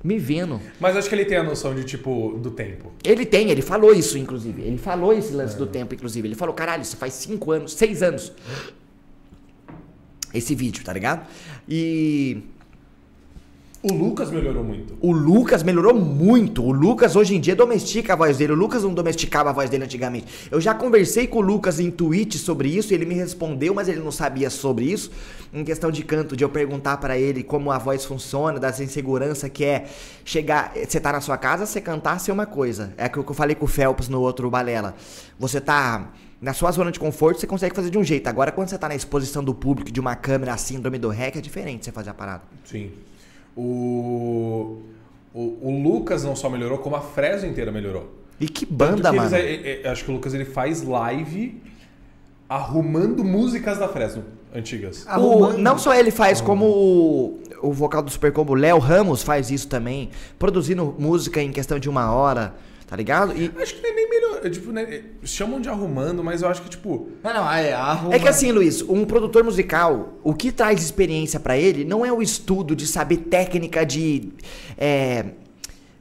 [0.05, 0.61] me vendo.
[0.78, 2.93] Mas acho que ele tem a noção de, tipo, do tempo.
[3.03, 4.62] Ele tem, ele falou isso, inclusive.
[4.62, 6.28] Ele falou esse lance do tempo, inclusive.
[6.28, 8.32] Ele falou, caralho, isso faz cinco anos, seis anos.
[10.37, 11.26] Esse vídeo, tá ligado?
[11.68, 12.43] E
[13.82, 14.97] O Lucas melhorou muito.
[15.01, 16.64] o Lucas melhorou muito.
[16.64, 18.53] O Lucas hoje em dia domestica a voz dele.
[18.53, 20.26] O Lucas não domesticava a voz dele antigamente.
[20.51, 24.01] Eu já conversei com o Lucas em tweet sobre isso, ele me respondeu, mas ele
[24.01, 25.11] não sabia sobre isso.
[25.55, 29.49] Em questão de canto, de eu perguntar pra ele como a voz funciona, dessa insegurança
[29.49, 29.87] que é
[30.24, 32.93] chegar, você tá na sua casa, você cantar ser uma coisa.
[32.97, 34.97] É aquilo que eu falei com o Phelps no outro balela.
[35.39, 36.11] Você tá
[36.41, 38.26] na sua zona de conforto, você consegue fazer de um jeito.
[38.28, 41.37] Agora, quando você tá na exposição do público, de uma câmera, a síndrome do REC,
[41.37, 42.43] é diferente você fazer a parada.
[42.64, 42.91] Sim.
[43.57, 44.82] O,
[45.34, 48.14] o, o Lucas não só melhorou, como a Fresno inteira melhorou.
[48.39, 49.34] E que banda, que mano.
[49.37, 51.61] eles- é- é- é- acho que o Lucas ele faz live
[52.49, 54.24] arrumando músicas da Fresno
[54.55, 55.05] antigas.
[55.07, 55.59] O, Arrumando.
[55.59, 59.68] não só ele faz, como o, o vocal do Super Combo, Léo Ramos, faz isso
[59.68, 60.11] também.
[60.39, 62.55] Produzindo música em questão de uma hora,
[62.87, 63.32] tá ligado?
[63.37, 64.51] E Acho que não é nem melhor.
[64.51, 67.09] Tipo, né, chamam de arrumando, mas eu acho que, tipo.
[67.22, 68.14] Não, não, é, arruma.
[68.14, 72.12] é que assim, Luiz, um produtor musical, o que traz experiência pra ele não é
[72.12, 74.32] o estudo de saber técnica de.
[74.78, 75.26] é,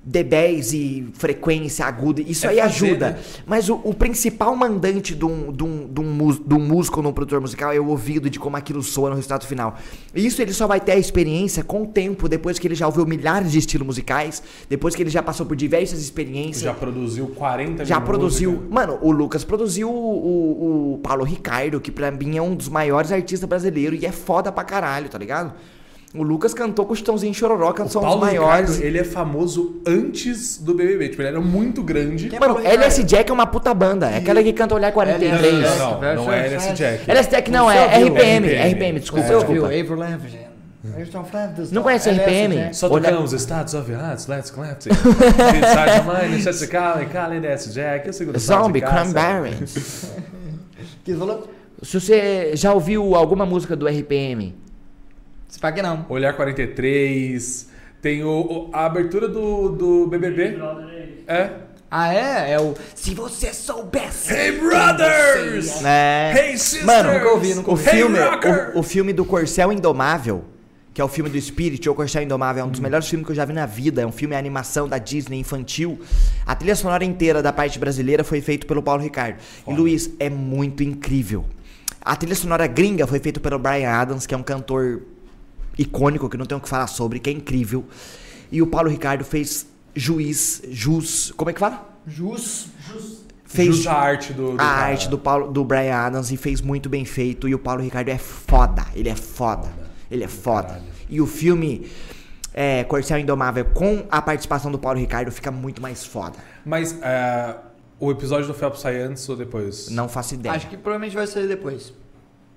[0.05, 3.11] dBs e frequência aguda, isso É aí ajuda.
[3.11, 3.19] né?
[3.45, 6.97] Mas o, o principal mandante de um, de, um, de, um mus- de um músico
[6.97, 9.75] ou de um produtor musical é o ouvido de como aquilo soa no resultado final.
[10.13, 13.05] Isso ele só vai ter a experiência com o tempo, depois que ele já ouviu
[13.05, 16.61] milhares de estilos musicais, depois que ele já passou por diversas experiências.
[16.63, 18.51] Já produziu 40 Já produziu.
[18.51, 18.71] músicas.
[18.71, 22.69] Mano, o Lucas produziu o, o, o Paulo Ricardo, que pra mim é um dos
[22.69, 25.53] maiores artistas brasileiros e é foda pra caralho, tá ligado?
[26.17, 28.71] O Lucas cantou com o Chitãozinho Chororó, que são os Paulo maiores.
[28.77, 31.09] Ricardo, ele é famoso antes do BBB.
[31.09, 32.29] Tipo, ele era muito grande.
[32.29, 32.73] Quem é Mano, Ricardo?
[32.75, 34.09] LS Jack é uma puta banda.
[34.09, 35.53] É aquela que canta Olhar 43.
[35.53, 36.45] Não, não, não, verso, não é.
[36.47, 37.11] LS Jack.
[37.11, 37.85] LS Jack não, é?
[38.03, 38.47] RPM.
[38.47, 38.99] RPM.
[38.99, 39.67] Desculpa, Você ouviu?
[39.67, 39.75] desculpa.
[39.93, 40.45] Avril Lavigne.
[41.71, 42.73] Não conhece RPM?
[42.73, 44.89] Só Olha- tocamos Estados of Arts, Let's Clap the
[46.29, 48.07] Mind, Jessica Cali, Cali, LS Jack.
[48.07, 48.81] Eu seguro Zombie.
[48.81, 50.11] Cranberries.
[51.03, 51.13] Que?
[51.83, 54.55] Se você já ouviu alguma música do RPM,
[55.55, 56.05] Se pá que não.
[56.09, 57.69] Olhar 43.
[58.01, 60.49] Tem o, o- a abertura do, do BBB.
[60.49, 61.23] Brother aí.
[61.25, 61.49] É.
[61.89, 62.51] Ah, é?
[62.51, 62.73] É o.
[62.93, 64.33] se você soubesse.
[64.33, 65.81] Hey brothers!
[65.85, 66.33] É.
[66.35, 66.83] Hey sisters!
[66.85, 67.89] Mano, nunca ouvi, nunca o ouvi.
[67.89, 70.43] filme, Hey o, o filme do Corcel Indomável,
[70.93, 73.31] que é o filme do Spirit, ou Corcel Indomável, é um dos melhores filmes que
[73.31, 74.01] eu já vi na vida.
[74.01, 75.97] É um filme animação da Disney infantil.
[76.45, 79.37] A trilha sonora inteira da parte brasileira foi feita pelo Paulo Ricardo.
[79.65, 81.45] E Luiz, é muito incrível.
[82.01, 85.01] A trilha sonora gringa foi feita pelo Brian Adams, que é um cantor
[85.77, 87.85] icônico, que não tenho o que falar sobre, que é incrível.
[88.51, 91.87] E o Paulo Ricardo fez juiz, jus, como é que fala?
[92.07, 92.67] Jus.
[93.45, 94.91] Fez Jus a arte do, do a cara.
[94.91, 97.47] arte do, Paulo, do Brian Adams e fez muito bem feito.
[97.47, 98.85] E o Paulo Ricardo é foda.
[98.93, 99.71] Ele é foda.
[100.11, 100.67] Ele é foda.
[100.67, 100.85] Caralho.
[101.09, 101.87] E o filme
[102.53, 106.37] é, Corcel Indomável com a participação do Paulo Ricardo fica muito mais foda.
[106.65, 107.55] Mas é,
[107.99, 109.89] o episódio do Phelps sai antes ou depois?
[109.89, 110.55] Não faço ideia.
[110.55, 111.93] Acho que provavelmente vai sair depois.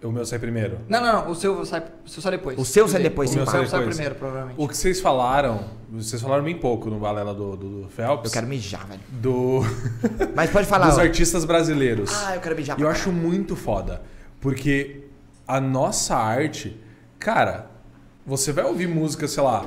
[0.03, 0.79] O meu sai primeiro.
[0.89, 1.31] Não, não, não.
[1.31, 2.57] O seu sai, o seu sai depois.
[2.59, 3.53] O seu sai depois, O sim, meu pá.
[3.53, 3.97] sai, Sai depois.
[3.97, 4.55] primeiro, provavelmente.
[4.57, 8.27] O que vocês falaram, vocês falaram bem pouco no balela do, do, do Phelps.
[8.27, 9.01] Eu quero mijar, velho.
[9.11, 9.61] Do,
[10.37, 10.87] Mas pode falar.
[10.89, 11.01] dos ó.
[11.01, 12.11] artistas brasileiros.
[12.27, 12.79] Ah, eu quero mijar.
[12.79, 14.01] E eu acho muito foda.
[14.41, 15.03] Porque
[15.49, 16.79] a nossa arte,
[17.19, 17.67] cara,
[18.25, 19.67] você vai ouvir música, sei lá,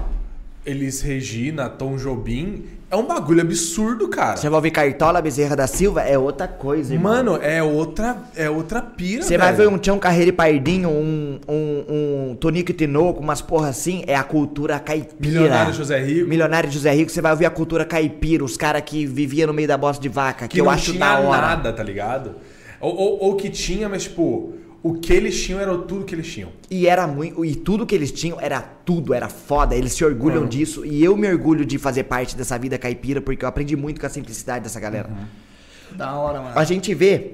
[0.65, 4.35] Elis Regina, Tom Jobim, é um bagulho absurdo, cara.
[4.35, 7.13] Você vai ouvir Cartola Bezerra da Silva, é outra coisa, irmão.
[7.13, 11.39] Mano, é outra, é outra pira, Você vai ver um Tião Carreiro e Pardinho, um,
[11.47, 11.85] um,
[12.31, 15.15] um Tonico e Tinoco, umas porra assim, é a cultura caipira.
[15.21, 16.27] Milionário José Rico.
[16.27, 19.69] Milionário José Rico, você vai ouvir a cultura caipira, os caras que viviam no meio
[19.69, 21.41] da bosta de vaca, que, que eu acho da hora.
[21.41, 22.35] nada, tá ligado?
[22.81, 24.53] Ou, ou, ou que tinha, mas tipo,
[24.83, 26.49] o que eles tinham era tudo que eles tinham.
[26.69, 27.45] E era muito.
[27.45, 29.75] E tudo que eles tinham era tudo, era foda.
[29.75, 30.47] Eles se orgulham Uhum.
[30.49, 30.85] disso.
[30.85, 34.07] E eu me orgulho de fazer parte dessa vida caipira, porque eu aprendi muito com
[34.07, 35.07] a simplicidade dessa galera.
[35.09, 35.97] Uhum.
[35.97, 36.57] Da hora, mano.
[36.57, 37.33] A gente vê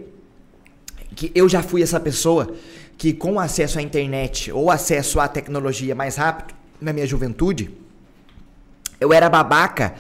[1.15, 2.53] que eu já fui essa pessoa
[2.97, 7.71] que, com acesso à internet ou acesso à tecnologia mais rápido, na minha juventude,
[8.99, 9.93] eu era babaca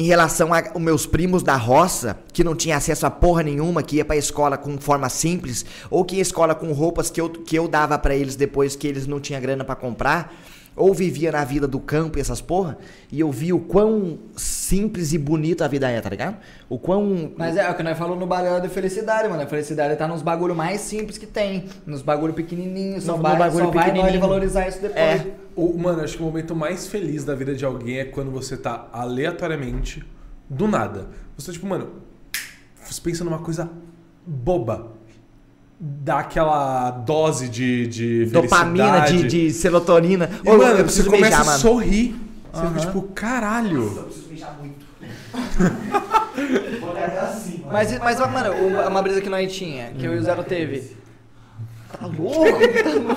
[0.00, 3.96] em relação aos meus primos da roça, que não tinha acesso a porra nenhuma, que
[3.96, 7.54] ia pra escola com forma simples, ou que ia escola com roupas que eu, que
[7.54, 10.34] eu dava pra eles depois que eles não tinham grana pra comprar,
[10.76, 12.78] ou vivia na vida do campo e essas porra,
[13.10, 16.36] e eu vi o quão simples e bonito a vida é, tá ligado?
[16.68, 19.42] O quão Mas é, o que nós falamos no balela de felicidade, mano.
[19.42, 21.64] A felicidade tá nos bagulho mais simples que tem.
[21.84, 23.04] Nos bagulho pequenininhos.
[23.04, 24.20] Só No- no vai, bagulho só vai pequenininho.
[24.20, 24.98] valorizar isso depois.
[24.98, 25.26] É.
[25.56, 28.56] O, mano, acho que o momento mais feliz da vida de alguém é quando você
[28.56, 30.02] tá aleatoriamente,
[30.48, 31.08] do nada.
[31.36, 31.88] Você tipo, mano,
[32.84, 33.68] você pensa numa coisa
[34.26, 34.92] boba.
[35.82, 40.28] Dá aquela dose de, de dopamina, de, de serotonina.
[40.44, 41.58] E, Ô, mano, eu preciso você começa mijar, a mano.
[41.58, 42.16] sorrir.
[42.52, 44.08] Você fica tipo, caralho.
[47.70, 50.42] Mas, mas ó, mano, uma, uma brisa que nós tinha, que eu e o Zero
[50.42, 50.96] teve.
[51.92, 52.44] Tá louco?
[52.44, 53.16] Tá louco?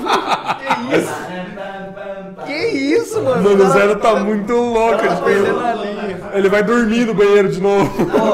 [0.59, 2.45] Que isso?
[2.45, 3.43] Que isso, mano?
[3.43, 4.97] Mano, o Cara, Zero tá muito louco.
[4.97, 6.19] tá tipo, a linha.
[6.33, 8.05] Ele vai dormir no banheiro de novo.
[8.05, 8.33] Tá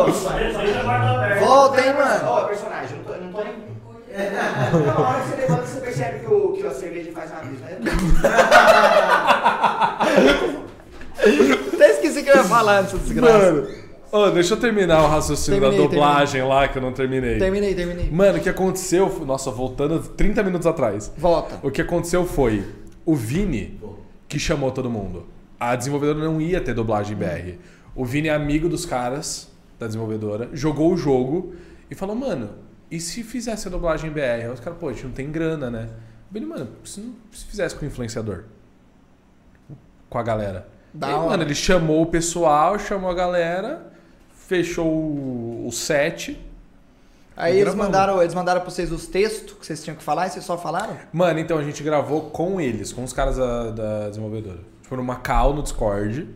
[1.15, 1.45] aberta.
[1.45, 2.47] Volta, hein, mano?
[2.47, 3.69] personagem, não tô, não tô nem.
[4.85, 7.65] Na hora que você levanta, você percebe que, o, que a cerveja faz uma brisa,
[7.65, 7.79] né?
[11.73, 13.51] Até esqueci que eu ia falar dessa desgraça.
[13.51, 13.67] Mano,
[14.11, 17.37] ô, deixa eu terminar o raciocínio Terminei, da dublagem lá que eu não terminei.
[17.37, 18.09] Terminei, terminei.
[18.09, 19.09] Mano, o que aconteceu.
[19.25, 21.11] Nossa, voltando 30 minutos atrás.
[21.17, 21.59] Volta.
[21.61, 22.63] O que aconteceu foi
[23.05, 23.79] o Vini
[24.27, 25.25] que chamou todo mundo.
[25.59, 27.57] A desenvolvedora não ia ter dublagem BR.
[27.95, 29.49] O Vini é amigo dos caras
[29.79, 31.53] da desenvolvedora, jogou o jogo
[31.89, 32.49] e falou, mano,
[32.91, 34.51] e se fizesse a dublagem BR?
[34.53, 35.89] Os caras, pô, a gente não tem grana, né?
[36.31, 38.43] Vini, mano, se, não, se fizesse com o influenciador?
[40.09, 40.67] Com a galera.
[40.93, 43.91] Da Aí, mano, ele chamou o pessoal, chamou a galera,
[44.47, 46.39] fechou o, o set.
[47.37, 47.85] Aí eles Gravamos.
[47.85, 50.57] mandaram, eles mandaram pra vocês os textos que vocês tinham que falar e vocês só
[50.57, 50.97] falaram?
[51.13, 54.59] Mano, então a gente gravou com eles, com os caras da, da desenvolvedora.
[54.81, 56.27] Tipo, numa call no Discord.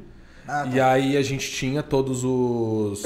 [0.48, 0.68] Ah, tá.
[0.68, 3.04] E aí a gente tinha todos os.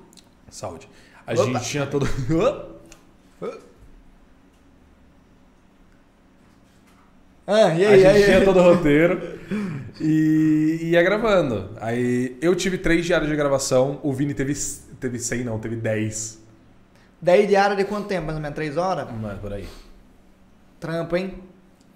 [0.48, 0.88] Saúde.
[1.26, 1.44] A Opa.
[1.44, 2.06] gente tinha todo.
[7.46, 8.44] Ah, e a aí, gente aí, tinha aí?
[8.44, 9.38] todo o roteiro
[10.00, 11.70] e ia gravando.
[11.80, 14.54] Aí eu tive três diários de gravação, o Vini teve,
[15.00, 16.40] teve 100, não, teve 10.
[17.20, 18.26] Daí diária de quanto tempo?
[18.26, 19.10] Mais ou menos 3 horas?
[19.10, 19.66] Mano, por aí.
[20.78, 21.34] Trampo, hein?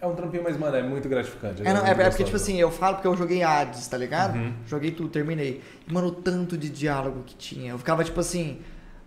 [0.01, 1.63] É um trampinho, mas, mano, é muito gratificante.
[1.63, 2.25] É, não, é, é porque, gostoso.
[2.25, 4.37] tipo assim, eu falo porque eu joguei Hades, tá ligado?
[4.37, 4.53] Uhum.
[4.67, 5.63] Joguei tudo, terminei.
[5.89, 7.71] E, mano, o tanto de diálogo que tinha.
[7.71, 8.59] Eu ficava, tipo assim,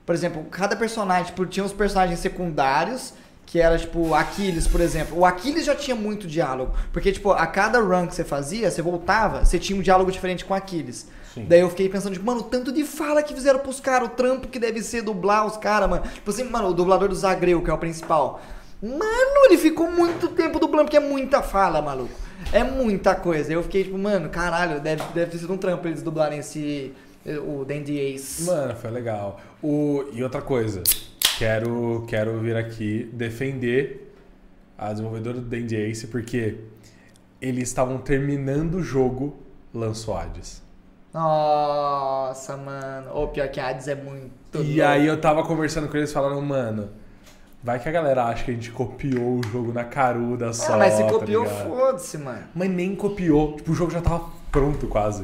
[0.07, 3.13] por exemplo, cada personagem, tipo, tinha os personagens secundários,
[3.45, 5.19] que era, tipo, Aquiles, por exemplo.
[5.19, 6.73] O Aquiles já tinha muito diálogo.
[6.93, 10.45] Porque, tipo, a cada run que você fazia, você voltava, você tinha um diálogo diferente
[10.45, 11.07] com Aquiles.
[11.34, 11.45] Sim.
[11.45, 14.11] Daí eu fiquei pensando, tipo, mano, o tanto de fala que fizeram pros caras, o
[14.11, 16.03] trampo que deve ser dublar os caras, mano.
[16.03, 18.41] Tipo assim, mano, o dublador do Zagreu, que é o principal.
[18.81, 22.13] Mano, ele ficou muito tempo dublando, porque é muita fala, maluco.
[22.53, 23.51] É muita coisa.
[23.51, 26.93] Eu fiquei tipo, mano, caralho, deve, deve ter sido um trampo eles dublarem esse.
[27.45, 28.43] O Dandy Ace.
[28.43, 29.39] Mano, foi legal.
[29.61, 30.05] O...
[30.13, 30.81] E outra coisa,
[31.37, 34.13] quero, quero vir aqui defender
[34.77, 36.57] a desenvolvedora do Dandy Ace, porque
[37.41, 39.35] eles estavam terminando o jogo,
[39.73, 40.61] lançou Hades.
[41.13, 43.11] Nossa, mano.
[43.13, 44.31] Ô, pior que Hades é muito.
[44.63, 46.89] E aí eu tava conversando com eles falando, mano,
[47.63, 50.73] vai que a galera acha que a gente copiou o jogo na caruda só.
[50.73, 51.67] Ah, mas se tá copiou, ligado?
[51.67, 52.43] foda-se, mano.
[52.53, 53.55] Mas nem copiou.
[53.55, 55.23] Tipo, o jogo já tava pronto quase.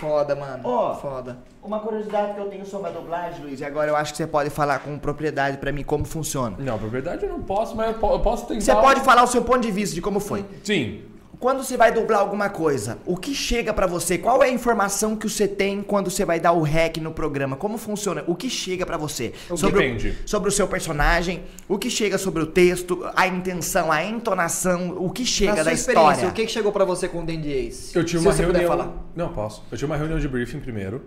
[0.00, 0.62] Foda, mano.
[0.64, 0.94] Ó.
[0.94, 1.38] Foda.
[1.62, 4.26] Uma curiosidade que eu tenho sobre a dublagem, Luiz, e agora eu acho que você
[4.26, 6.56] pode falar com propriedade pra mim como funciona.
[6.58, 8.60] Não, por verdade eu não posso, mas eu po- eu posso tentar.
[8.62, 10.44] Você pode falar o seu ponto de vista de como foi.
[10.64, 11.02] Sim.
[11.40, 14.18] Quando você vai dublar alguma coisa, o que chega pra você?
[14.18, 17.56] Qual é a informação que você tem quando você vai dar o rec no programa?
[17.56, 18.22] Como funciona?
[18.26, 19.32] O que chega pra você?
[19.56, 20.18] Sobre Depende.
[20.22, 24.94] O, sobre o seu personagem, o que chega sobre o texto, a intenção, a entonação,
[24.98, 26.28] o que chega Na da sua experiência, história.
[26.28, 27.96] o que, chegou pra você com o Dandy Ace?
[27.96, 28.76] Eu tive Se uma você puder reunião.
[28.78, 28.94] falar.
[29.16, 29.64] Não, posso.
[29.72, 31.02] Eu tive uma reunião de briefing primeiro,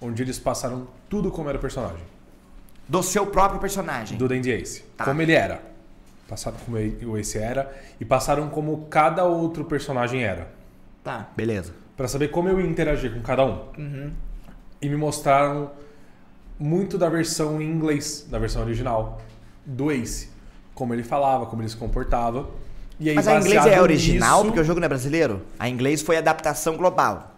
[0.00, 2.00] onde eles passaram tudo como era o personagem.
[2.88, 4.16] Do seu próprio personagem.
[4.16, 4.84] Do Dandy Ace.
[4.96, 5.04] Tá.
[5.04, 5.69] Como ele era.
[6.30, 10.46] Passaram como o Ace era e passaram como cada outro personagem era.
[11.02, 11.28] Tá.
[11.36, 11.72] Beleza.
[11.96, 13.64] Pra saber como eu ia interagir com cada um.
[13.76, 14.12] Uhum.
[14.80, 15.72] E me mostraram
[16.56, 19.20] muito da versão em inglês, da versão original
[19.66, 20.28] do Ace.
[20.72, 22.48] Como ele falava, como ele se comportava.
[23.00, 25.42] E aí, Mas a inglês é original, nisso- porque o jogo não é brasileiro?
[25.58, 27.34] A inglês foi adaptação global.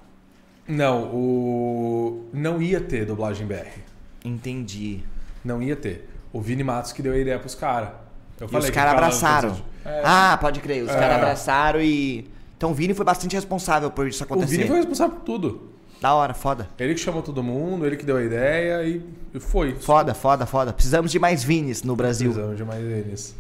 [0.69, 2.27] Não, o.
[2.33, 3.81] Não ia ter dublagem BR.
[4.25, 5.01] Entendi.
[5.43, 6.09] Não ia ter.
[6.33, 8.02] O Vini Matos que deu a ideia pros caras.
[8.43, 9.57] Eu E os caras abraçaram.
[10.05, 10.83] Ah, pode crer.
[10.85, 10.95] Os É.
[10.99, 12.27] caras abraçaram e.
[12.57, 14.57] Então o Vini foi bastante responsável por isso O acontecer.
[14.57, 15.73] Vini foi responsável por tudo.
[16.01, 16.69] Da hora, foda.
[16.79, 19.03] Ele que chamou todo mundo, ele que deu a ideia e,
[19.33, 19.77] e foi.
[19.77, 20.73] Foda, foda, foda.
[20.73, 22.31] Precisamos de mais Vinis no Brasil.
[22.31, 23.37] Precisamos de mais eles.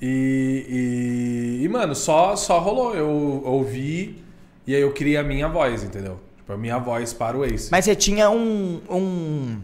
[0.00, 2.94] E, e, e, mano, só, só rolou.
[2.94, 4.22] Eu ouvi
[4.66, 6.18] e aí eu criei a minha voz, entendeu?
[6.38, 7.68] Tipo, a minha voz para o Ace.
[7.70, 8.80] Mas você tinha um.
[8.88, 9.60] um.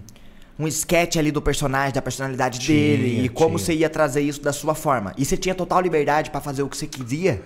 [0.58, 3.58] Um sketch ali do personagem, da personalidade Tinha, dele e como tinha.
[3.58, 5.12] você ia trazer isso da sua forma.
[5.16, 7.42] E você tinha total liberdade pra fazer o que você queria?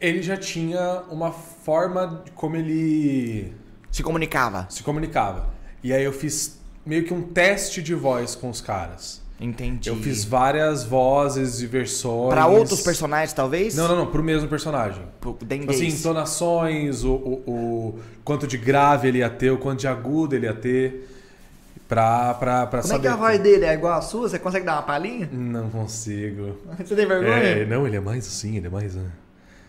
[0.00, 3.52] Ele já tinha uma forma de como ele
[3.90, 4.66] Se comunicava.
[4.70, 5.48] se comunicava.
[5.82, 9.20] E aí eu fiz meio que um teste de voz com os caras.
[9.40, 9.88] Entendi.
[9.88, 12.34] Eu fiz várias vozes e versões.
[12.34, 13.76] Pra outros personagens, talvez?
[13.76, 15.02] Não, não, não, pro mesmo personagem.
[15.20, 19.80] Pro Tipo assim, entonações, o, o, o quanto de grave ele ia ter, o quanto
[19.80, 21.08] de agudo ele ia ter.
[21.88, 23.08] Pra, pra, pra Como é saber.
[23.08, 24.28] que a voz dele é igual a sua?
[24.28, 25.28] Você consegue dar uma palhinha?
[25.32, 26.58] Não consigo.
[26.78, 27.30] Você tem vergonha?
[27.32, 28.94] É, não, ele é mais assim, ele é mais.
[28.96, 29.00] ah,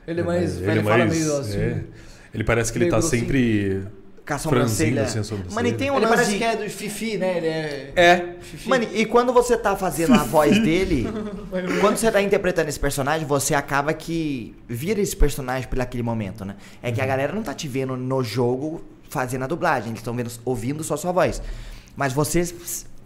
[0.06, 0.58] Ele é mais.
[0.58, 1.18] ele, Ele, é fala mais.
[1.18, 1.58] meio assim.
[1.58, 1.84] é.
[2.34, 3.22] Ele parece que ele tá grossinho.
[3.22, 3.84] sempre.
[4.28, 5.04] Com a sobrancelha.
[5.04, 5.56] assim a sobrancelha.
[5.56, 7.38] Mano, e tem um Ele lance parece de- que é do Fifi, né?
[7.38, 7.94] Ele é.
[7.96, 8.36] É.
[8.41, 8.70] Fifi.
[8.70, 11.08] Mano, e quando você tá fazendo a voz dele,
[11.82, 16.44] quando você tá interpretando esse personagem, você acaba que vira esse personagem por aquele momento,
[16.46, 16.56] né?
[16.84, 16.94] É Uhum.
[16.96, 20.30] que a galera não tá te vendo no jogo fazendo a dublagem, eles estão vendo,
[20.46, 21.41] ouvindo só sua voz.
[21.99, 22.47] Mas você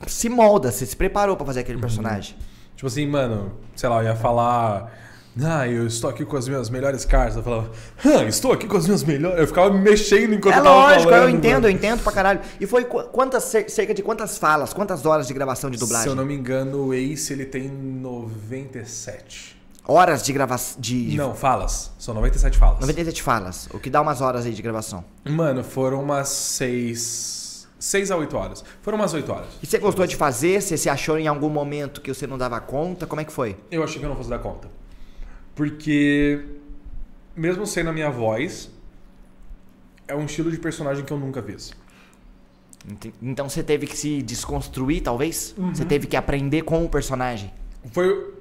[0.06, 1.64] se molda, você se preparou pra fazer Uhum.
[1.64, 2.36] aquele personagem.
[2.76, 5.00] Tipo assim, mano, sei lá, eu ia falar.
[5.44, 7.36] Ah, eu estou aqui com as minhas melhores cartas.
[7.38, 7.72] Eu falava,
[8.06, 9.40] ah, estou aqui com as minhas melhores.
[9.40, 11.24] Eu ficava me mexendo enquanto é eu tava lógico, falando.
[11.24, 11.66] eu entendo, mano.
[11.68, 12.40] eu entendo pra caralho.
[12.60, 16.04] E foi qu- quantas, cer- cerca de quantas falas, quantas horas de gravação de dublagem?
[16.04, 19.60] Se eu não me engano, o Ace ele tem 97.
[19.88, 20.80] Horas de gravação.
[20.80, 21.92] De Não, falas.
[21.98, 22.80] São 97 falas.
[22.80, 25.04] 97 falas, o que dá umas horas aí de gravação.
[25.26, 27.43] Mano, foram umas 6.
[27.84, 28.64] 6 a 8 horas.
[28.82, 29.48] Foram umas 8 horas.
[29.62, 30.62] E você gostou de fazer?
[30.62, 33.06] Você se achou em algum momento que você não dava conta?
[33.06, 33.58] Como é que foi?
[33.70, 34.70] Eu achei que eu não fosse dar conta.
[35.56, 36.46] Porque,
[37.36, 38.72] mesmo sendo a minha voz,
[40.08, 41.74] é um estilo de personagem que eu nunca fiz.
[42.90, 45.54] Ent- Então você teve que se desconstruir, talvez?
[45.58, 45.76] Uhum.
[45.76, 47.54] Você teve que aprender com o personagem.
[47.92, 48.34] Foi,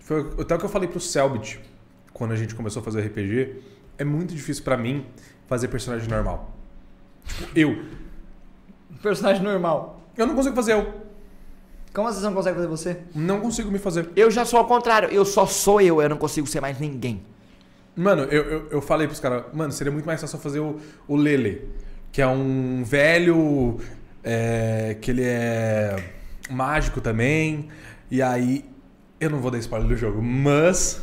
[0.00, 1.60] foi até o que eu falei pro Selbit
[2.12, 3.62] quando a gente começou a fazer RPG.
[3.96, 5.06] É muito difícil pra mim
[5.46, 6.56] fazer personagem normal.
[7.54, 8.01] Eu.
[9.02, 10.00] Personagem normal.
[10.16, 11.02] Eu não consigo fazer eu.
[11.92, 12.98] Como vocês não conseguem fazer você?
[13.14, 14.08] Não consigo me fazer.
[14.16, 17.22] Eu já sou ao contrário, eu só sou eu, eu não consigo ser mais ninguém.
[17.94, 20.80] Mano, eu, eu, eu falei pros caras, mano, seria muito mais fácil eu fazer o,
[21.06, 21.68] o Lele,
[22.10, 23.78] que é um velho
[24.24, 25.96] é, que ele é
[26.48, 27.68] mágico também.
[28.10, 28.64] E aí,
[29.20, 31.02] eu não vou dar spoiler do jogo, mas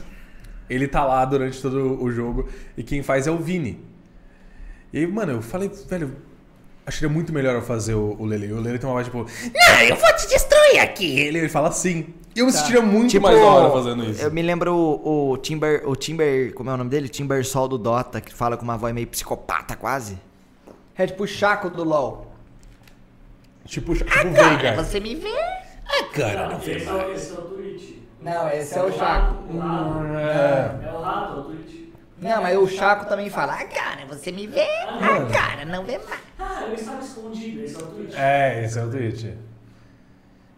[0.68, 3.80] ele tá lá durante todo o jogo e quem faz é o Vini.
[4.92, 6.16] E aí, mano, eu falei, velho,
[6.90, 8.52] acharia muito melhor eu fazer o, o Lele.
[8.52, 11.20] O Lele tem uma voz tipo, não, eu vou te destruir aqui.
[11.20, 12.14] Ele, ele fala assim.
[12.36, 14.14] E eu me sentiria muito mais da hora fazendo isso.
[14.16, 17.10] Tipo, Eu me lembro o, o Timber, o Timber, como é o nome dele?
[17.10, 20.18] Timber Sol do Dota, que fala com uma voz meio psicopata quase.
[20.98, 22.28] É tipo o Chaco do LoL.
[23.66, 24.76] Tipo, tipo Veigar.
[24.76, 25.30] Você me vê?
[25.88, 27.90] Ah, cara, Não, esse é, o- esse é o Twitch.
[28.22, 29.36] Não, esse é o Chaco.
[29.52, 30.04] O rato.
[30.16, 31.79] É o rato, é o Twitch.
[32.22, 34.66] Não, mas o Chaco também fala, ah, cara, você me vê?
[34.88, 36.20] Ah, cara, não vê mais.
[36.38, 38.14] Ah, eu estava escondido, esse é o Twitch.
[38.18, 39.26] É, esse é o Twitch.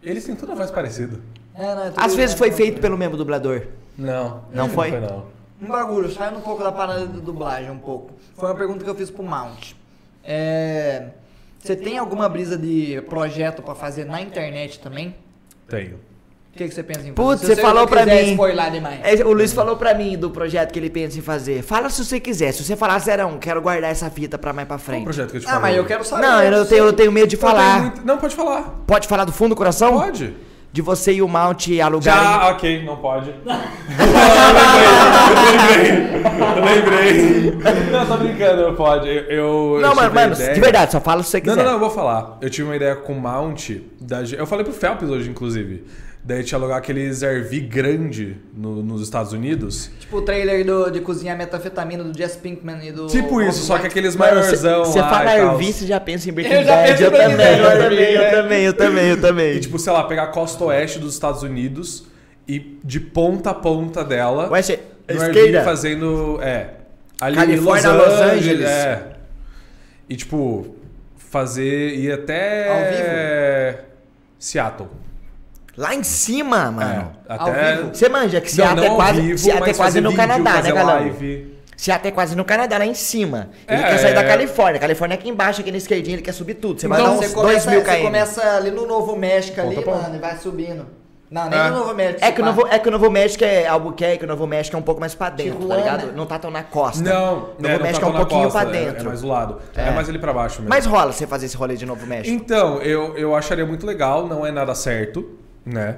[0.02, 1.20] Eles têm toda a voz parecida.
[1.54, 3.66] É, não, é tudo- Às vezes é foi feito pelo mesmo dublador.
[3.96, 4.44] Não.
[4.52, 4.90] Não foi?
[4.90, 5.26] não.
[5.60, 8.12] Um bagulho, saindo um pouco da parada de dublagem um pouco.
[8.34, 9.74] Foi uma pergunta que eu fiz pro Mount.
[10.24, 11.10] É,
[11.60, 15.14] Você tem alguma brisa de projeto pra fazer na internet também?
[15.68, 16.00] Tenho.
[16.54, 17.12] O que, que você pensa em fazer?
[17.14, 18.36] Putz, você falou não pra mim.
[19.02, 21.62] É, o Luiz falou pra mim do projeto que ele pensa em fazer.
[21.62, 22.52] Fala se você quiser.
[22.52, 25.04] Se você falar, Zerão, quero guardar essa fita pra mais pra Qual o frente.
[25.04, 25.62] projeto que eu te Ah, falei?
[25.70, 26.26] mas eu quero saber.
[26.26, 27.80] Não, eu não tenho, eu tenho medo de falar.
[27.80, 28.82] muito- Não, pode falar.
[28.86, 29.94] Pode falar do fundo do coração?
[29.98, 30.34] Pode.
[30.70, 32.22] De você e o Mount alugarem.
[32.22, 33.30] Já, ok, não pode.
[35.32, 35.92] eu lembrei.
[36.56, 37.90] Eu lembrei.
[37.90, 39.08] Não, tô brincando, não pode.
[39.08, 41.56] Eu, eu, Não, eu a mano, ideia- de verdade, só fala se você Não, quiser.
[41.56, 42.38] não, não, eu vou falar.
[42.40, 43.70] Eu tive uma ideia com o Mount.
[44.00, 44.20] Da...
[44.22, 45.84] Eu falei pro Felps hoje, inclusive.
[46.24, 49.90] Daí te alugar aqueles RV grande no- nos Estados Unidos.
[49.98, 53.08] Tipo o trailer do, de cozinhar metanfetamina do Jess Pinkman e do.
[53.08, 55.48] Tipo isso, só que aqueles maiorzão Você fala e tal.
[55.50, 57.02] Arvi, você já pensa em Breaking Eu Bad.
[57.02, 59.56] Eu Breaking também, eu Arvi, também, eu também, eu também, eu também.
[59.56, 62.06] E tipo, sei lá, pegar a costa oeste dos Estados Unidos
[62.46, 64.48] e de ponta a ponta dela.
[64.50, 64.78] Ué, você-
[65.08, 65.64] esquerda.
[65.64, 66.38] Fazendo.
[66.40, 66.74] É.
[67.20, 68.42] Ali Califórnia, em Los Los Angeles.
[68.42, 68.68] Angeles.
[68.68, 69.06] É.
[70.08, 70.76] E tipo,
[71.16, 71.96] fazer.
[71.96, 72.68] ir até.
[72.68, 73.82] Ao
[74.38, 74.88] Seattle.
[75.76, 77.12] Lá em cima, mano.
[77.28, 77.76] É, até.
[77.84, 80.10] Você manja que Não, Seattle não é ao quase, vivo, Seattle é mas quase no
[80.10, 81.00] vídeo, Canadá, né, galera?
[81.00, 81.52] live.
[81.76, 83.48] Seattle é quase no Canadá, lá em cima.
[83.66, 84.28] Ele É, quer sair da é.
[84.28, 84.78] Califórnia.
[84.78, 86.80] Califórnia é aqui embaixo, aqui na esquerdinha, ele quer subir tudo.
[86.80, 88.02] Você vai Então dar você uns começa, 2 mil você km.
[88.04, 90.86] começa ali no Novo México ali, mano, e vai subindo.
[91.30, 91.70] Não, nem É.
[91.70, 92.22] no Novo México.
[92.22, 94.76] É que, o se Novo, é que o Novo México é Albuquerque, o Novo México
[94.76, 95.80] é um pouco mais pra dentro, tá Tijuana.
[95.82, 96.12] ligado?
[96.14, 97.02] Não tá tão na costa.
[97.02, 99.00] Não, o é, Novo não México tá é um pouquinho costa, pra é- dentro.
[99.00, 99.58] É, mais do lado.
[99.74, 99.90] É.
[99.90, 100.68] mais ali pra baixo mesmo.
[100.68, 102.28] Mas rola você fazer esse rolê de Novo México.
[102.36, 105.26] Então, eu, eu acharia muito legal, não é nada certo,
[105.64, 105.96] né?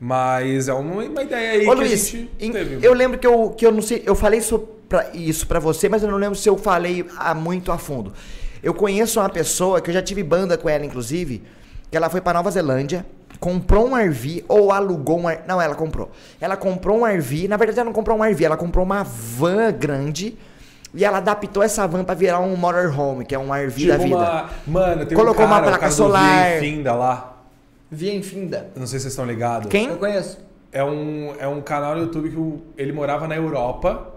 [0.00, 2.86] Mas é uma, uma ideia aí Ô que Luiz, gente em- teve.
[2.86, 4.58] eu lembro que eu, que eu não sei, eu falei isso
[4.88, 8.12] pra, isso pra você, mas eu não lembro se eu falei a, muito a fundo.
[8.62, 11.42] Eu conheço uma pessoa que eu já tive banda com ela, inclusive,
[11.90, 13.04] que ela foi pra Nova Zelândia,
[13.40, 15.40] comprou um RV ou alugou um RV.
[15.48, 16.10] Não, ela comprou.
[16.40, 19.72] Ela comprou um RV, na verdade ela não comprou um RV, ela comprou uma van
[19.72, 20.36] grande
[20.94, 24.04] e ela adaptou essa van pra virar um motorhome, que é um RV da Tipo
[24.04, 24.16] vida.
[24.16, 26.56] uma- Mano, tem Colocou um cara, uma placa solar.
[26.56, 27.34] Infinda lá.
[27.90, 28.70] Via Infinda.
[28.74, 29.68] Eu não sei se vocês estão ligados.
[29.70, 29.88] Quem?
[29.88, 30.38] Eu conheço.
[30.70, 34.14] É um, é um canal no YouTube que o- ele morava na Europa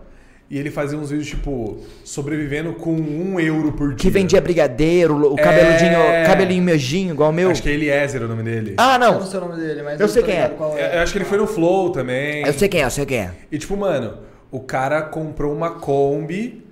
[0.50, 3.98] e ele fazia uns vídeos, tipo, sobrevivendo com um euro por dia.
[3.98, 5.42] Que vendia brigadeiro, o É.
[5.42, 7.50] cabeludinho, cabelinho miojinho, igual o meu.
[7.52, 8.76] Acho que é Eliezer o nome dele.
[8.78, 9.20] Ah, Eu não.
[9.22, 10.52] não sei o nome dele, mas Eu sei tô quem é.
[10.78, 12.46] É, Eu acho que ele foi no Flow também.
[12.46, 13.32] Eu sei quem é, eu sei quem é.
[13.50, 14.18] E tipo, mano,
[14.52, 16.66] o cara comprou uma Kombi,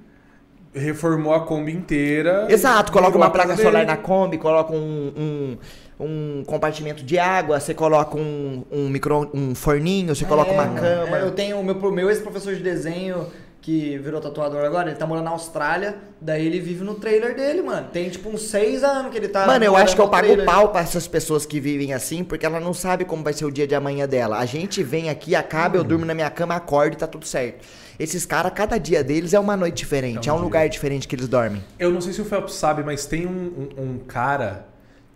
[0.73, 2.47] reformou a Kombi inteira.
[2.49, 3.61] Exato, coloca uma placa dele.
[3.63, 5.57] solar na Kombi, coloca um, um,
[5.99, 10.67] um compartimento de água, você coloca um, um micro, um forninho, você coloca É, uma
[10.79, 11.17] cama.
[11.17, 13.27] É, eu tenho o meu, meu ex-professor de desenho,
[13.61, 17.61] que virou tatuador agora, ele tá morando na Austrália, daí ele vive no trailer dele,
[17.61, 17.87] mano.
[17.91, 19.45] Tem tipo uns seis anos que ele tá.
[19.45, 20.45] Mano, eu acho que eu pago trailer.
[20.45, 23.51] pau pra essas pessoas que vivem assim, porque ela não sabe como vai ser o
[23.51, 24.37] dia de amanhã dela.
[24.39, 25.79] A gente vem aqui, acaba, Hum.
[25.79, 27.67] eu durmo na minha cama, acordo e tá tudo certo.
[27.99, 30.45] Esses caras, cada dia deles é uma noite diferente, é É um, um dia.
[30.45, 31.61] lugar diferente que eles dormem.
[31.77, 34.68] Eu não sei se o Phelps sabe, mas tem um, um- um cara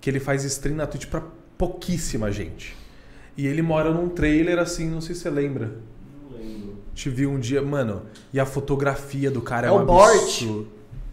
[0.03, 1.23] que ele faz stream na Twitch pra
[1.57, 2.75] pouquíssima gente.
[3.37, 5.71] E ele mora num trailer assim, não sei se você lembra.
[6.29, 6.77] Não lembro.
[6.93, 8.01] Te vi um dia, mano,
[8.33, 10.13] e a fotografia do cara é, É um o Bort.
[10.13, 10.67] absurdo.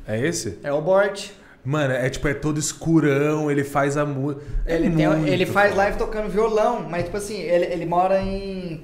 [0.08, 0.58] É esse?
[0.64, 1.28] É o Bort.
[1.64, 4.42] Mano, é tipo, é todo escurão, ele faz a música.
[4.66, 8.82] Ele, tem- ele faz live tocando violão, mas tipo assim, ele, ele mora em.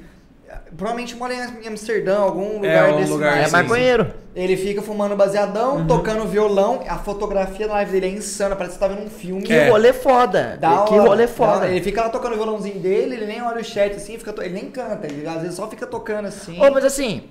[0.77, 3.45] Provavelmente mora em Amsterdã, algum lugar um desse lugar mais.
[3.47, 4.13] É sim, maconheiro.
[4.35, 5.87] Ele fica fumando baseadão, Uhum.
[5.87, 6.83] tocando violão.
[6.89, 9.43] A fotografia da live dele é insana, parece que você tá vendo um filme.
[9.43, 9.69] Que É.
[9.71, 10.59] rolê foda.
[10.61, 11.69] Da que hora, rolê da foda.
[11.69, 14.43] Ele fica lá tocando o violãozinho dele, ele nem olha o chat assim, fica to-
[14.43, 16.61] ele nem canta, ele às vezes só fica tocando assim.
[16.61, 17.23] Ô, mas assim,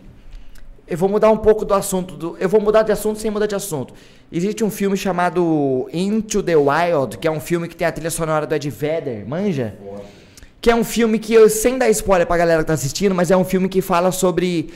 [0.88, 2.14] Eu vou mudar um pouco do assunto.
[2.15, 3.91] Do, eu vou mudar de assunto sem mudar de assunto.
[4.31, 8.11] Existe um filme chamado Into the Wild, que é um filme que tem a trilha
[8.11, 9.73] sonora do Ed Vedder, manja?
[10.66, 13.30] Que é um filme que, eu, sem dar spoiler pra galera que tá assistindo, mas
[13.30, 14.74] é um filme que fala sobre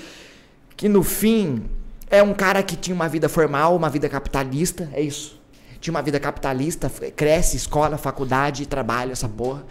[0.78, 1.64] que no fim
[2.12, 5.42] é um cara que tinha uma vida formal, uma vida capitalista, é isso.
[5.82, 9.66] Tinha uma vida capitalista, cresce, escola, faculdade, trabalho, essa porra.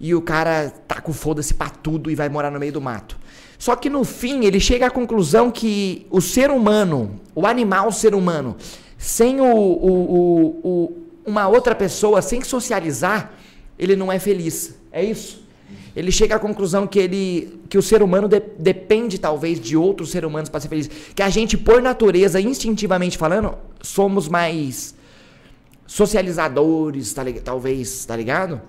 [0.00, 3.18] E o cara tá com foda-se pra tudo e vai morar no meio do mato.
[3.58, 8.14] Só que no fim ele chega à conclusão que o ser humano, o animal ser
[8.14, 8.56] humano,
[8.96, 10.92] sem o, o- o- o-
[11.26, 13.32] uma outra pessoa, sem socializar,
[13.78, 14.76] ele não é feliz.
[14.90, 15.41] É isso.
[15.94, 20.10] Ele chega à conclusão que ele que o ser humano de- depende talvez de outros
[20.10, 24.94] seres humanos para ser feliz, que a gente por natureza, instintivamente falando, somos mais
[25.86, 28.60] socializadores, tá, talvez, tá ligado?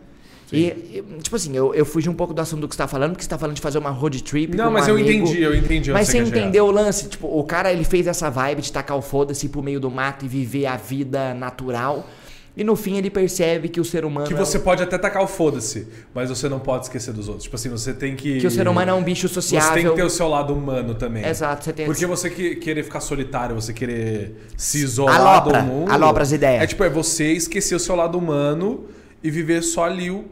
[0.52, 3.12] E, tipo assim, eu, eu fugi um pouco do assunto do que você tá falando,
[3.14, 5.10] porque você tá falando de fazer uma road trip Não, com um mas eu amigo.
[5.10, 5.92] entendi, eu entendi.
[5.92, 7.08] Mas você entendeu o lance?
[7.10, 10.26] Tipo, o cara ele fez essa vibe de tacar o foda-se pro meio do mato
[10.26, 12.08] e viver a vida natural.
[12.56, 14.28] E no fim ele percebe que o ser humano.
[14.28, 17.28] Que é você um- pode até tacar o foda-se, mas você não pode esquecer dos
[17.28, 17.44] outros.
[17.46, 18.40] Tipo assim, você tem que.
[18.40, 19.74] que o ser humano é um bicho Você sociável.
[19.74, 21.26] tem que ter o seu lado humano também.
[21.26, 25.68] Exato, você tem Porque você que, querer ficar solitário, você querer se isolar Alopra, do
[25.68, 25.92] mundo.
[25.92, 26.62] alopra as ideias.
[26.62, 28.86] É tipo, é você esquecer o seu lado humano
[29.24, 30.26] e viver só ali o,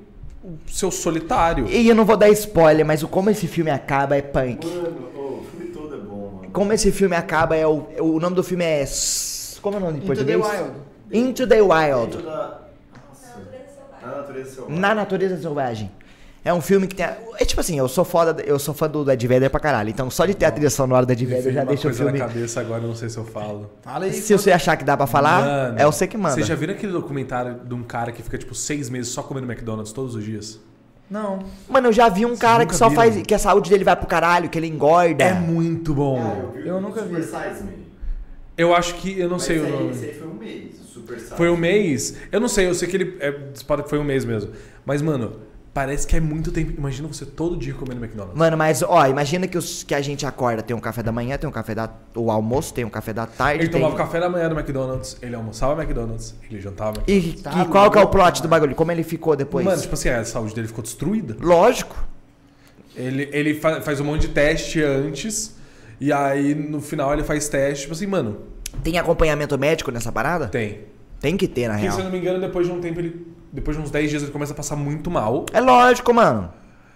[0.43, 1.65] o seu solitário.
[1.69, 4.67] E eu não vou dar spoiler, mas o como esse filme acaba é punk.
[4.67, 6.49] Mano, ô, o filme todo é bom, mano.
[6.53, 7.87] Como esse filme acaba é o.
[7.99, 8.85] O nome do filme é.
[9.59, 10.61] Como é o nome em Into the português?
[10.61, 10.90] Wild.
[11.11, 12.17] Into the Wild.
[12.23, 13.37] Nossa.
[14.01, 14.79] Na natureza selvagem.
[14.79, 15.91] Na natureza selvagem.
[16.43, 17.05] É um filme que tem.
[17.05, 19.89] a- É tipo assim, eu sou foda, eu sou fã do Ed Vedder pra caralho.
[19.89, 21.93] Então só de ter a trilha sonora do Ed Me Vedder veio já deixa o
[21.93, 22.13] filme.
[22.17, 23.69] na cabeça agora, eu não sei se eu falo.
[23.83, 24.13] Fala aí.
[24.13, 26.33] Se você achar que dá pra falar, Mano, é você que manda.
[26.33, 29.45] Vocês já viram aquele documentário de um cara que fica tipo seis meses só comendo
[29.51, 30.59] McDonald's todos os dias?
[31.07, 31.39] Não.
[31.69, 33.03] Mano, eu já vi um cara que só viram?
[33.03, 33.21] faz.
[33.21, 35.23] que a saúde dele vai pro caralho, que ele engorda.
[35.23, 36.53] É muito bom.
[36.55, 37.21] Vi Eu o nunca vi.
[37.21, 37.85] Super Size Me.
[38.57, 39.19] Eu acho que.
[39.19, 39.91] Eu não Mas sei o esse aí- nome.
[39.91, 42.17] Esse aí foi um mês, o Super Size Foi um mês?
[42.31, 43.17] Eu não sei, eu sei que ele.
[43.19, 43.31] É,
[43.65, 44.51] pode- foi um mês mesmo.
[44.85, 45.37] Mas, mano,
[45.73, 46.73] parece que é muito tempo.
[46.77, 48.37] Imagina você todo dia comendo McDonald's.
[48.37, 51.37] Mano, mas ó, imagina que, os, que a gente acorda, tem um café da manhã,
[51.37, 51.89] tem um café da.
[52.15, 53.63] O almoço, tem um café da tarde.
[53.63, 53.79] Ele tem...
[53.79, 57.01] tomava café da manhã no McDonald's, ele almoçava no McDonald's, ele jantava.
[57.07, 57.41] E, McDonald's.
[57.43, 58.75] Tá e qual que é o plot do bagulho?
[58.75, 59.65] Como ele ficou depois?
[59.65, 61.37] Mano, tipo assim, a saúde dele ficou destruída.
[61.39, 61.95] Lógico.
[62.95, 65.55] Ele, ele fa- faz um monte de teste antes,
[65.99, 68.39] e aí no final ele faz teste, tipo assim, mano,
[68.83, 70.47] Tem acompanhamento médico nessa parada?
[70.47, 70.91] tem.
[71.21, 71.93] Tem que ter, na Porque, real.
[71.93, 73.27] se eu não me engano, depois de um tempo, ele.
[73.53, 75.45] Depois de uns 10 dias ele começa a passar muito mal.
[75.53, 76.51] É lógico, mano.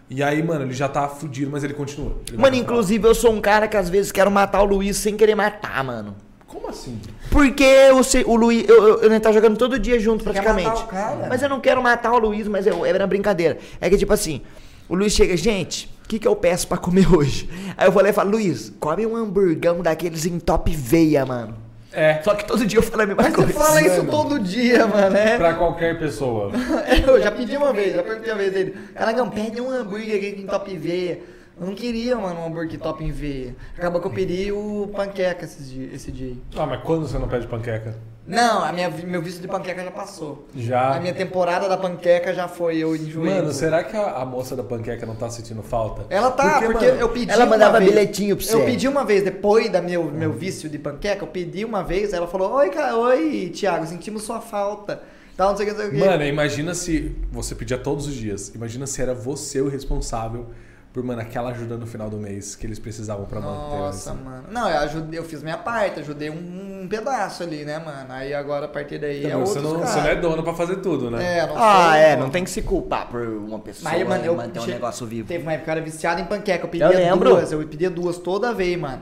[0.09, 2.17] E aí, mano, ele já tá fudido, mas ele continua.
[2.27, 5.15] Ele Mano, inclusive eu sou um cara que às vezes quero matar o Luiz sem
[5.15, 6.15] querer matar, mano.
[6.47, 6.99] Como assim?
[7.29, 10.69] Porque o, o Luiz, eu, eu, eu tá jogando todo dia junto, Você quer praticamente.
[10.69, 11.27] matar o cara?
[11.29, 13.57] Mas eu não quero matar o Luiz, mas eu, era brincadeira.
[13.81, 14.41] É que tipo assim,
[14.87, 17.49] o Luiz chega, gente, o que, que eu peço pra comer hoje?
[17.75, 21.64] Aí eu vou lá e falo, Luiz, come um hamburgão daqueles em top veia, mano.
[21.95, 22.21] É.
[22.23, 23.53] Só que todo dia eu falo a mesma Você coisa.
[23.53, 25.15] fala isso todo dia, mano.
[25.15, 25.37] É.
[25.37, 26.51] Pra qualquer pessoa.
[27.07, 28.75] Eu já pedi uma vez, já perguntei uma vez dele.
[28.93, 31.19] Caralho, pede um hambúrguer aqui em top veia.
[31.59, 33.55] Eu não queria, mano, um hambúrguer top em veia.
[33.77, 35.89] Acabou que eu pedi o panqueca esse dia.
[35.93, 36.27] Esse dia.
[36.27, 36.37] aí.
[36.57, 37.95] Ah, mas quando você não pede panqueca?
[38.27, 40.47] Não, a minha, meu vício de panqueca já passou.
[40.55, 40.95] Já.
[40.95, 43.29] A minha temporada da panqueca já foi, eu enjoei.
[43.35, 46.07] Mano, será que a, a moça da panqueca não tá sentindo falta?
[46.09, 48.55] Ela tá, porque, mano, eu pedi ela uma mandava vez- bilhetinho pra você.
[48.55, 52.13] Eu pedi uma vez, depois da meu, meu vício de panqueca, eu pedi uma vez,
[52.13, 55.03] ela falou, oi, cara, oi, Thiago, sentimos sua falta.
[55.37, 56.09] Tal, não sei o que, não sei o que.
[56.09, 58.51] Mano, imagina se você pedia todos os dias.
[58.55, 60.47] Imagina se era você o responsável
[60.95, 63.75] por, mano, aquela ajuda no final do mês que eles precisavam pra manter.
[63.75, 64.23] Nossa, assim.
[64.23, 64.45] mano.
[64.49, 68.05] Não, eu ajudei, eu fiz minha parte, ajudei um, um pedaço ali, né, mano?
[68.13, 69.91] Aí agora a partir daí é Então, você, outros não, cara.
[69.91, 71.39] você não é dono pra fazer tudo, né?
[71.39, 72.23] É, não Ah, sou, é, mano.
[72.23, 75.27] não tem que se culpar por uma pessoa Mas, mano, eu manter um negócio vivo.
[75.27, 77.29] Teve uma época que eu era viciado em panqueca, eu Eu pedia lembro.
[77.29, 79.01] duas, eu pedia duas toda vez, mano.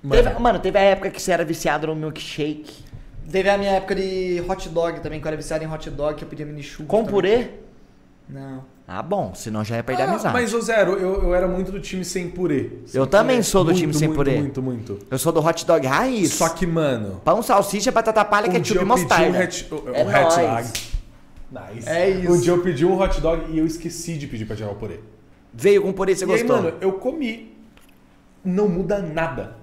[0.00, 2.84] Mano, Teve, mano, teve a época que você era viciado no milkshake.
[3.28, 6.14] Teve a minha época de hot dog também, que eu era viciado em hot dog,
[6.14, 7.10] que eu pedia mini churros Com também.
[7.12, 7.50] purê?
[8.28, 8.64] Não.
[8.86, 10.34] Ah, bom, senão já ia perder a Ah, amizade.
[10.34, 12.70] mas, ô Zero, eu, eu era muito do time sem purê.
[12.86, 13.42] Sem Eu também purê.
[13.44, 14.38] sou do Muito, time sem muito, purê.
[14.40, 14.98] Muito, muito.
[15.10, 16.34] Eu sou do hot dog raiz.
[16.34, 17.20] Só que, mano.
[17.24, 19.38] Pão, salsicha, batata palha, um ketchup e mostarda.
[19.38, 20.86] um hat, o É hat.
[21.50, 21.88] Nice.
[21.88, 22.32] É isso.
[22.32, 24.74] Um dia eu pedi um hot dog e eu esqueci de pedir pra tirar o
[24.74, 25.00] purê.
[25.54, 26.56] Veio com purê, você e gostou?
[26.56, 27.54] aí, mano, eu comi.
[28.44, 29.56] Não muda nada.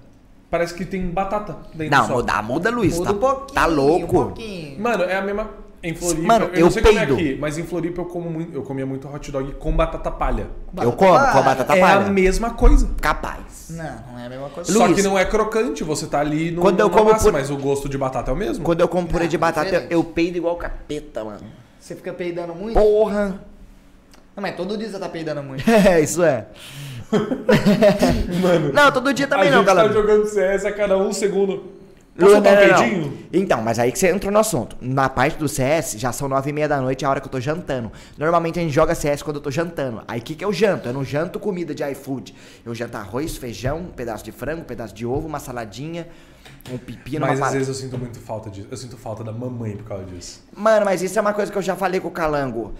[0.49, 2.97] Parece que tem batata dentro não, muda, muda, Luiz.
[2.97, 3.53] Muda tá, um pouquinho.
[3.53, 4.05] tá louco.
[4.21, 4.79] Um pouquinho.
[4.81, 5.49] Mano, é a mesma.
[5.81, 7.13] Em Floripa, Mano, eu, eu não sei como é peido.
[7.13, 10.47] aqui, mas em Floripa eu como muito, eu comia muito hot dog com batata palha.
[10.81, 12.05] eu como com a batata é palha.
[12.05, 12.89] a mesma coisa.
[13.01, 13.67] Capaz.
[13.69, 14.73] Não, não é a mesma coisa.
[14.73, 14.95] Só Luiz.
[14.97, 17.55] que não é crocante, você tá ali no Quando eu como massa, por- mas o
[17.55, 18.65] gosto de batata é o mesmo.
[18.65, 21.39] Quando eu como purê de batata, eu, eu peido igual capeta, mano.
[21.79, 22.73] Você fica peidando muito?
[22.77, 23.39] Porra.
[24.35, 25.63] Não, mas todo dia você tá peidando muito.
[25.71, 26.47] É, isso é.
[28.41, 29.87] Mano, Não, todo dia também a não, gente galera.
[29.87, 31.78] tá jogando CS a cada um segundo.
[32.25, 33.13] Um não, não, não.
[33.31, 34.75] Então, mas aí que você entrou no assunto.
[34.81, 37.27] Na parte do CS, já são nove e meia da noite, é a hora que
[37.27, 37.91] eu tô jantando.
[38.17, 40.03] Normalmente a gente joga CS quando eu tô jantando.
[40.07, 40.89] Aí o que, que eu janto?
[40.89, 42.35] Eu não janto comida de iFood.
[42.65, 46.07] Eu janto arroz, feijão, um pedaço de frango, um pedaço de ovo, uma saladinha,
[46.71, 48.67] um pepino, Mas às vezes eu sinto muito falta disso.
[48.69, 50.43] Eu sinto falta da mamãe por causa disso.
[50.55, 52.73] Mano, mas isso é uma coisa que eu já falei com o Calango.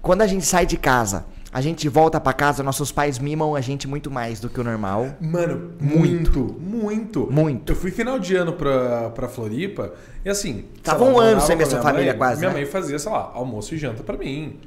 [0.00, 3.60] Quando a gente sai de casa, a gente volta pra casa, nossos pais mimam a
[3.60, 5.08] gente muito mais do que o normal.
[5.20, 7.28] Mano, muito, muito.
[7.30, 7.72] Muito.
[7.72, 9.92] Eu fui final de ano pra, pra Floripa
[10.24, 10.66] e assim.
[10.82, 12.56] Tava sei lá, um ano sem ver sua família mãe, quase, Minha né?
[12.60, 14.60] mãe fazia, sei lá, almoço e janta pra mim.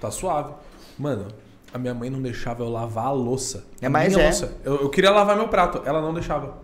[0.00, 0.52] Tá suave.
[0.98, 1.26] Mano,
[1.72, 3.64] a minha mãe não deixava eu lavar a louça.
[3.80, 4.24] É, A mas minha é.
[4.28, 4.52] louça.
[4.64, 6.54] Eu, eu queria lavar meu prato, ela não deixava.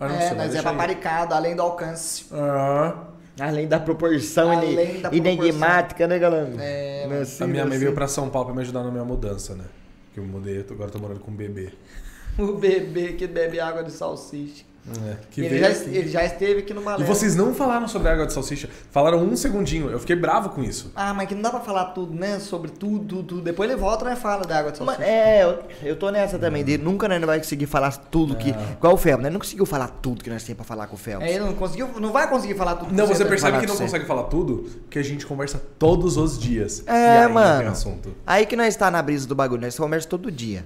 [0.00, 2.26] Ah, não, É, vai mas é paparicado, além do alcance.
[2.32, 2.94] Ah,
[3.38, 6.56] Além da proporção Além da enigmática, né, Calango?
[6.60, 7.80] É, Não assim, a minha mãe assim.
[7.84, 9.64] veio pra São Paulo pra me ajudar na minha mudança, né?
[10.12, 11.70] Que eu mudei, eu tô- agora tô morando com um bebê.
[12.38, 14.64] O bebê que bebe água de salsicha.
[14.86, 15.90] É, que ele, já, assim.
[15.94, 17.04] ele já esteve aqui no E balé.
[17.06, 18.68] vocês não falaram sobre a água de salsicha.
[18.90, 19.88] Falaram um segundinho.
[19.90, 20.92] Eu fiquei bravo com isso.
[20.94, 22.38] Ah, mas que não dá pra falar tudo, né?
[22.38, 23.40] Sobre tudo, tudo, tudo.
[23.40, 24.14] Depois ele volta, né?
[24.14, 25.10] Fala da água de Mas, salsicha.
[25.10, 26.62] é, eu, eu tô nessa também.
[26.62, 28.50] De, nunca não vai conseguir falar tudo que.
[28.50, 29.30] Igual o Felps, né?
[29.30, 31.26] Não conseguiu falar tudo que nós temos pra falar com o Felps.
[31.26, 32.92] É, ele não conseguiu, não vai conseguir falar tudo.
[32.92, 33.82] Não, que você tem percebe falar que não você.
[33.84, 36.82] consegue falar tudo, que a gente conversa todos os dias.
[36.86, 37.70] É, e aí mano.
[37.70, 38.14] assunto.
[38.26, 40.64] Aí que nós tá na brisa do bagulho, nós conversamos todo dia.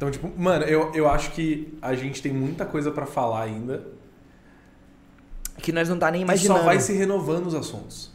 [0.00, 3.82] Então, tipo, mano, eu, eu acho que a gente tem muita coisa pra falar ainda.
[5.58, 6.60] Que nós não tá nem E imaginando.
[6.60, 8.10] só vai se renovando os assuntos.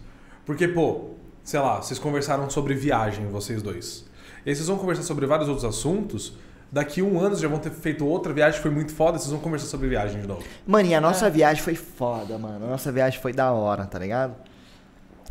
[0.47, 1.11] Porque, pô,
[1.43, 4.03] sei lá, vocês conversaram sobre viagem, vocês dois.
[4.43, 6.33] E aí vocês vão conversar sobre vários outros assuntos.
[6.71, 9.39] Daqui um ano vocês já vão ter feito outra viagem foi muito foda, vocês vão
[9.39, 10.41] conversar sobre viagem de novo.
[10.65, 10.99] Mano, e a É.
[10.99, 12.65] nossa viagem foi foda, mano.
[12.65, 14.33] A nossa viagem foi da hora, tá ligado?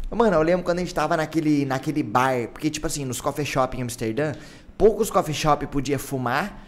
[0.08, 3.44] Mano, eu lembro quando a gente tava naquele, naquele bar, porque, tipo assim, nos coffee
[3.44, 4.32] shop em Amsterdã,
[4.76, 6.64] poucos coffee shop podia fumar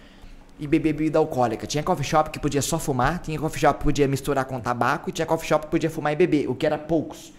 [0.59, 1.67] e beber bebida alcoólica.
[1.67, 5.11] Tinha coffee shop que podia só fumar, tinha coffee shop que podia misturar com tabaco
[5.11, 7.33] e tinha coffee shop que podia fumar e beber, o que era poucos.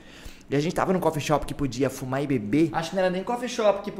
[0.49, 2.69] E a gente tava num coffee shop que podia fumar e beber.
[2.71, 3.91] Acho que não era nem coffee shop, que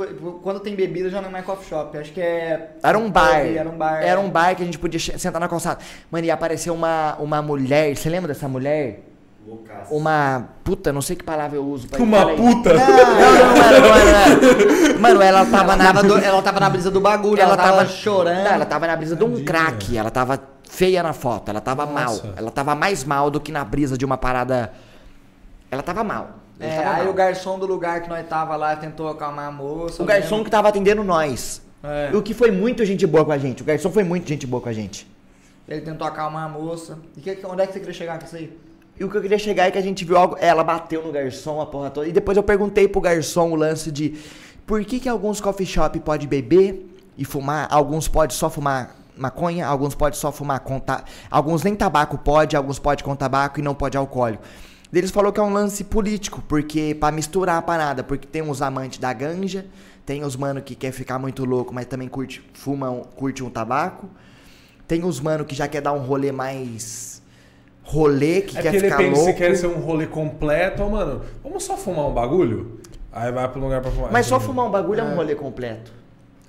[0.42, 1.98] quando tem bebida já não é mais coffee shop.
[1.98, 2.78] Acho que é.
[2.82, 3.40] Era um bar.
[3.40, 4.02] Era um bar.
[4.02, 5.82] Era um bar que a gente podia sentar na calçada.
[6.10, 7.94] Mano, e apareceu uma, uma mulher.
[7.98, 9.04] Você lembra dessa mulher?
[9.48, 9.94] Loucaço.
[9.94, 12.74] Uma puta, não sei que palavra eu uso pra Uma puta!
[12.74, 12.96] Não, não,
[13.56, 15.00] não era, não era.
[15.00, 15.86] Mano, ela tava Ela na.
[15.86, 18.44] tava, do- ela tava na brisa do bagulho, ela, tava, chorando.
[18.44, 19.98] Não, ela tava na brisa de um crack.
[19.98, 20.38] Ela tava
[20.70, 21.48] feia na foto.
[21.50, 22.24] Ela tava Nossa.
[22.28, 22.34] mal.
[22.36, 24.74] Ela tava mais mal do que na brisa de uma parada.
[25.72, 26.32] Ela tava mal.
[26.60, 27.12] Ela É, tava aí mal.
[27.12, 30.04] o garçom do lugar que nós tava lá tentou acalmar a moça.
[30.04, 31.62] O garçom que tava atendendo nós.
[31.84, 32.10] É.
[32.14, 33.62] O que foi muito gente boa com a gente.
[33.62, 35.08] O garçom foi muito gente boa com a gente.
[35.70, 36.98] Ele tentou acalmar a moça.
[37.16, 38.58] E que, onde é que você queria chegar com isso aí?
[39.00, 40.36] E o que eu queria chegar é que a gente viu algo.
[40.40, 42.08] Ela bateu no garçom, a porra toda.
[42.08, 44.18] E depois eu perguntei pro garçom o lance de
[44.66, 49.66] por que, que alguns coffee shop pode beber e fumar, alguns pode só fumar maconha,
[49.66, 51.04] alguns pode só fumar com ta...
[51.32, 54.44] alguns nem tabaco pode, alguns pode com tabaco e não pode alcoólico.
[54.94, 58.62] Eles falou que é um lance político, porque pra misturar a parada, porque tem os
[58.62, 59.66] amantes da ganja,
[60.06, 63.50] tem os mano que quer ficar muito louco, mas também curte, fuma, um- curte um
[63.50, 64.08] tabaco.
[64.88, 67.17] Tem os mano que já quer dar um rolê mais
[67.88, 69.32] rolê, que É quer porque ficar depende louco.
[69.32, 72.80] se quer ser um rolê completo ou, mano, vamos só fumar um bagulho?
[73.12, 74.12] Aí vai pro lugar pra fumar.
[74.12, 74.48] Mas só Entendi.
[74.50, 75.92] fumar um bagulho é um rolê completo.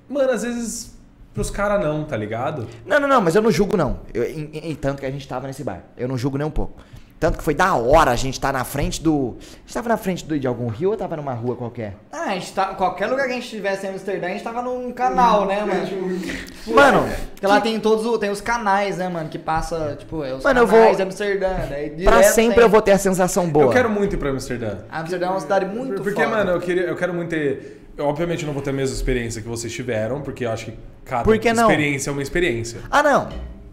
[0.09, 0.95] Mano, às vezes
[1.33, 2.67] pros caras não, tá ligado?
[2.85, 4.01] Não, não, não, mas eu não julgo não.
[4.13, 5.85] Eu, em- em tanto que a gente tava nesse bar.
[5.97, 6.81] Eu não julgo nem um pouco.
[7.21, 9.37] Tanto que foi da hora a gente tá na frente do.
[9.41, 11.97] A gente tava na frente do, de algum rio ou tava numa rua qualquer?
[12.13, 12.67] Ah, a gente tá.
[12.75, 16.19] Qualquer lugar que a gente estivesse em Amsterdã, a gente tava num canal, né, mano?
[16.69, 19.29] Mano, Porque lá tem todos tem os canais, né, mano?
[19.29, 21.49] Que passa, tipo, é os Mano, eu canais vou- de Amsterdã.
[21.69, 23.65] Daí pra sempre tem- eu vou ter a sensação boa.
[23.67, 24.77] Eu quero muito ir pra Amsterdã.
[24.91, 26.29] Amsterdã é uma cidade muito Porque, foda.
[26.37, 27.81] mano, eu, queria, eu quero muito ter.
[27.97, 30.75] Eu, obviamente, não vou ter a mesma experiência que vocês tiveram, porque eu acho que
[31.05, 31.65] cada Por que não?
[31.69, 32.79] experiência é uma experiência.
[32.91, 33.29] Ah, não.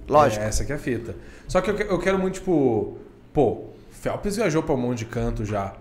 [0.08, 0.44] Lógico.
[0.44, 1.16] É essa que é a fita.
[1.48, 2.98] Só que eu, que- eu quero muito, tipo.
[3.36, 5.74] Pô, Phelps viajou pra um monte de canto já.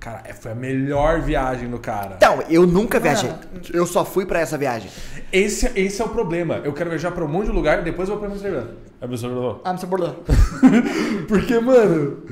[0.00, 2.14] Cara, é- foi a melhor viagem do cara.
[2.16, 3.30] Então, eu nunca viajei.
[3.72, 4.90] Eu só fui pra essa viagem.
[5.30, 6.54] Esse, esse é o problema.
[6.64, 8.64] Eu quero viajar pra um monte de lugar e depois eu vou pra Amsterdã.
[9.00, 9.56] Amsterdã.
[9.62, 10.14] Amsterdã.
[11.28, 12.22] Porque, mano.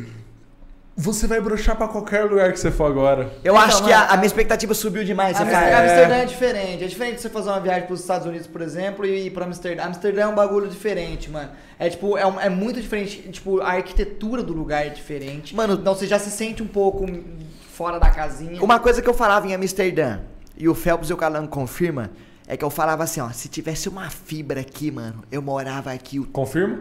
[1.03, 3.33] Você vai broxar pra qualquer lugar que você for agora.
[3.43, 5.37] Eu Então, acho que a, a minha expectativa subiu demais.
[5.37, 5.83] Você Amsterdã, cara.
[5.85, 6.85] Amsterdã é diferente.
[6.85, 9.47] É diferente de você fazer uma viagem pros Estados Unidos, por exemplo, e ir pra
[9.47, 9.85] Amsterdã.
[9.85, 11.49] Amsterdã é um bagulho diferente, mano.
[11.79, 13.23] É tipo, é, um- é muito diferente.
[13.31, 15.55] Tipo, a arquitetura do lugar é diferente.
[15.57, 17.07] Mano- então você já se sente um pouco
[17.73, 18.63] fora da casinha.
[18.63, 20.19] Uma coisa que eu falava em Amsterdã,
[20.57, 22.11] e o Phelps e o Calango confirma,
[22.47, 26.19] é que eu falava assim, ó, se tivesse uma fibra aqui, mano, eu morava aqui
[26.21, 26.81] o Confirma?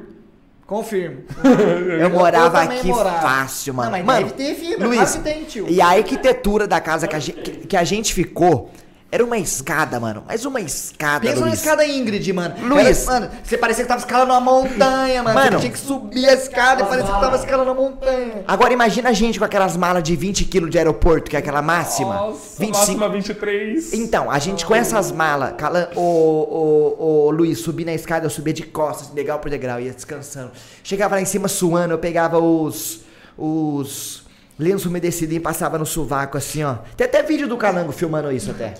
[0.69, 1.23] Confirmo.
[1.99, 3.21] Eu morava também aqui morava.
[3.21, 3.89] fácil, mano.
[3.89, 5.65] Não, mas mano, deve ter fibra, Luiz, claro tem, tio.
[5.67, 8.69] E a arquitetura da casa que a gente, que, que a gente ficou
[9.11, 10.23] Era uma escada, mano.
[10.27, 11.59] Mas uma escada, Pensa numa Luiz.
[11.59, 12.55] escada Ingrid, mano.
[12.67, 13.07] Luiz.
[13.07, 15.33] Era- mano, você parecia que tava escalando uma montanha, mano.
[15.35, 15.51] Mano.
[15.53, 18.43] Você tinha que subir a escada e parecia que tava escalando uma montanha.
[18.47, 21.61] Agora imagina a gente com aquelas malas de 20 kg de aeroporto, que é aquela
[21.61, 22.13] máxima.
[22.13, 22.77] Nossa, 25.
[22.77, 23.93] máxima 23.
[23.93, 28.29] Então, a gente com essas malas, cala, ô, ô, ô, Luiz, subir na escada, eu
[28.29, 30.51] subia de costas, degrau por degrau, ia descansando.
[30.83, 32.99] Chegava lá em cima suando, eu pegava os.
[33.35, 34.28] os
[34.59, 36.75] lenços umedecidos e passava no sovaco assim, ó.
[36.97, 38.73] Tem até vídeo do Calango filmando isso até.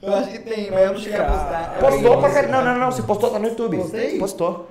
[0.00, 1.78] Eu acho que tem, mas eu não cheguei a postar.
[1.80, 2.52] Postou pra caralho.
[2.52, 3.78] Não, não, não, você postou, tá no YouTube.
[3.78, 4.18] Postei?
[4.18, 4.70] Postou.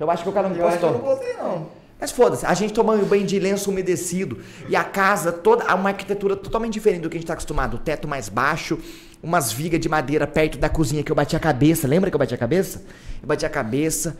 [0.00, 1.08] Eu acho que o Calango Eu acho que eu postou.
[1.08, 1.84] não postei, não.
[2.00, 6.34] Mas foda-se, a gente tomando banho de lenço umedecido e a casa toda, uma arquitetura
[6.34, 7.74] totalmente diferente do que a gente tá acostumado.
[7.74, 8.78] O teto mais baixo,
[9.22, 11.86] umas vigas de madeira perto da cozinha que eu bati a cabeça.
[11.86, 12.82] Lembra que eu bati a cabeça?
[13.22, 14.16] Eu bati a cabeça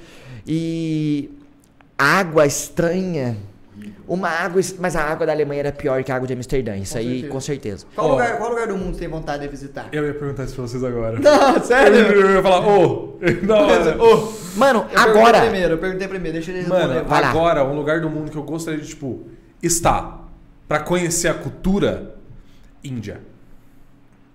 [0.46, 1.30] e
[1.98, 3.36] água estranha.
[4.06, 6.92] Uma água, mas a água da Alemanha era pior que a água de Amsterdã, isso
[6.92, 7.28] Com aí certeza.
[7.32, 7.86] com certeza.
[7.94, 8.10] Qual, Ó.
[8.12, 9.88] lugar, qual lugar do mundo você tem vontade de visitar?
[9.92, 11.18] Eu ia perguntar isso pra vocês agora.
[11.18, 12.32] Não, Eu sério?
[12.34, 14.32] ia falar, ô, da hora, ô.
[14.56, 17.10] Mano, Eu agora, perguntei primeiro, eu perguntei primeiro, deixa ele Mano, responder.
[17.22, 17.28] lá.
[17.30, 19.26] agora, um lugar do mundo que eu gostaria de, tipo,
[19.62, 20.28] estar
[20.68, 22.14] pra conhecer a cultura
[22.82, 23.20] Índia.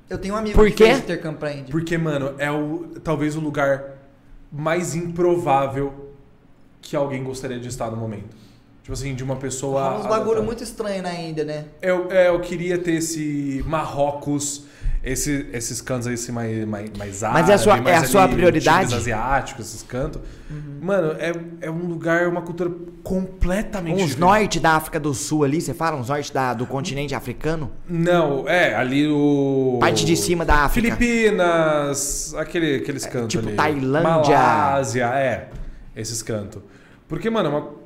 [0.09, 1.67] Eu tenho um amigo Por que fez intercâmbio pra Índia.
[1.69, 3.83] Porque, mano, é o talvez o lugar
[4.51, 6.09] mais improvável
[6.81, 8.35] que alguém gostaria de estar no momento.
[8.89, 9.99] Tipo assim, de uma pessoa.
[9.99, 10.41] Uns bagulho adaptada.
[10.41, 11.65] muito estranho na Índia, né?
[11.79, 14.65] Eu, é, eu queria ter esse Marrocos,
[15.03, 17.99] esse, esses cantos aí assim, mais, mais, mais árabe, é a sua- mais é a
[17.99, 18.95] ali, sua prioridade?
[18.95, 20.19] asiáticos, esses cantos.
[20.49, 20.79] Uhum.
[20.81, 22.71] Mano, é, é um lugar, uma cultura
[23.03, 24.19] completamente uns diferente.
[24.19, 25.95] norte da África do Sul ali, você fala?
[25.95, 27.69] Uns norte da, do continente africano?
[27.87, 29.77] Não, é, ali o...
[29.79, 30.95] Parte de cima da África.
[30.95, 33.55] Filipinas, aquele, aqueles cantos tipo ali.
[33.55, 34.01] Tailândia.
[34.35, 35.49] Malásia, é.
[35.95, 36.63] Esses cantos.
[37.07, 37.78] Porque, mano, é uma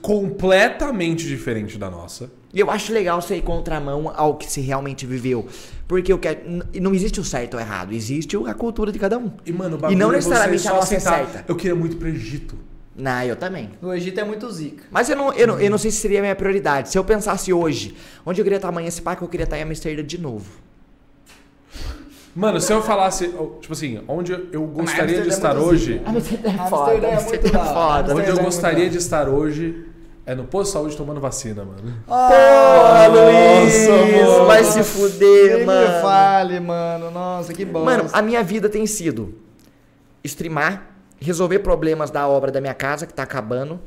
[0.00, 2.30] completamente diferente da nossa.
[2.54, 5.46] E eu acho legal você ir contramão ao que se realmente viveu.
[5.88, 6.42] Porque o que é-
[6.80, 9.32] não existe o certo ou errado, existe a cultura de cada um.
[9.44, 11.44] E, mano, o E não é necessariamente você a só nossa é certa.
[11.48, 12.56] Eu queria muito ir pro Egito.
[12.94, 13.70] Não, eu também.
[13.80, 14.84] O Egito é muito zica.
[14.90, 16.90] Mas eu não, eu, não, eu não sei se seria a minha prioridade.
[16.90, 17.94] Se eu pensasse hoje,
[18.24, 20.50] onde eu queria estar amanhã, esse parque eu queria estar em Amsterdã de novo.
[22.34, 23.28] Mano, se eu falasse,
[23.60, 27.50] tipo assim, onde eu gostaria de é estar hoje, Amsterdã é foda, é muito é
[27.50, 28.14] foda.
[28.14, 29.86] onde Amsterdã eu é gostaria de estar hoje
[30.24, 31.94] é no posto de saúde tomando vacina, mano.
[32.08, 35.94] Ah, Luiz, vai se fuder, mano.
[35.94, 37.10] me fale, mano.
[37.10, 37.84] Nossa, que bom.
[37.84, 39.34] Mano, a minha vida tem sido
[40.22, 40.90] streamar,
[41.20, 43.80] resolver problemas da obra da minha casa que tá acabando,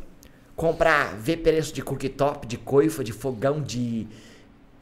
[0.56, 4.06] comprar, ver preço de cooktop, de coifa, de fogão, de.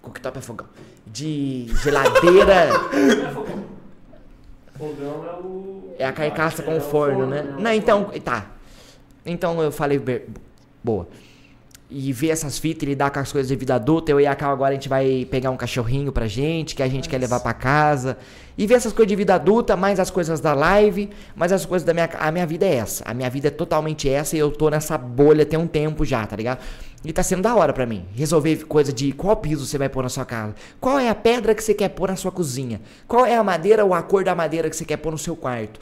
[0.04, 0.68] Cooktop é fogão.
[1.08, 2.70] De geladeira.
[4.78, 5.96] Fogão é o.
[5.98, 7.42] É a carcaça É com o o forno, né?
[7.42, 7.56] né?
[7.58, 8.06] Não, então.
[8.24, 8.48] Tá.
[9.26, 10.02] Então eu falei.
[10.84, 11.08] Boa.
[11.90, 14.12] E ver essas fitas e lidar com as coisas de vida adulta.
[14.12, 16.88] Eu e a Cal agora a gente vai pegar um cachorrinho pra gente, que a
[16.88, 18.18] gente quer levar pra casa.
[18.58, 21.86] E ver essas coisas de vida adulta, mais as coisas da live, mais as coisas
[21.86, 22.10] da minha.
[22.20, 23.04] A minha vida é essa.
[23.08, 26.26] A minha vida é totalmente essa e eu tô nessa bolha tem um tempo já,
[26.26, 26.60] tá ligado?
[27.06, 28.06] E tá sendo da hora pra mim.
[28.14, 30.56] Resolver coisa de qual piso você vai pôr na sua casa.
[30.80, 32.82] Qual é a pedra que você quer pôr na sua cozinha.
[33.08, 35.36] Qual é a madeira ou a cor da madeira que você quer pôr no seu
[35.36, 35.80] quarto.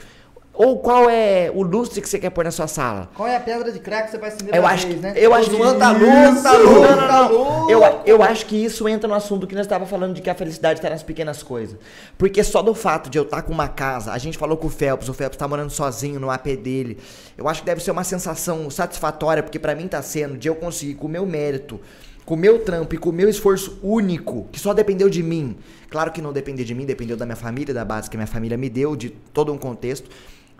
[0.64, 3.08] Ou qual é o lustre que você quer pôr na sua sala.
[3.14, 5.02] Qual é a pedra de crack que você vai acender Eu na acho vez, que-
[5.06, 5.12] né?
[5.16, 6.62] eu acho que- tá tá Isso!
[6.62, 7.32] louco, Não, não, tá não.
[7.32, 7.70] louco.
[7.70, 10.34] Eu, eu acho que isso entra no assunto que nós estávamos falando de que a
[10.34, 11.76] felicidade está nas pequenas coisas.
[12.16, 14.70] Porque só do fato de eu estar com uma casa, a gente falou com o
[14.70, 16.98] Phelps, o Phelps tá morando sozinho no AP dele.
[17.36, 20.54] Eu acho que deve ser uma sensação satisfatória, porque pra mim tá sendo de eu
[20.54, 21.80] conseguir com o meu mérito,
[22.24, 25.56] com o meu trampo e com o meu esforço único, que só dependeu de mim.
[25.90, 28.26] Claro que não dependeu de mim, dependeu da minha família, da base que a minha
[28.28, 30.08] família me deu, de todo um contexto.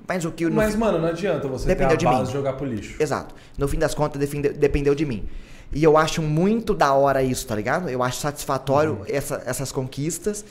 [0.09, 2.27] Mas o que Mas, fi- mano, não adianta você Dependeu ter a de base mim.
[2.27, 2.97] de jogar pro lixo.
[3.01, 3.35] Exato.
[3.57, 4.21] No fim das contas,
[4.59, 5.29] dependeu de mim.
[5.73, 7.89] E eu acho muito da hora isso, tá ligado?
[7.89, 9.05] Eu acho satisfatório Uhum.
[9.09, 10.45] essa- essas conquistas.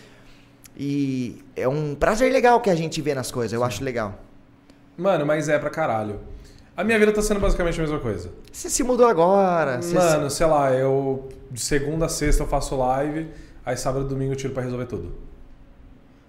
[0.78, 3.54] E é um prazer legal que a gente vê nas coisas.
[3.54, 4.20] Eu acho legal.
[4.98, 6.20] Mano, mas é pra caralho.
[6.76, 8.30] A minha vida tá sendo basicamente a mesma coisa.
[8.52, 9.80] Você se mudou agora.
[9.94, 13.28] Mano, sei lá, eu de segunda a sexta eu faço live,
[13.66, 15.14] aí sábado e domingo eu tiro pra resolver tudo.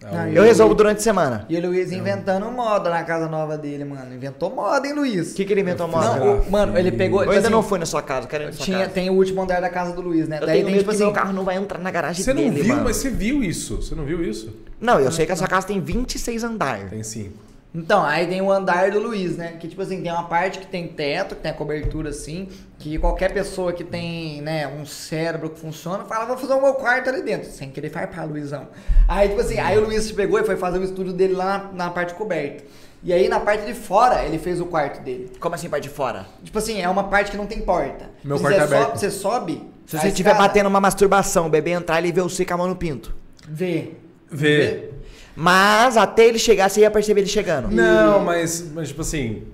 [0.05, 1.47] Ah, o- Eu resolvo durante a semana.
[1.49, 4.15] E o Luiz inventando moda na casa nova dele, mano.
[4.15, 5.33] Inventou moda, hein, Luiz?
[5.33, 6.17] O que, que ele inventou moda?
[6.17, 7.21] Não, o- mano, ele pegou.
[7.21, 8.91] Eu tipo ainda assim, não fui na sua casa, sua tinha, casa.
[8.91, 10.39] Tem o último andar da casa do Luiz, né?
[10.41, 11.05] Eu Daí tenho tem, medo tipo que assim.
[11.05, 12.85] meu carro não vai entrar na garagem Você não dele, viu, mano.
[12.85, 13.77] mas você viu isso.
[13.83, 14.55] Você não viu isso?
[14.81, 16.91] Não, eu sei que a sua casa tem 26 andares.
[16.91, 17.35] Tem cinco.
[17.75, 19.55] Então, aí tem o andar do Luiz, né?
[19.59, 22.47] Que tipo assim, tem uma parte que tem teto, que tem a cobertura assim,
[22.79, 26.75] que qualquer pessoa que tem, né, um cérebro que funciona, fala, vou fazer o meu
[26.75, 28.69] quarto ali dentro, sem querer farpar, Luizão.
[29.09, 31.85] Aí, tipo assim, aí o Luiz pegou e foi fazer o estúdio dele lá na,
[31.87, 32.63] na parte coberta.
[33.05, 35.33] E aí na parte de fora ele fez o quarto dele.
[35.41, 36.27] Como assim, parte de fora?
[36.45, 38.11] Tipo assim, é uma parte que não tem porta.
[38.23, 38.85] Meu Se quarto você é aberto.
[38.87, 39.71] sobe- você sobe.
[39.87, 42.69] Se você estiver batendo uma masturbação, o bebê entrar, ele vê você com a mão
[42.69, 43.13] no pinto.
[43.49, 43.93] Vê.
[44.31, 44.91] Vê.
[45.35, 47.69] Mas até ele chegar, você ia perceber ele chegando.
[47.71, 49.45] Não, mas, mas tipo assim.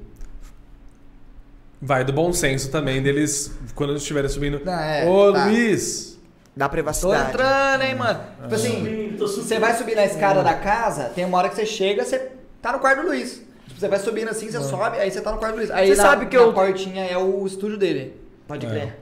[1.81, 4.61] Vai do bom senso também deles quando eles estiverem subindo.
[4.65, 5.45] Não, é, Ô tá.
[5.47, 6.19] Luiz!
[6.59, 7.29] Tô privacidade.
[7.31, 8.21] entrando, hein, mano.
[8.43, 11.65] Tipo assim, tô você vai subir na escada da casa, tem uma hora que você
[11.65, 13.35] chega, você tá no quarto do Luiz.
[13.69, 15.71] Tipo, você vai subindo assim, você sobe, aí você tá no quarto do Luiz.
[15.71, 18.21] Aí Você na, sabe que na eu- portinha é o estúdio dele.
[18.49, 18.69] Pode É.
[18.69, 18.99] crer.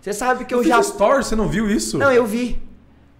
[0.00, 0.80] Você sabe que Eu eu já.
[0.80, 1.98] story, você não viu isso?
[1.98, 2.58] Não, eu vi.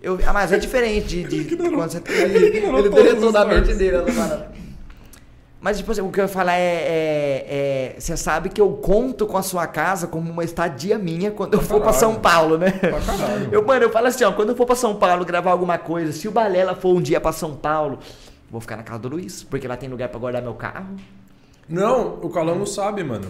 [0.02, 0.18] Eu.
[0.26, 2.12] Ah, mas é diferente de, de quando você tá.
[2.12, 4.52] Ele todos deletou os da mente dele, essa parada.
[5.60, 8.68] Mas, tipo assim, o que eu ia falar é, é- é- Você sabe que eu
[8.72, 12.00] conto com a sua casa como uma estadia minha quando eu for pra caralho.
[12.00, 12.72] São Paulo, né?
[12.72, 13.48] Pra caralho.
[13.52, 16.10] Eu, mano, eu falo assim, ó, quando eu for pra São Paulo gravar alguma coisa,
[16.10, 18.00] se o Balela for um dia pra São Paulo,
[18.50, 20.96] vou ficar na casa do Luiz, porque lá tem lugar pra guardar meu carro.
[21.68, 23.28] Não, o Calão não sabe, mano.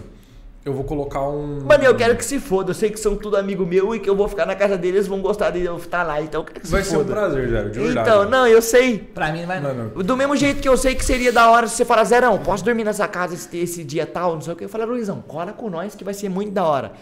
[0.64, 1.60] Eu vou colocar um.
[1.64, 4.09] Mano, eu quero que se foda, eu sei que são tudo amigo meu e que
[4.09, 6.44] eu vou ficar na casa deles, eles vão gostar de eu estar lá, então eu
[6.44, 7.12] quero que Vai se ser um foda.
[7.12, 8.09] prazer, Zero, de verdade.
[8.09, 8.98] então, não, eu sei.
[8.98, 9.74] Pra mim não vai não.
[9.74, 12.39] Mano, Do mesmo jeito que eu sei que seria da hora se você falar, Zerão,
[12.39, 14.64] posso dormir nessa casa esse, esse dia tal, não sei o que.
[14.64, 16.93] Eu falo, Luizão, cola com nós que vai ser muito da hora.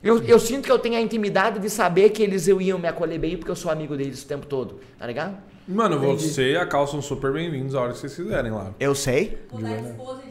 [0.00, 2.86] Eu, eu sinto que eu tenho a intimidade de saber que eles eu iam me
[2.86, 5.36] acolher bem porque eu sou amigo deles o tempo todo, tá ligado?
[5.66, 8.70] mano você e a Cal são super bem-vindos a hora que vocês quiserem lá.
[8.78, 9.38] Eu sei.
[9.50, 10.27] Vou dar exposed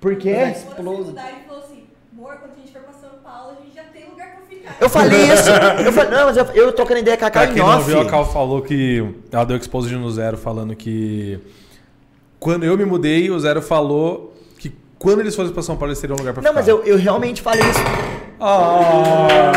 [0.00, 0.16] do do zero.
[0.16, 0.34] Por quê?
[0.34, 0.96] Quando Explode.
[0.98, 1.84] você mudar, ele falou assim,
[2.16, 4.76] amor, quando a gente for pra São Paulo, a gente já tem lugar pra ficar.
[4.80, 5.50] Eu falei isso.
[5.84, 7.84] Eu falei, não, mas eu, eu trocando ideia com a Cal em quem não off.
[7.90, 9.14] viu, a Cal falou que.
[9.32, 11.38] Ela deu exposed no Zero falando que.
[12.38, 16.00] Quando eu me mudei, o Zero falou que quando eles fossem pra São Paulo, eles
[16.00, 16.60] teriam um lugar pra Não, ficar.
[16.60, 17.80] mas eu, eu realmente falei isso.
[18.40, 19.52] Ah,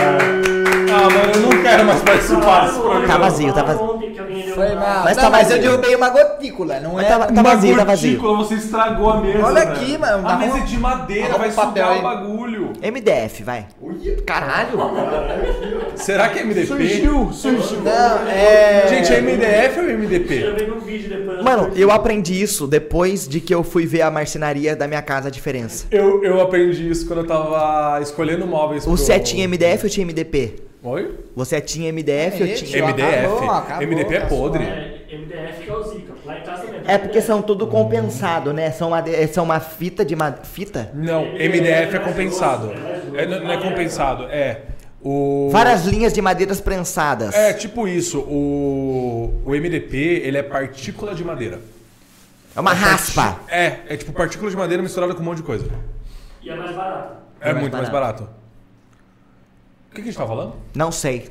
[1.10, 3.08] mano, eu não quero mais participar desse programa.
[3.08, 4.02] Tá vazio, tá vazio.
[4.54, 5.04] Foi mal.
[5.04, 5.62] Mas não, tá mas eu vazio.
[5.62, 7.04] derrubei uma gotícula, não é?
[7.04, 8.12] tá- tá vazio, tá vazio.
[8.12, 9.46] gotícula, você estragou a mesa.
[9.46, 9.72] Olha velho.
[9.72, 12.74] aqui, mano, A mesa é de madeira, vai um papel sugar o bagulho.
[12.82, 13.68] MDF, vai.
[14.26, 14.80] Caralho.
[15.96, 16.68] Será que é MDP?
[16.68, 17.82] Surgiu, surgiu.
[17.82, 18.88] Não, é...
[18.88, 20.46] Gente, é MDF ou Eu MDP?
[21.44, 25.28] Mano, eu aprendi isso depois de que eu fui ver a marcenaria da minha casa,
[25.28, 25.86] a diferença.
[25.92, 28.96] Eu, eu aprendi isso quando eu tava escolhendo móveis pro...
[28.96, 30.71] Você tinha MDF ou tinha MDP?
[30.84, 31.16] Oi?
[31.36, 32.88] Você tinha MDF ou É, tinha...
[32.88, 33.06] MDF.
[33.06, 34.64] acabou, acabou, MDP é podre.
[34.64, 36.14] É, MDF que é o Zica.
[36.26, 36.82] Lá em casa também.
[36.88, 38.72] É porque são tudo compensado, né?
[38.72, 40.32] São uma, são uma fita de ma...
[40.32, 40.90] fita?
[40.96, 42.72] Não, MDF é compensado.
[43.16, 44.62] É, não é compensado, é.
[45.04, 45.50] O...
[45.52, 47.36] Várias linhas de madeiras prensadas.
[47.36, 48.20] É, tipo isso.
[48.20, 51.60] O, o MDP, ele é partícula de madeira.
[52.56, 53.40] É uma raspa.
[53.48, 55.66] É, é tipo partícula de madeira misturada com um monte de coisa.
[56.42, 57.16] E é mais barato.
[57.40, 58.41] É, mais muito mais barato.
[59.92, 60.54] O que, que a gente tá falando?
[60.74, 61.30] Não sei.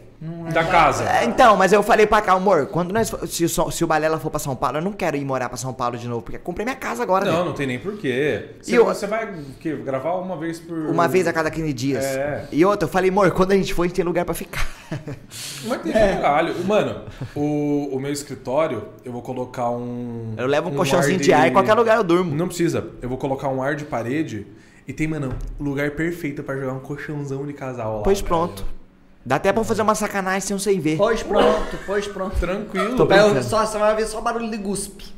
[0.53, 1.09] Da casa.
[1.09, 3.87] É, então, mas eu falei pra cá, amor, quando nós, for- se, o se o
[3.87, 6.21] Balela for pra São Paulo, eu não quero ir morar pra São Paulo de novo,
[6.21, 7.25] porque eu comprei minha casa agora.
[7.25, 7.45] Não, né?
[7.47, 8.51] não tem nem porquê.
[8.61, 9.75] Você, E eu- você vai o quê?
[9.77, 10.77] gravar uma vez por.
[10.77, 12.05] Uma vez a cada 15 dias.
[12.05, 12.47] É.
[12.53, 14.69] E outra, eu falei, amor, quando a gente for, a gente tem lugar pra ficar.
[15.65, 16.55] Mas tem pra caralho.
[16.67, 17.05] Mano,
[17.35, 20.35] o, o meu escritório, eu vou colocar um.
[20.37, 22.35] Eu levo um colchãozinho de ar, em qualquer lugar eu durmo.
[22.37, 22.91] Não precisa.
[23.01, 24.47] Eu vou colocar um ar de parede
[24.91, 28.03] e tem, mano, lugar perfeito pra jogar um colchãozão de casal lá.
[28.03, 28.29] Pois velho.
[28.29, 28.65] pronto.
[29.25, 30.97] Dá até pra fazer uma sacanagem sem você ver.
[30.97, 32.37] Pois pronto, pois pronto.
[32.41, 32.97] Tranquilo.
[32.97, 33.07] Tô
[33.45, 35.15] só, você vai ver só barulho de guspe.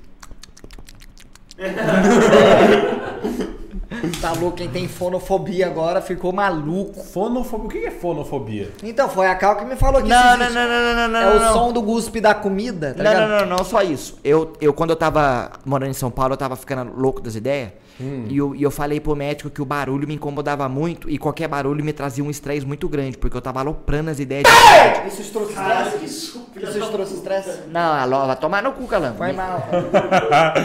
[4.11, 7.03] tá louco, quem tem fonofobia agora ficou maluco.
[7.03, 7.67] Fonofobia.
[7.67, 8.71] O que é fonofobia?
[8.83, 11.19] Então, foi a Cal que me falou que Não, isso não, não, não, não, não,
[11.21, 11.53] É o não.
[11.53, 13.29] som do guspe da comida, tá Não, ligado?
[13.29, 14.19] não, não, não, só isso.
[14.25, 17.71] Eu, eu, quando eu tava morando em São Paulo, eu tava ficando louco das ideias.
[18.01, 18.25] Hum.
[18.29, 21.47] E, eu, e eu falei pro médico que o barulho me incomodava muito e qualquer
[21.47, 25.09] barulho me trazia um estresse muito grande, porque eu tava aloprando as ideias de.
[25.09, 25.99] Isso trouxe estresse?
[25.99, 26.59] que suco.
[26.59, 27.61] Isso trouxe estresse?
[27.69, 29.19] Não, alô, vai tomar no cu, calango.
[29.19, 29.69] Foi mal.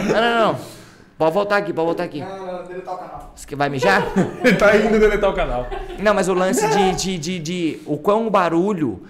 [0.06, 0.58] Não, não, não.
[1.18, 2.20] Pode voltar aqui, pode voltar aqui.
[2.20, 3.32] Não, não, deletar o canal.
[3.34, 4.06] Você que vai mijar?
[4.44, 5.66] Ele tá indo deletar o canal.
[5.98, 9.02] Não, mas o lance de, de, de, de o quão o barulho.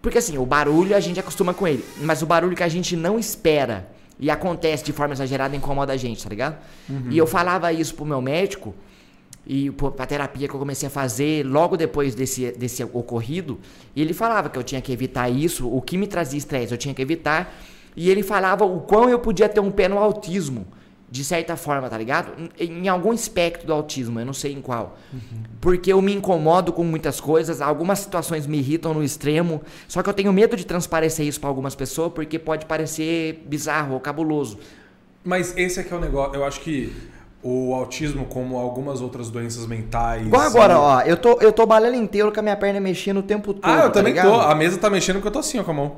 [0.00, 1.84] Porque assim, o barulho a gente acostuma com ele.
[1.98, 3.86] Mas o barulho que a gente não espera
[4.18, 6.56] e acontece de forma exagerada incomoda a gente, tá ligado?
[7.10, 8.74] E eu falava isso pro meu médico
[9.46, 13.60] e pra terapia que eu comecei a fazer logo depois desse, desse ocorrido.
[13.94, 16.78] E ele falava que eu tinha que evitar isso, o que me trazia estresse eu
[16.78, 17.54] tinha que evitar.
[17.94, 20.66] E ele falava o quão eu podia ter um pé no autismo.
[21.10, 22.32] De certa forma, tá ligado?
[22.58, 24.96] Em em algum aspecto do autismo, eu não sei em qual.
[25.60, 30.08] Porque eu me incomodo com muitas coisas, algumas situações me irritam no extremo, só que
[30.08, 34.58] eu tenho medo de transparecer isso pra algumas pessoas porque pode parecer bizarro ou cabuloso.
[35.24, 36.34] Mas esse aqui é o negócio.
[36.34, 36.92] Eu acho que
[37.42, 40.26] o autismo, como algumas outras doenças mentais.
[40.26, 43.22] Igual agora, ó, eu tô, eu tô balando inteiro com a minha perna mexendo o
[43.22, 43.64] tempo todo.
[43.64, 44.30] Ah, eu tá também ligado?
[44.30, 44.40] tô.
[44.40, 45.96] A mesa tá mexendo porque eu tô assim, ó, com a mão.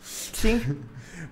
[0.00, 0.76] Sim.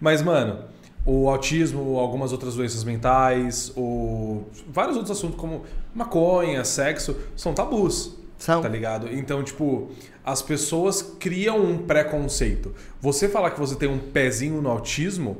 [0.00, 0.64] Mas, mano,
[1.04, 4.42] o autismo, algumas outras doenças mentais, o...
[4.68, 5.62] vários outros assuntos como
[5.94, 8.16] maconha, sexo, são tabus.
[8.38, 8.60] São.
[8.60, 9.08] Tá ligado?
[9.12, 9.90] Então, tipo,
[10.24, 12.74] as pessoas criam um preconceito.
[13.00, 15.38] Você falar que você tem um pezinho no autismo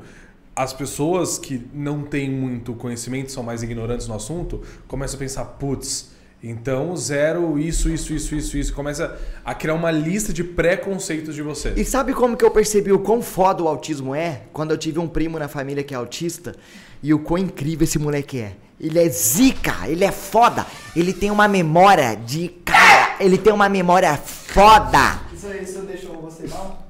[0.55, 5.45] as pessoas que não têm muito conhecimento, são mais ignorantes no assunto, começam a pensar,
[5.45, 6.11] putz,
[6.45, 8.73] então zero, isso, isso, isso, isso, isso.
[8.73, 11.73] Começa a criar uma lista de preconceitos de você.
[11.77, 14.41] E sabe como que eu percebi o quão foda o autismo é?
[14.51, 16.53] Quando eu tive um primo na família que é autista
[17.01, 18.57] e o quão incrível esse moleque é.
[18.77, 20.65] Ele é zica, ele é foda.
[20.93, 25.21] Ele tem uma memória de cara, ele tem uma memória foda.
[25.33, 26.85] Isso, isso deixou você mal?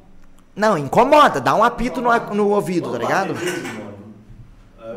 [0.56, 3.36] Não, incomoda, dá um apito no, no ouvido, tá ligado?
[4.80, 4.96] Eu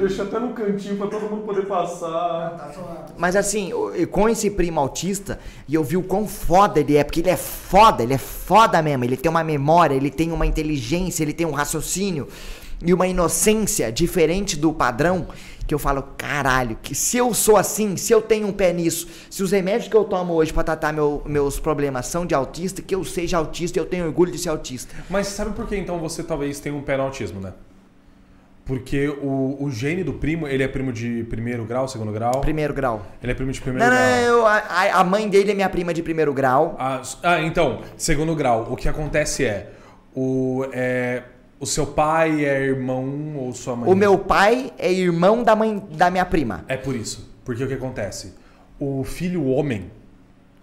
[0.00, 2.50] deixei até no cantinho pra todo mundo poder passar.
[2.56, 3.12] Tá suave.
[3.16, 7.04] Mas assim, e com esse primo autista, e eu vi o quão foda ele é,
[7.04, 9.04] porque ele é foda, ele é foda mesmo.
[9.04, 12.28] Ele tem uma memória, ele tem uma inteligência, ele tem um raciocínio
[12.84, 15.26] e uma inocência diferente do padrão.
[15.66, 19.06] Que eu falo, caralho, que se eu sou assim, se eu tenho um pé nisso,
[19.30, 22.82] se os remédios que eu tomo hoje pra tratar meu- meus problemas são de autista,
[22.82, 24.92] que eu seja autista e eu tenho orgulho de ser autista.
[25.08, 27.52] Mas sabe por que então você talvez tenha um pé no autismo, né?
[28.70, 32.40] Porque o, o gene do primo, ele é primo de primeiro grau, segundo grau?
[32.40, 33.04] Primeiro grau.
[33.20, 34.22] Ele é primo de primeiro Não, não, grau.
[34.22, 36.76] eu- a, a mãe dele é minha prima de primeiro grau.
[36.78, 39.72] Ah, ah, então, segundo grau, o que acontece é
[40.14, 41.24] o, é,
[41.58, 43.90] o seu pai é irmão ou sua mãe?
[43.90, 46.64] O meu pai é irmão da mãe da minha prima.
[46.68, 47.28] É por isso.
[47.44, 48.34] Porque o que acontece?
[48.78, 49.90] O filho homem,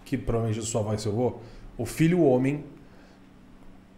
[0.06, 1.34] que provavelmente sua avó e seu avô,
[1.76, 2.64] o filho homem,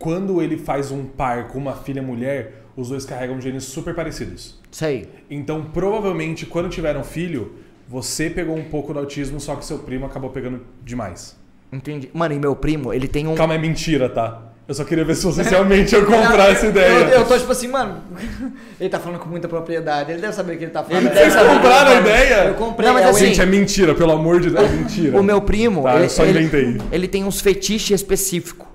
[0.01, 4.59] quando ele faz um par com uma filha mulher, os dois carregam genes super parecidos.
[4.70, 5.09] Sei.
[5.31, 7.52] Então, provavelmente, quando tiveram filho,
[7.89, 11.36] você pegou um pouco do autismo, só que seu primo acabou pegando demais.
[11.73, 12.11] Entendi.
[12.12, 13.35] Mano, e meu primo, ele tem um.
[13.35, 14.47] Calma, é mentira, tá?
[14.66, 16.86] Eu só queria ver se você realmente comprar essa ideia.
[16.89, 18.02] Eu, eu tô tipo assim, mano.
[18.78, 20.12] Ele tá falando com muita propriedade.
[20.12, 21.07] Ele deve saber o que ele tá falando.
[21.09, 21.55] Ele saber.
[21.55, 22.35] Compraram a ideia?
[22.47, 22.86] Eu comprei.
[22.86, 25.19] Não, mas assim- Gente, é mentira, pelo amor de Deus, é mentira.
[25.19, 26.81] O meu primo, Tá, eu ele, só ele- inventei.
[26.93, 28.66] ele tem uns fetiches específicos.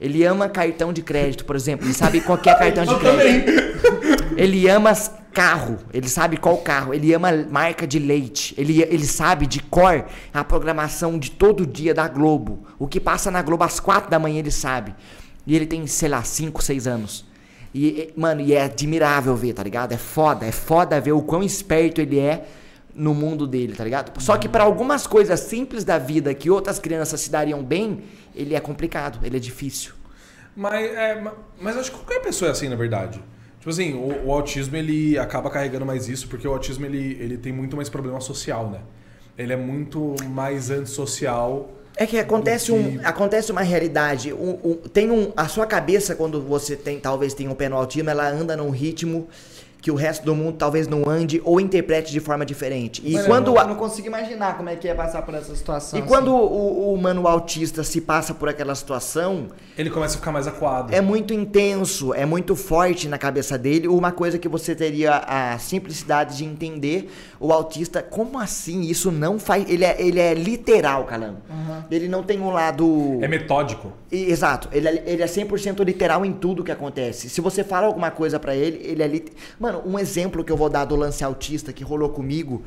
[0.00, 1.86] Ele ama cartão de crédito, por exemplo.
[1.86, 3.68] Ele sabe qual que é cartão de crédito.
[4.36, 4.92] Ele ama
[5.32, 5.78] carro.
[5.92, 6.94] Ele sabe qual carro.
[6.94, 8.54] Ele ama marca de leite.
[8.56, 12.64] Ele, ele sabe de cor a programação de todo dia da Globo.
[12.78, 14.94] O que passa na Globo às quatro da manhã ele sabe.
[15.46, 17.24] E ele tem, sei lá, 5, 6 anos.
[17.74, 19.92] E, e, mano, e é admirável ver, tá ligado?
[19.92, 20.46] É foda.
[20.46, 22.46] É foda ver o quão esperto ele é
[22.94, 24.20] no mundo dele, tá ligado?
[24.20, 28.02] Só que para algumas coisas simples da vida que outras crianças se dariam bem,
[28.34, 29.92] ele é complicado, ele é difícil.
[30.56, 33.22] Mas, é, ma- mas acho que qualquer pessoa é assim, na verdade.
[33.58, 37.36] Tipo assim, o, o autismo ele acaba carregando mais isso, porque o autismo ele, ele
[37.38, 38.80] tem muito mais problema social, né?
[39.36, 41.70] Ele é muito mais antissocial.
[41.96, 44.32] É que acontece, um, acontece uma realidade.
[44.32, 47.76] Um, um- tem um, a sua cabeça, quando você tem, talvez tenha um pé no
[47.76, 49.28] autismo, ela anda num ritmo
[49.80, 53.00] que o resto do mundo talvez não ande ou interprete de forma diferente.
[53.04, 55.54] E Mano, quando, eu a- não consigo imaginar como é que é passar por essa
[55.54, 55.98] situação.
[55.98, 59.46] e quando o, o humano autista se passa por aquela situação,
[59.76, 60.92] Ele começa a ficar mais acuado.
[60.92, 63.86] é muito intenso, é muito forte na cabeça dele.
[63.86, 67.08] Uma coisa que você teria a simplicidade de entender,
[67.40, 68.80] o autista, como assim?
[68.82, 69.68] Isso não faz.
[69.70, 71.38] Ele é, ele é literal, Calango.
[71.90, 73.18] Ele não tem um lado.
[73.22, 73.92] É metódico.
[74.10, 77.28] E- Exato, ele é, ele é 100% literal em tudo que acontece.
[77.30, 79.32] Se você fala alguma coisa pra ele, ele é lit...
[79.58, 82.62] Mano, um exemplo que eu vou dar do lance autista que rolou comigo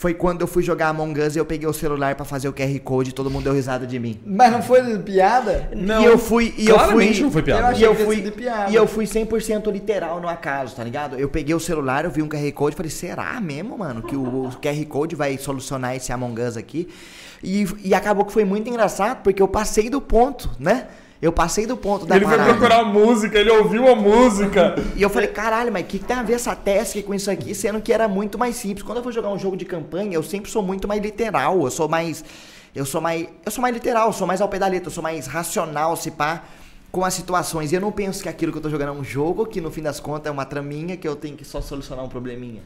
[0.00, 2.54] foi quando eu fui jogar Among Us e eu peguei o celular pra fazer o
[2.54, 4.18] QR Code e todo mundo deu risada de mim.
[4.24, 5.68] Mas não foi piada?
[5.76, 7.72] Não, e eu fui e eu fui não foi piada.
[7.72, 8.70] Eu E eu que fui piada.
[8.72, 11.18] e eu fui 100% literal no acaso, tá ligado?
[11.18, 14.46] Eu peguei o celular, eu vi um QR Code, falei: "Será mesmo, mano, que o,
[14.46, 16.88] o QR Code vai solucionar esse Among Us aqui?"
[17.42, 20.86] E, e acabou que foi muito engraçado porque eu passei do ponto, né?
[21.20, 22.54] Eu passei do ponto da ele foi parada.
[22.54, 24.74] procurar música, ele ouviu a música.
[24.96, 27.30] E eu falei, caralho, mas o que, que tem a ver essa task com isso
[27.30, 28.82] aqui, sendo que era muito mais simples.
[28.82, 31.70] Quando eu vou jogar um jogo de campanha, eu sempre sou muito mais literal, eu
[31.70, 32.24] sou mais.
[32.74, 33.28] Eu sou mais.
[33.44, 35.96] Eu sou mais literal, eu sou mais ao pé da letra, eu sou mais racional,
[35.96, 36.42] se pá,
[36.90, 37.70] com as situações.
[37.72, 39.70] E eu não penso que aquilo que eu tô jogando é um jogo, que no
[39.70, 42.62] fim das contas é uma traminha, que eu tenho que só solucionar um probleminha.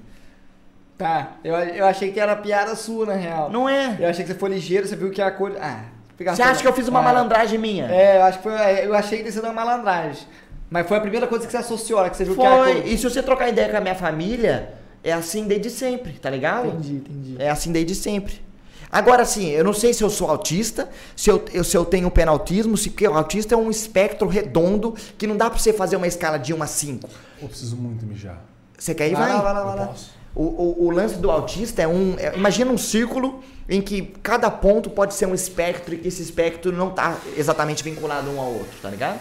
[0.97, 3.51] Tá, eu, eu achei que era piada sua, na real.
[3.51, 3.97] Não é?
[3.99, 5.57] Eu achei que você foi ligeiro, você viu que a cor.
[5.61, 5.87] Ah,
[6.19, 7.87] Você acha que eu fiz uma Ah, malandragem minha?
[7.87, 8.53] É, eu acho que foi.
[8.87, 10.27] Eu achei que tinha sido uma malandragem.
[10.71, 12.75] Mas foi a primeira coisa que você associou, hora que você viu que era Foi.
[12.83, 12.87] cor.
[12.87, 16.69] E se você trocar ideia com a minha família, é assim desde sempre, tá ligado?
[16.69, 17.37] Entendi, entendi.
[17.39, 18.43] É assim desde sempre.
[18.91, 22.09] Agora, assim, eu não sei se eu sou autista, se eu, eu- se eu tenho
[22.11, 25.97] penautismo, se porque o autista é um espectro redondo que não dá pra você fazer
[25.97, 27.09] uma escala de 1 a 5.
[27.43, 28.39] Eu preciso muito mijar.
[28.79, 29.15] Você quer ir?
[29.15, 29.33] Vai Vai.
[29.37, 29.95] lá, vai lá, vai lá.
[30.35, 32.17] O, o, o lance do autista é um.
[32.19, 36.21] é- imagina um círculo em que cada ponto pode ser um espectro e que esse
[36.23, 39.21] espectro não tá exatamente vinculado um ao outro, tá ligado?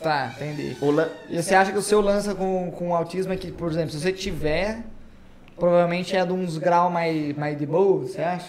[0.00, 0.76] Tá, entendi.
[0.80, 3.90] Lan- E você acha que o seu lance com, com autismo é que, por exemplo,
[3.90, 4.84] se você tiver,
[5.58, 8.46] provavelmente é de uns graus mais, mais de boa, você acha?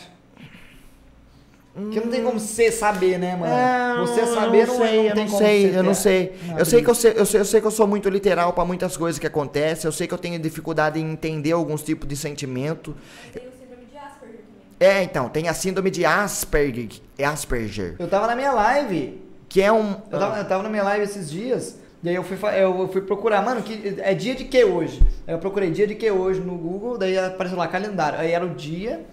[1.78, 3.54] Porque não tem como você saber, né, mano?
[3.54, 6.34] É, você eu saber não, sei, não eu tem não como sei, eu não sei.
[6.48, 8.52] Não, Eu sei que eu, sei, eu, sei, eu sei que eu sou muito literal
[8.52, 9.88] pra muitas coisas que acontecem.
[9.88, 12.96] Eu sei que eu tenho dificuldade em entender alguns tipos de sentimento.
[13.32, 14.40] Tem o síndrome de Asperger.
[14.80, 19.72] É, então, tem a síndrome de Asperger, Asperger Eu tava na minha live, que é
[19.72, 22.88] um eu tava, eu tava na minha live esses dias, e aí eu fui, eu
[22.88, 25.00] fui procurar, mano, que, é dia de que hoje?
[25.28, 28.18] Aí eu procurei dia de que hoje no Google, daí apareceu lá calendário.
[28.20, 29.06] Aí era o dia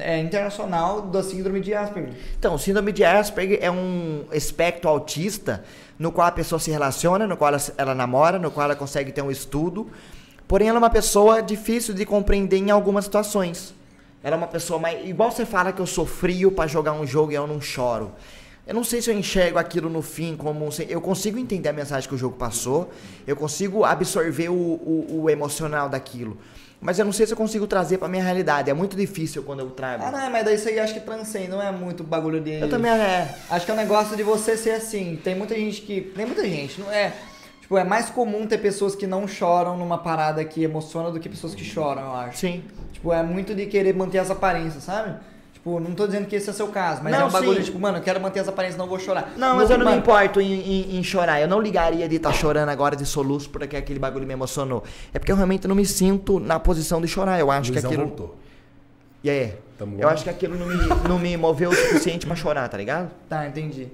[0.00, 2.14] é, internacional da síndrome de Asperger.
[2.38, 5.64] Então, síndrome de Asperger é um espectro autista
[5.98, 9.12] no qual a pessoa se relaciona, no qual ela, ela namora, no qual ela consegue
[9.12, 9.88] ter um estudo.
[10.48, 13.74] Porém, ela é uma pessoa difícil de compreender em algumas situações.
[14.22, 15.06] Ela é uma pessoa mais.
[15.06, 18.12] Igual você fala que eu sou frio pra jogar um jogo e eu não choro.
[18.66, 22.08] Eu não sei se eu enxergo aquilo no fim como Eu consigo entender a mensagem
[22.08, 22.90] que o jogo passou,
[23.26, 26.38] eu consigo absorver o, o, o emocional daquilo.
[26.80, 28.70] Mas eu não sei se eu consigo trazer pra minha realidade.
[28.70, 30.04] É muito difícil quando eu trago.
[30.04, 32.60] Ah, não, mas daí isso aí acho que transcende, não é muito bagulho de.
[32.60, 33.34] eu também é.
[33.48, 35.18] Acho que é um negócio de você ser assim.
[35.22, 36.00] Tem muita gente que.
[36.00, 37.12] Tem muita gente, não é.
[37.60, 41.30] Tipo, é mais comum ter pessoas que não choram numa parada que emociona do que
[41.30, 42.38] pessoas que choram, eu acho.
[42.38, 42.62] Sim.
[42.92, 45.18] Tipo, é muito de querer manter as aparências, sabe?
[45.64, 47.62] Tipo, não tô dizendo que esse é seu caso, mas Não, é um bagulho, sim.
[47.62, 49.32] tipo, mano, eu quero manter as aparências, não vou chorar.
[49.34, 51.40] Não, mas eu não me mano, importo em, em- em chorar.
[51.40, 54.84] Eu não ligaria de estar chorando agora de soluço porque aquele bagulho me emocionou.
[55.14, 57.40] É porque eu realmente não me sinto na posição de chorar.
[57.40, 58.06] Eu acho que Luizão aquilo.
[58.08, 58.36] voltou.
[59.22, 59.54] E aí?
[59.78, 60.74] Tamo Eu acho que aquilo não me,
[61.08, 63.10] não me moveu o suficiente pra chorar, tá ligado?
[63.26, 63.88] Tá, entendi.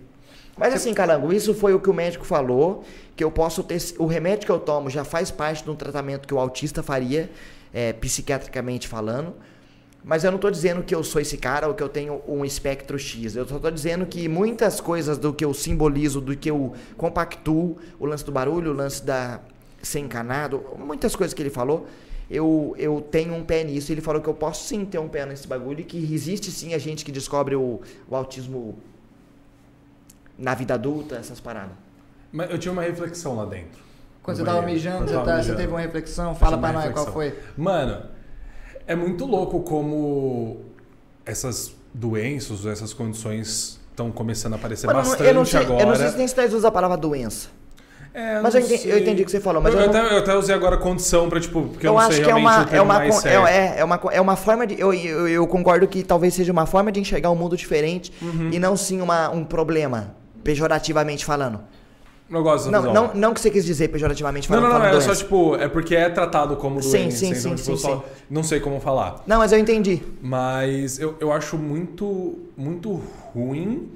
[0.59, 2.83] Mas assim, Calango, isso foi o que o médico falou,
[3.15, 3.79] que eu posso ter.
[3.97, 7.31] O remédio que eu tomo já faz parte de um tratamento que o autista faria,
[7.73, 9.35] é, psiquiatricamente falando.
[10.03, 12.45] Mas eu não tô dizendo que eu sou esse cara ou que eu tenho um
[12.45, 13.37] espectro X.
[13.37, 17.77] Eu só tô dizendo que muitas coisas do que eu simbolizo, do que eu compactuo,
[17.99, 19.41] o lance do barulho, o lance da
[19.83, 21.87] ser encanado, muitas coisas que ele falou,
[22.31, 23.93] eu, eu tenho um pé nisso.
[23.93, 26.73] Ele falou que eu posso sim ter um pé nesse bagulho e que existe sim
[26.75, 28.79] a gente que descobre o, o autismo
[30.39, 31.73] na vida adulta, essas paradas.
[32.33, 33.81] Mas eu tinha uma reflexão lá dentro.
[34.23, 34.75] Quando você tava banheiro.
[34.83, 36.35] mijando, você, tá- você teve uma reflexão?
[36.35, 37.39] Fala pra nós qual foi.
[37.57, 38.03] Mano,
[38.87, 40.59] é muito louco como
[41.25, 45.83] essas doenças, essas condições estão começando a aparecer Mano, bastante eu não sei, agora.
[45.83, 47.49] eu não sei se nem se usa a palavra doença.
[48.13, 50.15] É, Mas eu entendi- eu entendi o que você falou, mas eu, eu não- até,
[50.15, 52.35] eu até usei agora condição pra, tipo, porque eu, eu não acho sei que é
[52.35, 54.81] uma, é uma, é, é, é uma, é uma forma de.
[54.81, 58.51] Eu, eu, eu concordo que talvez seja uma forma de enxergar um mundo diferente Uhum.
[58.53, 61.61] e não sim uma, um problema, pejorativamente falando.
[62.31, 63.09] Não gosto dessa Não, visão.
[63.09, 64.73] não, não que você quis dizer pejorativamente Não, falando.
[64.73, 67.41] não, não, falando é só tipo, é porque é tratado como Sim, doença, sim, então,
[67.41, 68.03] sim, tipo, sim, só sim.
[68.31, 69.25] não sei como falar.
[69.27, 70.01] Não, mas eu entendi.
[70.23, 72.93] Mas eu, eu acho muito, muito
[73.35, 73.91] ruim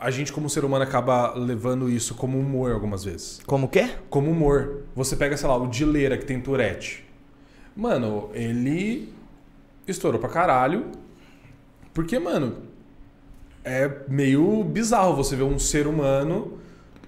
[0.00, 3.38] a gente, como ser humano, acaba levando isso como humor algumas vezes.
[3.44, 3.90] Como o quê?
[4.08, 4.84] Como humor.
[4.96, 7.04] Você pega, sei lá, o Dileira, que tem Tourette.
[7.76, 9.12] Mano, ele
[9.86, 10.86] estourou pra caralho.
[11.92, 12.56] Porque, mano,
[13.62, 16.58] é meio bizarro você ver um ser humano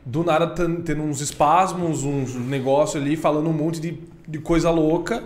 [0.05, 5.25] do nada tendo uns espasmos, uns negócio ali, falando um monte de, de coisa louca.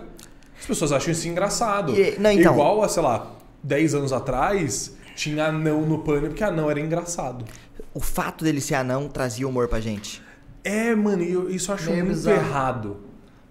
[0.59, 1.93] As pessoas acham isso engraçado.
[1.99, 3.31] E- não, então- Igual a, sei lá,
[3.63, 7.45] 10 anos atrás, tinha anão no pânico, porque anão era engraçado.
[7.93, 10.21] O fato dele ser anão trazia humor pra gente.
[10.63, 12.37] É, mano, eu, isso eu acho Meio muito bizarro.
[12.37, 12.97] errado.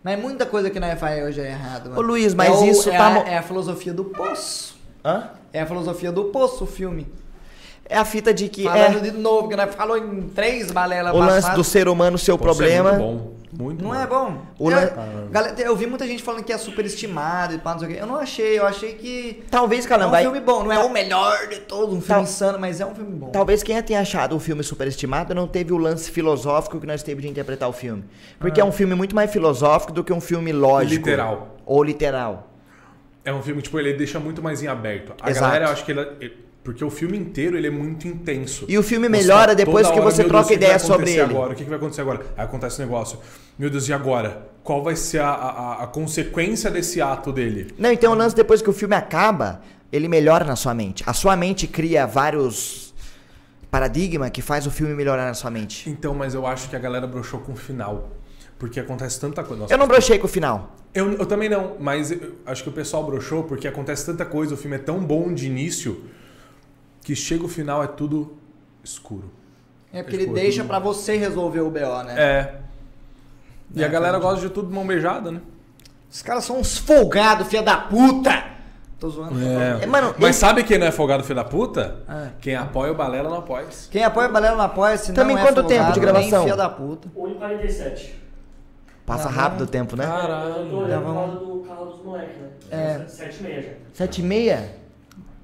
[0.05, 1.99] Mas muita coisa que nós faz hoje é errado, mano.
[1.99, 4.77] Ô, Luiz, mas é o- isso é tá A, é a filosofia do poço.
[5.05, 5.31] Hã?
[5.53, 7.07] É a filosofia do poço, o filme.
[7.89, 8.65] É a fita de que.
[8.65, 11.57] Falando É, de novo, que nós falou em três balelas o lance passadas.
[11.57, 12.93] do ser humano, seu Pô, é problema.
[12.93, 13.37] muito bom.
[13.59, 13.97] Muito Não bom.
[13.97, 14.39] é bom?
[14.59, 17.79] O eu, lan- galera, eu vi muita gente falando que é superestimado e pá, não
[17.79, 17.99] sei o quê.
[18.03, 20.63] Eu não achei, eu achei que Talvez, é um filme bom.
[20.65, 23.31] Não é o melhor de todos, um filme Tal- insano, mas é um filme bom.
[23.31, 27.23] Talvez quem tenha achado o filme superestimado não teve o lance filosófico que nós teve
[27.23, 28.05] de interpretar o filme.
[28.39, 31.07] Porque é um filme muito mais filosófico do que um filme lógico.
[31.07, 31.57] Literal.
[31.65, 32.51] Ou literal.
[33.25, 35.15] É um filme, tipo, ele deixa muito mais em aberto.
[35.23, 35.47] A Exato.
[35.47, 36.46] galera, eu acho que ele...
[36.67, 38.65] Porque o filme inteiro, ele é muito intenso.
[38.67, 40.95] E o filme melhora depois que hora, você troca Deus, o que ideia vai sobre
[40.97, 41.31] acontecer ele.
[41.33, 41.53] Agora?
[41.53, 42.27] O que vai acontecer agora?
[42.37, 43.19] Aí acontece o negócio.
[43.57, 44.49] Meu Deus, e agora?
[44.65, 47.73] Qual vai ser a, a, a consequência desse ato dele?
[47.79, 49.63] Não, então o lance depois que o filme acaba,
[49.93, 51.05] ele melhora na sua mente.
[51.07, 52.93] A sua mente cria vários
[53.71, 55.89] paradigmas que faz o filme melhorar na sua mente.
[55.89, 58.11] Então, mas eu acho que a galera broxou com o final.
[58.59, 59.63] Porque acontece tanta coisa.
[59.63, 60.75] Nossa, Eu não brochei com o final.
[60.93, 64.55] Eu, eu também não, mas eu acho que o pessoal broxou porque acontece tanta coisa,
[64.55, 66.03] o filme é tão bom de início
[67.07, 68.37] que chega o final é tudo
[68.83, 69.31] escuro.
[69.93, 72.15] É porque ele Tipo, deixa tudo- pra você resolver o BO, né?
[72.19, 72.55] É.
[73.73, 74.33] E É, a galera entendi.
[74.33, 75.41] gosta de tudo de mão beijada, né?
[76.11, 78.45] Os caras são uns folgados, filha da puta!
[78.99, 79.39] Tô zoando.
[79.41, 82.03] É, mano, Mas esse- sabe quem não é folgado filho da puta?
[82.09, 82.31] Ah.
[82.41, 83.67] Quem apoia o Balela não apoia.
[83.89, 86.43] Quem apoia o Balelo não apoia, se Também não é quanto folgado, tempo de gravação?
[86.43, 87.09] Filha da puta.
[87.15, 88.15] 1h47.
[89.05, 90.05] Passa Ah, rápido o tempo, né?
[90.05, 90.77] Eu tô Caralho.
[90.77, 92.49] olhando por causa do carro dos moleques, né?
[92.73, 93.05] É.
[93.07, 93.69] 7 e meia já.
[93.95, 94.71] Sete e meia?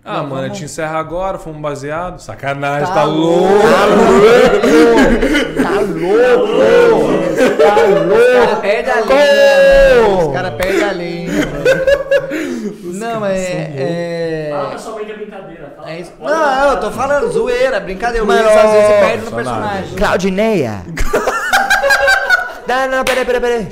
[0.05, 2.19] Ah, Não, mano, a vamos- gente encerra agora, fomos baseado.
[2.20, 3.55] Sacanagem, Tá tá, louco.
[5.62, 6.49] Tá louco!
[7.33, 8.61] Tá Os caras louco!
[8.62, 10.19] perdem a linha.
[10.27, 11.33] Os caras perdem a linha.
[12.95, 13.70] Não, é.
[13.77, 14.51] é...
[14.53, 15.73] Fala mãe que é brincadeira.
[15.77, 16.12] Fala, É isso.
[16.20, 18.24] Não, eu tô falando zoeira, brincadeira.
[18.24, 19.95] O Mano, às vezes se perde no personagem.
[19.97, 20.83] Claudineia!
[22.66, 23.69] Não, não, peraí, peraí, peraí.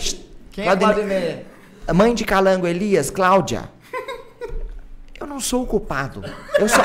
[0.51, 1.45] Quem é Claudineia?
[1.89, 3.63] A mãe de Calango Elias, Cláudia.
[5.21, 6.25] Eu não sou o culpado.
[6.59, 6.83] Eu sou.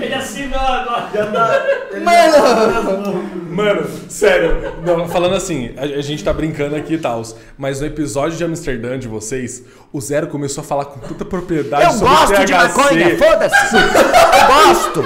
[0.00, 1.10] Ele assinou agora.
[3.50, 4.72] Mano, sério.
[4.84, 7.22] Não, falando assim, a, a gente tá brincando aqui e tal,
[7.58, 9.62] mas no episódio de Amsterdã de vocês,
[9.92, 12.52] o Zero começou a falar com tanta propriedade Eu sobre gosto de THC.
[12.54, 13.76] maconha, foda-se!
[13.76, 15.04] Eu gosto!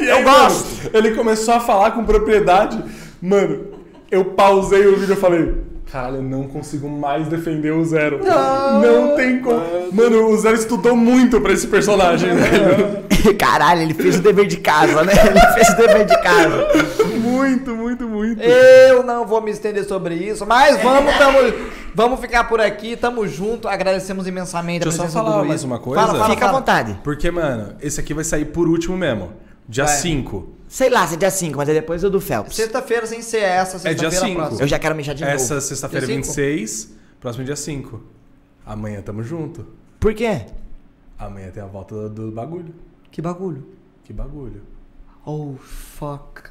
[0.00, 0.68] E Eu aí, gosto.
[0.84, 2.82] mano, ele começou a falar com propriedade.
[3.20, 3.68] Mano,
[4.10, 5.71] eu pausei o vídeo e falei.
[5.92, 8.18] Caralho, eu não consigo mais defender o Zero.
[8.24, 9.60] Não, tem como.
[9.92, 13.02] Mano, o Zero estudou muito pra esse personagem, velho.
[13.38, 15.12] Caralho, ele fez o dever de casa, né?
[15.12, 16.66] Ele fez o dever de casa.
[17.18, 18.40] Muito, muito, muito.
[18.42, 21.38] Eu não vou me estender sobre isso, mas vamos, tamo,
[21.94, 25.36] vamos ficar por aqui, tamo junto, agradecemos imensamente Deixa eu a só presença do falar
[25.40, 25.48] Luiz.
[25.48, 26.00] mais uma coisa.
[26.00, 26.58] Fala, fala, Fica à fala.
[26.58, 26.98] vontade.
[27.04, 29.30] Porque, mano, esse aqui vai sair por último mesmo.
[29.68, 29.96] Dia Vai.
[29.96, 30.48] 5.
[30.68, 32.56] Sei lá, se é dia 5, mas é depois do do Phelps.
[32.56, 34.36] Sexta-feira sem ser essa, É dia sexta-feira cinco.
[34.40, 34.62] próxima.
[34.62, 35.34] Eu já quero mijar de novo.
[35.34, 36.26] Essa sexta-feira Dia cinco?
[36.28, 38.02] 26, próximo dia 5.
[38.64, 39.66] Amanhã tamo junto.
[40.00, 40.46] Por quê?
[41.18, 42.74] Amanhã tem a volta do, do bagulho.
[43.10, 43.66] Que bagulho.
[44.02, 44.62] Que bagulho.
[45.26, 46.42] Oh, fuck.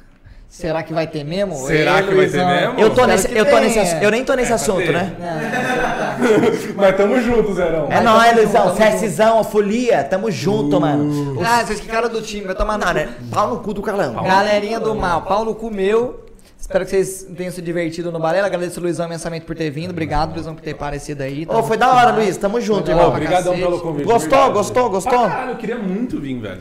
[0.52, 1.54] Será que vai ter mesmo?
[1.66, 2.46] Será Ei, que vai ter Luizão.
[2.46, 2.78] mesmo?
[2.78, 4.92] Eu tô nesse, eu tô nesse, eu nem tô nesse É, assunto, ter.
[4.92, 5.16] né?
[6.76, 7.88] Mas tamo junto, Zerão.
[7.90, 8.74] É nóis, Luizão.
[8.74, 11.40] CSzão, folia, tamo junto, mano.
[11.42, 12.92] Ah, vocês que cara do time, vai tomar Não, cu.
[12.92, 13.08] né?
[13.30, 14.12] Pau no cu do calão.
[14.22, 16.20] Galerinha do mal, pau no cu meu.
[16.60, 18.46] Espero que vocês tenham se divertido no Balela.
[18.46, 19.90] Agradeço o Luizão imensamente por ter vindo.
[19.90, 21.46] Obrigado, Luizão, por ter aparecido aí.
[21.48, 22.36] Ô, foi da hora, Luiz.
[22.36, 23.08] Tamo junto, irmão.
[23.08, 24.04] Obrigadão pelo convite.
[24.04, 24.52] Gostou, verdade.
[24.52, 25.18] gostou, gostou?
[25.28, 26.60] Caralho, eu queria muito vir, velho.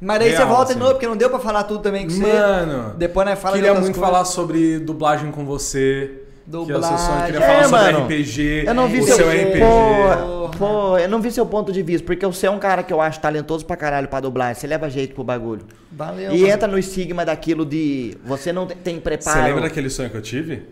[0.00, 0.78] Mas daí você Real, volta de assim.
[0.80, 2.20] novo, porque não deu pra falar tudo também com você.
[2.32, 4.00] Mano, Depois nós fala de queria muito coisas.
[4.10, 6.22] falar sobre dublagem com você.
[6.48, 6.98] Que é o seu sonho.
[6.98, 7.24] Dublagem.
[7.32, 8.02] Queria É, falar sobre.
[8.18, 8.64] RPG.
[8.66, 9.58] Eu não vi o seu, seu RPG.
[9.58, 12.92] Pô, pô, eu não vi seu ponto de vista, porque você é um cara que
[12.92, 14.54] eu acho talentoso pra caralho pra dublagem.
[14.60, 15.62] Você leva jeito pro bagulho.
[15.90, 16.32] Valeu.
[16.32, 16.52] E mano.
[16.52, 19.40] entra no estigma daquilo de você não tem- tem preparo.
[19.40, 20.62] Você lembra daquele sonho que eu tive?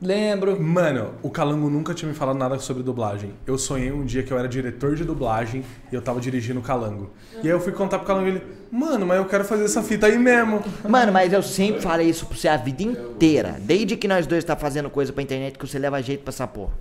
[0.00, 0.60] Lembro.
[0.60, 3.32] Mano, o Calango nunca tinha me falado nada sobre dublagem.
[3.46, 6.62] Eu sonhei um dia que eu era diretor de dublagem e eu tava dirigindo o
[6.62, 7.10] Calango.
[7.36, 9.82] E aí eu fui contar pro Calango e ele, mano, mas eu quero fazer essa
[9.82, 10.62] fita aí mesmo.
[10.86, 13.56] Mano, mas eu sempre falei isso pra você a vida inteira.
[13.60, 16.46] Desde que nós dois tá fazendo coisa pra internet que você leva jeito pra essa
[16.46, 16.72] porra.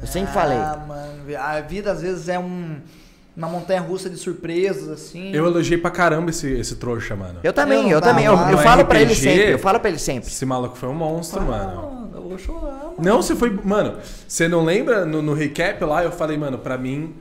[0.00, 0.58] Eu sempre falei.
[0.58, 1.36] Ah, mano.
[1.38, 2.76] A vida às vezes é um,
[3.36, 5.30] uma montanha russa de surpresas, assim.
[5.30, 7.40] Eu elogiei pra caramba esse, esse trouxa, mano.
[7.42, 8.24] Eu também, Eu eu, também.
[8.24, 9.52] Eu, eu falo No pra ele RPG, sempre.
[9.52, 10.30] Eu falo pra ele sempre.
[10.30, 11.82] Esse maluco foi um monstro, mano.
[11.82, 12.94] Mano, eu vou chorar, mano.
[12.98, 13.50] Não, você foi.
[13.62, 13.96] Mano,
[14.26, 16.02] você não lembra no, no recap lá?
[16.02, 17.14] Eu falei, mano, pra mim,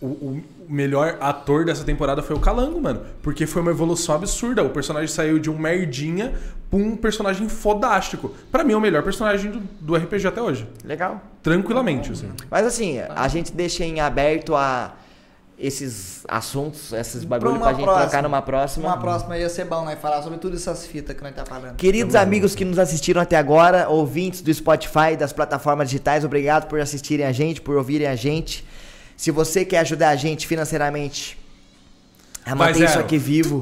[0.00, 3.02] o, o melhor ator dessa temporada foi o Calango, mano.
[3.20, 4.62] Porque foi uma evolução absurda.
[4.62, 6.32] O personagem saiu de um merdinha
[6.70, 8.34] pra um personagem fodástico.
[8.50, 10.66] Pra mim, é o melhor personagem do, do RPG até hoje.
[10.82, 11.20] Legal.
[11.42, 12.30] Tranquilamente, assim.
[12.50, 14.94] Mas assim, a gente deixa em aberto a
[15.62, 18.02] esses assuntos, esses bagulho pra, uma gente próxima.
[18.02, 18.88] trocar numa próxima.
[18.88, 19.94] Uma próxima ia ser bom, né?
[19.94, 21.76] Falar sobre tudo essas fitas que nós tá falando.
[21.76, 26.80] Queridos amigos que nos assistiram até agora, ouvintes do Spotify, das plataformas digitais, obrigado por
[26.80, 28.66] assistirem a gente, por ouvirem a gente.
[29.16, 31.38] Se você quer ajudar a gente financeiramente
[32.44, 33.60] a manter isso aqui vivo,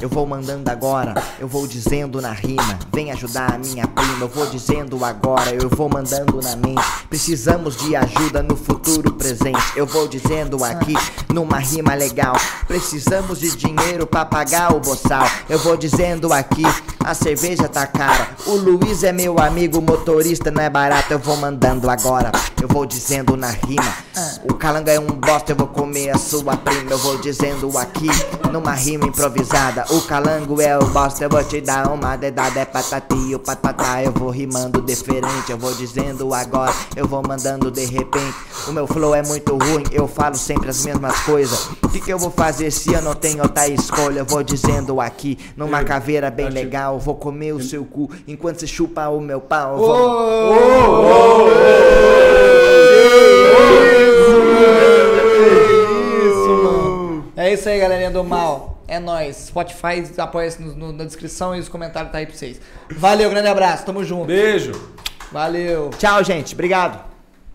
[0.00, 4.28] eu vou mandando agora, eu vou dizendo na rima, vem ajudar a minha prima, eu
[4.28, 6.82] vou dizendo agora, eu vou mandando na mente.
[7.08, 10.94] Precisamos de ajuda no futuro presente, eu vou dizendo aqui
[11.32, 12.36] numa rima legal.
[12.66, 16.64] Precisamos de dinheiro pra pagar o boçal, eu vou dizendo aqui,
[17.00, 18.28] a cerveja tá cara.
[18.46, 22.86] O Luiz é meu amigo, motorista não é barato, eu vou mandando agora, eu vou
[22.86, 23.92] dizendo na rima.
[24.48, 28.08] O calango é um bosta, eu vou comer a sua prima, eu vou dizendo aqui
[28.50, 29.71] numa rima improvisada.
[29.88, 34.02] O calango é o bosta, eu vou te dar uma dedada, é patati, o patatá.
[34.02, 38.34] Eu vou rimando diferente, eu vou dizendo agora, eu vou mandando de repente.
[38.68, 41.70] O meu flow é muito ruim, eu falo sempre as mesmas coisas.
[41.82, 44.18] O que, que eu vou fazer se eu não tenho outra escolha?
[44.20, 48.66] Eu vou dizendo aqui, numa caveira bem legal, vou comer o seu cu enquanto você
[48.66, 49.78] chupa o meu pau.
[49.78, 51.48] Vou...
[56.24, 57.24] Isso, mano.
[57.34, 58.71] É isso aí, galerinha do mal.
[58.92, 59.46] É nóis.
[59.46, 62.60] Spotify apoia-se no- no- na descrição e os comentários tá aí pra vocês.
[62.90, 63.86] Valeu, grande abraço.
[63.86, 64.26] Tamo junto.
[64.26, 64.72] Beijo!
[65.32, 65.88] Valeu.
[65.98, 66.52] Tchau, gente.
[66.52, 67.11] Obrigado.